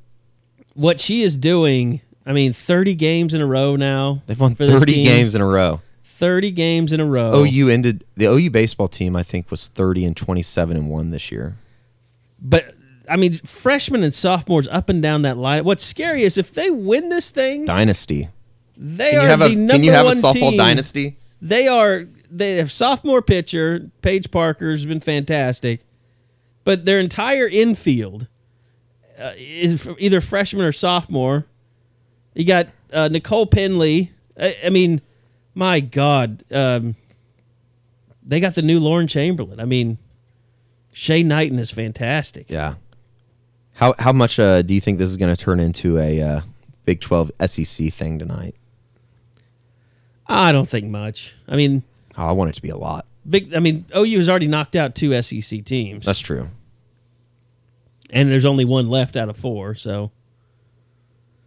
what 0.72 1.00
she 1.00 1.22
is 1.22 1.36
doing. 1.36 2.00
I 2.24 2.32
mean, 2.32 2.54
30 2.54 2.94
games 2.94 3.34
in 3.34 3.42
a 3.42 3.46
row 3.46 3.76
now. 3.76 4.22
They've 4.26 4.40
won 4.40 4.54
for 4.54 4.64
this 4.64 4.80
30 4.80 4.92
team. 4.94 5.04
games 5.04 5.34
in 5.34 5.42
a 5.42 5.46
row. 5.46 5.82
30 6.04 6.50
games 6.52 6.92
in 6.94 7.00
a 7.00 7.04
row. 7.04 7.44
OU 7.44 7.68
ended 7.68 8.04
the 8.16 8.24
OU 8.24 8.48
baseball 8.50 8.88
team. 8.88 9.14
I 9.16 9.22
think 9.22 9.50
was 9.50 9.68
30 9.68 10.06
and 10.06 10.16
27 10.16 10.76
and 10.78 10.88
one 10.88 11.10
this 11.10 11.30
year. 11.30 11.56
But 12.40 12.74
I 13.10 13.16
mean, 13.18 13.34
freshmen 13.38 14.02
and 14.02 14.14
sophomores 14.14 14.66
up 14.68 14.88
and 14.88 15.02
down 15.02 15.20
that 15.22 15.36
line. 15.36 15.64
What's 15.64 15.84
scary 15.84 16.22
is 16.22 16.38
if 16.38 16.54
they 16.54 16.70
win 16.70 17.10
this 17.10 17.30
thing, 17.30 17.66
Dynasty. 17.66 18.30
they 18.78 19.10
Can 19.10 19.18
are 19.18 19.22
you 19.24 19.28
have 19.28 19.38
the 19.40 19.44
a 19.46 19.54
number 19.54 19.72
Can 19.74 19.84
you 19.84 19.92
have 19.92 20.06
a 20.06 20.08
one 20.08 20.16
softball 20.16 20.32
team. 20.50 20.56
dynasty? 20.56 21.18
They 21.42 21.68
are. 21.68 22.06
They 22.36 22.56
have 22.56 22.72
sophomore 22.72 23.22
pitcher 23.22 23.90
Paige 24.02 24.30
Parker's 24.30 24.84
been 24.84 25.00
fantastic, 25.00 25.82
but 26.64 26.84
their 26.84 26.98
entire 26.98 27.46
infield 27.46 28.26
uh, 29.18 29.32
is 29.36 29.88
either 29.98 30.20
freshman 30.20 30.64
or 30.64 30.72
sophomore. 30.72 31.46
You 32.34 32.44
got 32.44 32.68
uh, 32.92 33.08
Nicole 33.08 33.46
Pendley. 33.46 34.10
I, 34.38 34.56
I 34.64 34.70
mean, 34.70 35.00
my 35.54 35.78
God, 35.78 36.42
um, 36.50 36.96
they 38.24 38.40
got 38.40 38.56
the 38.56 38.62
new 38.62 38.80
Lauren 38.80 39.06
Chamberlain. 39.06 39.60
I 39.60 39.64
mean, 39.64 39.98
Shay 40.92 41.22
Knighten 41.22 41.60
is 41.60 41.70
fantastic. 41.70 42.50
Yeah. 42.50 42.74
How 43.74 43.94
how 43.98 44.12
much 44.12 44.38
uh, 44.38 44.62
do 44.62 44.74
you 44.74 44.80
think 44.80 44.98
this 44.98 45.10
is 45.10 45.16
going 45.16 45.34
to 45.34 45.40
turn 45.40 45.60
into 45.60 45.98
a 45.98 46.20
uh, 46.20 46.40
Big 46.84 47.00
12 47.00 47.32
SEC 47.46 47.92
thing 47.92 48.18
tonight? 48.18 48.54
I 50.26 50.52
don't 50.52 50.68
think 50.68 50.86
much. 50.86 51.34
I 51.46 51.56
mean, 51.56 51.82
Oh, 52.16 52.26
I 52.26 52.32
want 52.32 52.50
it 52.50 52.54
to 52.54 52.62
be 52.62 52.68
a 52.70 52.76
lot. 52.76 53.06
big. 53.28 53.54
I 53.54 53.58
mean, 53.60 53.84
OU 53.96 54.18
has 54.18 54.28
already 54.28 54.46
knocked 54.48 54.76
out 54.76 54.94
two 54.94 55.20
SEC 55.22 55.64
teams, 55.64 56.06
That's 56.06 56.20
true. 56.20 56.48
and 58.10 58.30
there's 58.30 58.44
only 58.44 58.64
one 58.64 58.88
left 58.88 59.16
out 59.16 59.28
of 59.28 59.36
four. 59.36 59.74
So, 59.74 60.10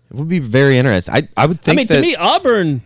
It 0.09 0.15
would 0.18 0.28
be 0.30 0.39
very 0.39 0.78
interesting. 0.78 1.13
I 1.15 1.28
I 1.38 1.45
would 1.45 1.61
think. 1.61 1.80
I 1.80 1.86
think 1.86 1.89
mean, 1.91 2.01
that 2.01 2.01
to 2.01 2.01
me, 2.01 2.15
Auburn. 2.15 2.82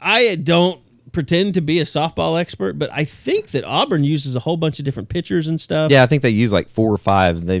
I 0.00 0.34
don't 0.36 0.80
pretend 1.12 1.54
to 1.54 1.60
be 1.60 1.80
a 1.80 1.84
softball 1.84 2.40
expert, 2.40 2.78
but 2.78 2.88
I 2.92 3.04
think 3.04 3.48
that 3.48 3.64
Auburn 3.64 4.04
uses 4.04 4.34
a 4.36 4.40
whole 4.40 4.56
bunch 4.56 4.78
of 4.78 4.84
different 4.84 5.08
pitchers 5.08 5.46
and 5.48 5.60
stuff. 5.60 5.90
yeah, 5.90 6.02
I 6.02 6.06
think 6.06 6.22
they 6.22 6.30
use 6.30 6.52
like 6.52 6.68
four 6.70 6.92
or 6.92 6.98
five. 6.98 7.46
They 7.46 7.60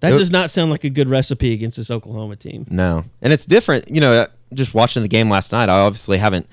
that 0.00 0.10
does 0.10 0.30
not 0.30 0.50
sound 0.50 0.70
like 0.70 0.84
a 0.84 0.90
good 0.90 1.08
recipe 1.08 1.52
against 1.52 1.76
this 1.76 1.90
Oklahoma 1.90 2.36
team. 2.36 2.66
No, 2.70 3.04
and 3.22 3.32
it's 3.32 3.44
different. 3.44 3.88
You 3.90 4.00
know, 4.00 4.12
uh, 4.12 4.26
just 4.52 4.74
watching 4.74 5.02
the 5.02 5.08
game 5.08 5.30
last 5.30 5.52
night, 5.52 5.68
I 5.68 5.78
obviously 5.80 6.18
haven't 6.18 6.46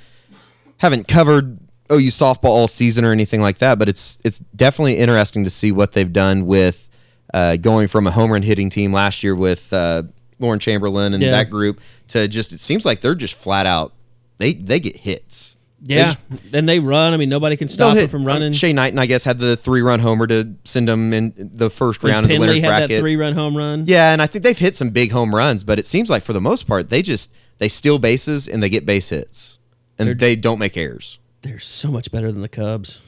haven't 0.82 1.08
covered 1.08 1.60
OU 1.92 2.10
softball 2.10 2.46
all 2.46 2.68
season 2.68 3.06
or 3.06 3.12
anything 3.12 3.40
like 3.42 3.60
that, 3.60 3.78
but 3.78 3.88
it's 3.88 4.18
it's 4.24 4.40
definitely 4.56 4.98
interesting 4.98 5.44
to 5.44 5.50
see 5.50 5.72
what 5.72 5.92
they've 5.92 6.12
done 6.12 6.46
with 6.48 6.90
uh, 7.34 7.56
going 7.58 7.88
from 7.88 8.08
a 8.08 8.12
home 8.12 8.32
run 8.32 8.42
hitting 8.42 8.70
team 8.70 8.92
last 8.92 9.24
year 9.24 9.36
with 9.36 9.72
uh, 9.72 10.04
Lauren 10.40 10.60
Chamberlain 10.60 11.14
and 11.14 11.22
Yeah. 11.22 11.32
that 11.32 11.50
group 11.50 11.80
to 12.10 12.28
just 12.28 12.52
it 12.52 12.60
seems 12.60 12.84
like 12.86 13.02
they're 13.02 13.16
just 13.16 13.36
flat 13.36 13.66
out 13.66 13.94
they 14.38 14.54
they 14.54 14.80
get 14.80 14.96
hits. 14.98 15.56
They 15.84 15.96
Yeah, 15.96 16.06
just- 16.14 16.52
then 16.52 16.66
they 16.66 16.80
run. 16.80 17.14
I 17.14 17.18
mean, 17.18 17.30
nobody 17.30 17.56
can 17.58 17.68
stop 17.70 17.96
them 17.96 18.08
from 18.10 18.24
running. 18.26 18.52
Shay 18.54 18.72
Knighten, 18.74 18.98
I 19.00 19.06
guess, 19.06 19.24
had 19.24 19.38
the 19.40 19.56
three 19.56 19.82
run 19.82 20.00
homer 20.00 20.26
to 20.28 20.56
send 20.64 20.88
them 20.88 21.12
in 21.14 21.34
the 21.38 21.70
first 21.70 22.04
round 22.04 22.26
of 22.26 22.30
the 22.32 22.40
winners 22.40 22.62
had 22.62 22.68
bracket. 22.70 22.90
that 22.90 23.00
three-run 23.00 23.34
home 23.34 23.56
run. 23.58 23.86
Yeah, 23.88 24.12
and 24.14 24.22
I 24.22 24.28
think 24.28 24.44
they've 24.44 24.58
hit 24.58 24.76
some 24.76 24.90
big 24.92 25.12
home 25.12 25.34
runs, 25.36 25.64
but 25.64 25.78
it 25.80 25.86
seems 25.86 26.10
like 26.10 26.24
for 26.24 26.34
the 26.34 26.42
most 26.42 26.68
part 26.68 26.90
they 26.90 27.02
just 27.02 27.32
they 27.60 27.68
steal 27.68 27.98
bases 28.00 28.48
and 28.48 28.62
they 28.64 28.70
get 28.70 28.86
base 28.86 29.10
hits, 29.10 29.58
and 30.02 30.08
They're- 30.08 30.16
they 30.16 30.36
don't 30.36 30.60
make 30.60 30.76
errors. 30.78 31.20
They're 31.41 31.60
so 31.60 31.89
much 31.89 32.12
better 32.12 32.32
than 32.32 32.41
the 32.41 32.49
Cubs. 32.49 33.02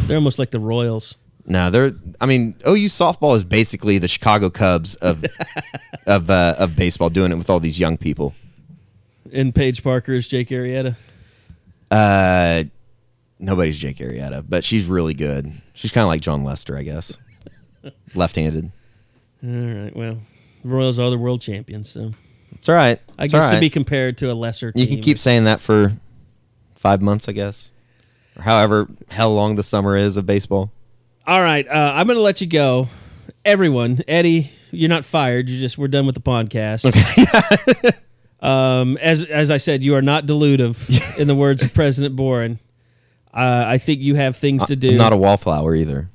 They're 0.00 0.16
almost 0.16 0.38
like 0.38 0.50
the 0.50 0.58
Royals. 0.60 1.16
No, 1.46 1.70
they're. 1.70 1.92
I 2.20 2.26
mean, 2.26 2.56
OU 2.66 2.86
softball 2.86 3.36
is 3.36 3.44
basically 3.44 3.98
the 3.98 4.08
Chicago 4.08 4.50
Cubs 4.50 4.96
of 4.96 5.24
of 6.06 6.28
uh, 6.28 6.56
of 6.58 6.74
baseball, 6.74 7.08
doing 7.10 7.30
it 7.30 7.36
with 7.38 7.48
all 7.48 7.60
these 7.60 7.78
young 7.78 7.96
people. 7.96 8.34
And 9.32 9.54
Paige 9.54 9.82
Parker 9.84 10.12
is 10.14 10.26
Jake 10.26 10.48
Arrieta. 10.48 10.96
Uh, 11.90 12.64
nobody's 13.38 13.78
Jake 13.78 13.98
Arrieta, 13.98 14.44
but 14.48 14.64
she's 14.64 14.86
really 14.86 15.14
good. 15.14 15.52
She's 15.74 15.92
kind 15.92 16.02
of 16.02 16.08
like 16.08 16.20
Jon 16.20 16.42
Lester, 16.44 16.76
I 16.76 16.82
guess, 16.82 17.16
left-handed. 18.14 18.72
All 19.44 19.50
right. 19.50 19.94
Well, 19.94 20.18
the 20.64 20.68
Royals 20.68 20.98
are 20.98 21.10
the 21.10 21.18
world 21.18 21.40
champions, 21.40 21.90
so 21.90 22.12
It's 22.54 22.68
all 22.68 22.74
right. 22.74 23.00
I 23.18 23.24
It's 23.24 23.32
guess 23.32 23.46
to 23.46 23.52
right. 23.52 23.60
be 23.60 23.70
compared 23.70 24.18
to 24.18 24.32
a 24.32 24.34
lesser 24.34 24.72
team. 24.72 24.80
You 24.82 24.88
can 24.88 25.00
keep 25.02 25.18
saying 25.18 25.44
that 25.44 25.60
for 25.60 25.92
five 26.86 27.02
months, 27.02 27.28
I 27.28 27.32
guess, 27.32 27.72
or 28.36 28.42
however 28.42 28.88
how 29.10 29.28
long 29.28 29.56
the 29.56 29.64
summer 29.64 29.96
is 29.96 30.16
of 30.16 30.24
baseball. 30.24 30.70
All 31.26 31.42
right, 31.42 31.66
uh, 31.66 31.92
I'm 31.96 32.06
going 32.06 32.16
to 32.16 32.22
let 32.22 32.40
you 32.40 32.46
go. 32.46 32.88
Everyone, 33.44 33.98
Eddie, 34.06 34.52
you're 34.70 34.88
not 34.88 35.04
fired. 35.04 35.50
You 35.50 35.58
just 35.58 35.76
we're 35.76 35.88
done 35.88 36.06
with 36.06 36.14
the 36.14 36.20
podcast. 36.20 36.84
Okay. 36.84 37.90
um, 38.40 38.96
as 38.98 39.24
as 39.24 39.50
I 39.50 39.56
said, 39.56 39.82
you 39.82 39.96
are 39.96 40.02
not 40.02 40.26
delusive, 40.26 40.88
in 41.18 41.26
the 41.26 41.34
words 41.34 41.64
of 41.64 41.74
President 41.74 42.14
Boren. 42.14 42.60
Uh, 43.34 43.64
I 43.66 43.78
think 43.78 44.00
you 44.00 44.14
have 44.14 44.36
things 44.36 44.64
to 44.66 44.76
do. 44.76 44.90
I'm 44.90 44.96
not 44.96 45.12
a 45.12 45.16
wallflower 45.16 45.74
either. 45.74 46.08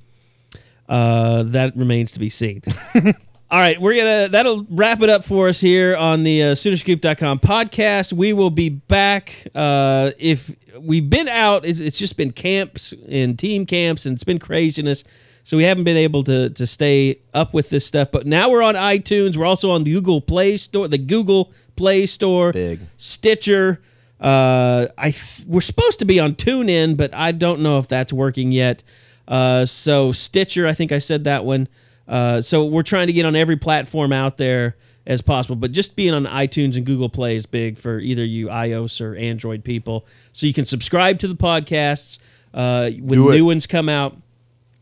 Uh, 0.87 1.43
that 1.43 1.75
remains 1.75 2.13
to 2.13 2.19
be 2.19 2.29
seen. 2.29 2.63
All 3.51 3.59
right, 3.59 3.81
we're 3.81 3.97
gonna 3.97 4.29
that'll 4.29 4.65
wrap 4.69 5.01
it 5.01 5.09
up 5.09 5.25
for 5.25 5.49
us 5.49 5.59
here 5.59 5.93
on 5.97 6.23
the 6.23 6.41
uh, 6.41 6.45
Soonerscoop.com 6.55 7.39
podcast. 7.39 8.13
We 8.13 8.31
will 8.31 8.49
be 8.49 8.69
back. 8.69 9.45
Uh, 9.53 10.11
if 10.17 10.55
we've 10.79 11.09
been 11.09 11.27
out, 11.27 11.65
it's, 11.65 11.81
it's 11.81 11.97
just 11.97 12.15
been 12.15 12.31
camps 12.31 12.93
and 13.09 13.37
team 13.37 13.65
camps, 13.65 14.05
and 14.05 14.13
it's 14.13 14.23
been 14.23 14.39
craziness. 14.39 15.03
So 15.43 15.57
we 15.57 15.65
haven't 15.65 15.83
been 15.83 15.97
able 15.97 16.23
to 16.23 16.49
to 16.51 16.65
stay 16.65 17.19
up 17.33 17.53
with 17.53 17.69
this 17.69 17.85
stuff. 17.85 18.09
But 18.09 18.25
now 18.25 18.49
we're 18.49 18.63
on 18.63 18.75
iTunes. 18.75 19.35
We're 19.35 19.45
also 19.45 19.69
on 19.71 19.83
the 19.83 19.91
Google 19.91 20.21
Play 20.21 20.55
Store, 20.55 20.87
the 20.87 20.97
Google 20.97 21.51
Play 21.75 22.05
Store, 22.05 22.53
big. 22.53 22.79
Stitcher. 22.95 23.81
Uh, 24.21 24.87
I 24.97 25.11
th- 25.11 25.45
we're 25.45 25.59
supposed 25.59 25.99
to 25.99 26.05
be 26.05 26.21
on 26.21 26.35
TuneIn, 26.35 26.95
but 26.95 27.13
I 27.13 27.33
don't 27.33 27.59
know 27.59 27.79
if 27.79 27.89
that's 27.89 28.13
working 28.13 28.53
yet. 28.53 28.81
Uh, 29.27 29.65
so 29.65 30.13
Stitcher, 30.13 30.65
I 30.67 30.73
think 30.73 30.93
I 30.93 30.99
said 30.99 31.25
that 31.25 31.43
one. 31.43 31.67
Uh, 32.07 32.41
so 32.41 32.65
we're 32.65 32.83
trying 32.83 33.07
to 33.07 33.13
get 33.13 33.25
on 33.25 33.35
every 33.35 33.55
platform 33.57 34.11
out 34.11 34.37
there 34.37 34.75
as 35.05 35.21
possible, 35.21 35.55
but 35.55 35.71
just 35.71 35.95
being 35.95 36.13
on 36.13 36.25
iTunes 36.25 36.75
and 36.75 36.85
Google 36.85 37.09
Play 37.09 37.35
is 37.35 37.45
big 37.45 37.77
for 37.77 37.99
either 37.99 38.23
you 38.23 38.47
iOS 38.47 39.01
or 39.01 39.15
Android 39.15 39.63
people. 39.63 40.05
So 40.33 40.45
you 40.45 40.53
can 40.53 40.65
subscribe 40.65 41.19
to 41.19 41.27
the 41.27 41.35
podcasts. 41.35 42.19
Uh, 42.53 42.91
when 42.99 43.19
new 43.31 43.45
ones 43.45 43.65
come 43.65 43.89
out, 43.89 44.17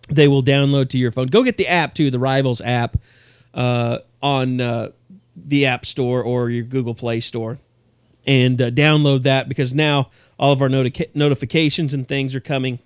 they 0.10 0.28
will 0.28 0.44
download 0.44 0.90
to 0.90 0.98
your 0.98 1.12
phone. 1.12 1.28
Go 1.28 1.44
get 1.44 1.58
the 1.58 1.68
app 1.68 1.94
too, 1.94 2.12
the 2.12 2.20
Rivals 2.20 2.62
app, 2.62 2.98
uh, 3.54 4.00
on 4.22 4.60
uh, 4.60 4.90
the 5.36 5.66
App 5.66 5.86
Store 5.86 6.22
or 6.22 6.50
your 6.50 6.64
Google 6.64 6.96
Play 6.96 7.20
Store, 7.20 7.60
and 8.26 8.62
uh, 8.62 8.72
download 8.72 9.24
that 9.24 9.48
because 9.48 9.74
now 9.74 10.10
all 10.38 10.52
of 10.52 10.62
our 10.62 10.70
noti- 10.70 11.08
notifications 11.14 11.94
and 11.94 12.08
things 12.08 12.36
are 12.36 12.40
coming 12.40 12.80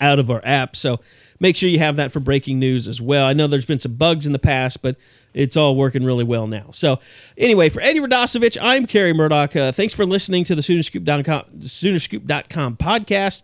out 0.00 0.18
of 0.18 0.30
our 0.30 0.40
app. 0.44 0.76
So 0.76 1.00
make 1.40 1.56
sure 1.56 1.68
you 1.68 1.78
have 1.78 1.96
that 1.96 2.12
for 2.12 2.20
breaking 2.20 2.58
news 2.58 2.88
as 2.88 3.00
well. 3.00 3.26
I 3.26 3.32
know 3.32 3.46
there's 3.46 3.66
been 3.66 3.78
some 3.78 3.94
bugs 3.94 4.26
in 4.26 4.32
the 4.32 4.38
past, 4.38 4.82
but 4.82 4.96
it's 5.34 5.56
all 5.56 5.76
working 5.76 6.04
really 6.04 6.24
well 6.24 6.46
now. 6.46 6.70
So 6.72 6.98
anyway, 7.36 7.68
for 7.68 7.80
Eddie 7.80 8.00
Radosevich, 8.00 8.56
I'm 8.60 8.86
Kerry 8.86 9.12
Murdoch. 9.12 9.54
Uh, 9.54 9.70
thanks 9.70 9.94
for 9.94 10.06
listening 10.06 10.44
to 10.44 10.54
the 10.54 10.62
Soonerscoop.com, 10.62 11.44
Soonerscoop.com 11.60 12.76
podcast. 12.78 13.42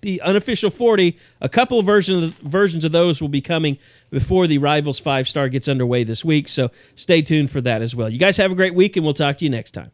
The 0.00 0.20
unofficial 0.22 0.70
40, 0.70 1.18
a 1.40 1.48
couple 1.48 1.80
of 1.80 1.84
versions 1.84 2.32
versions 2.36 2.84
of 2.84 2.92
those 2.92 3.20
will 3.20 3.28
be 3.28 3.40
coming 3.40 3.78
before 4.10 4.46
the 4.46 4.58
Rivals 4.58 5.00
five 5.00 5.28
star 5.28 5.48
gets 5.48 5.66
underway 5.66 6.04
this 6.04 6.24
week. 6.24 6.48
So 6.48 6.70
stay 6.94 7.20
tuned 7.20 7.50
for 7.50 7.60
that 7.62 7.82
as 7.82 7.96
well. 7.96 8.08
You 8.08 8.18
guys 8.18 8.36
have 8.36 8.52
a 8.52 8.54
great 8.54 8.76
week, 8.76 8.96
and 8.96 9.04
we'll 9.04 9.12
talk 9.12 9.38
to 9.38 9.44
you 9.44 9.50
next 9.50 9.72
time. 9.72 9.90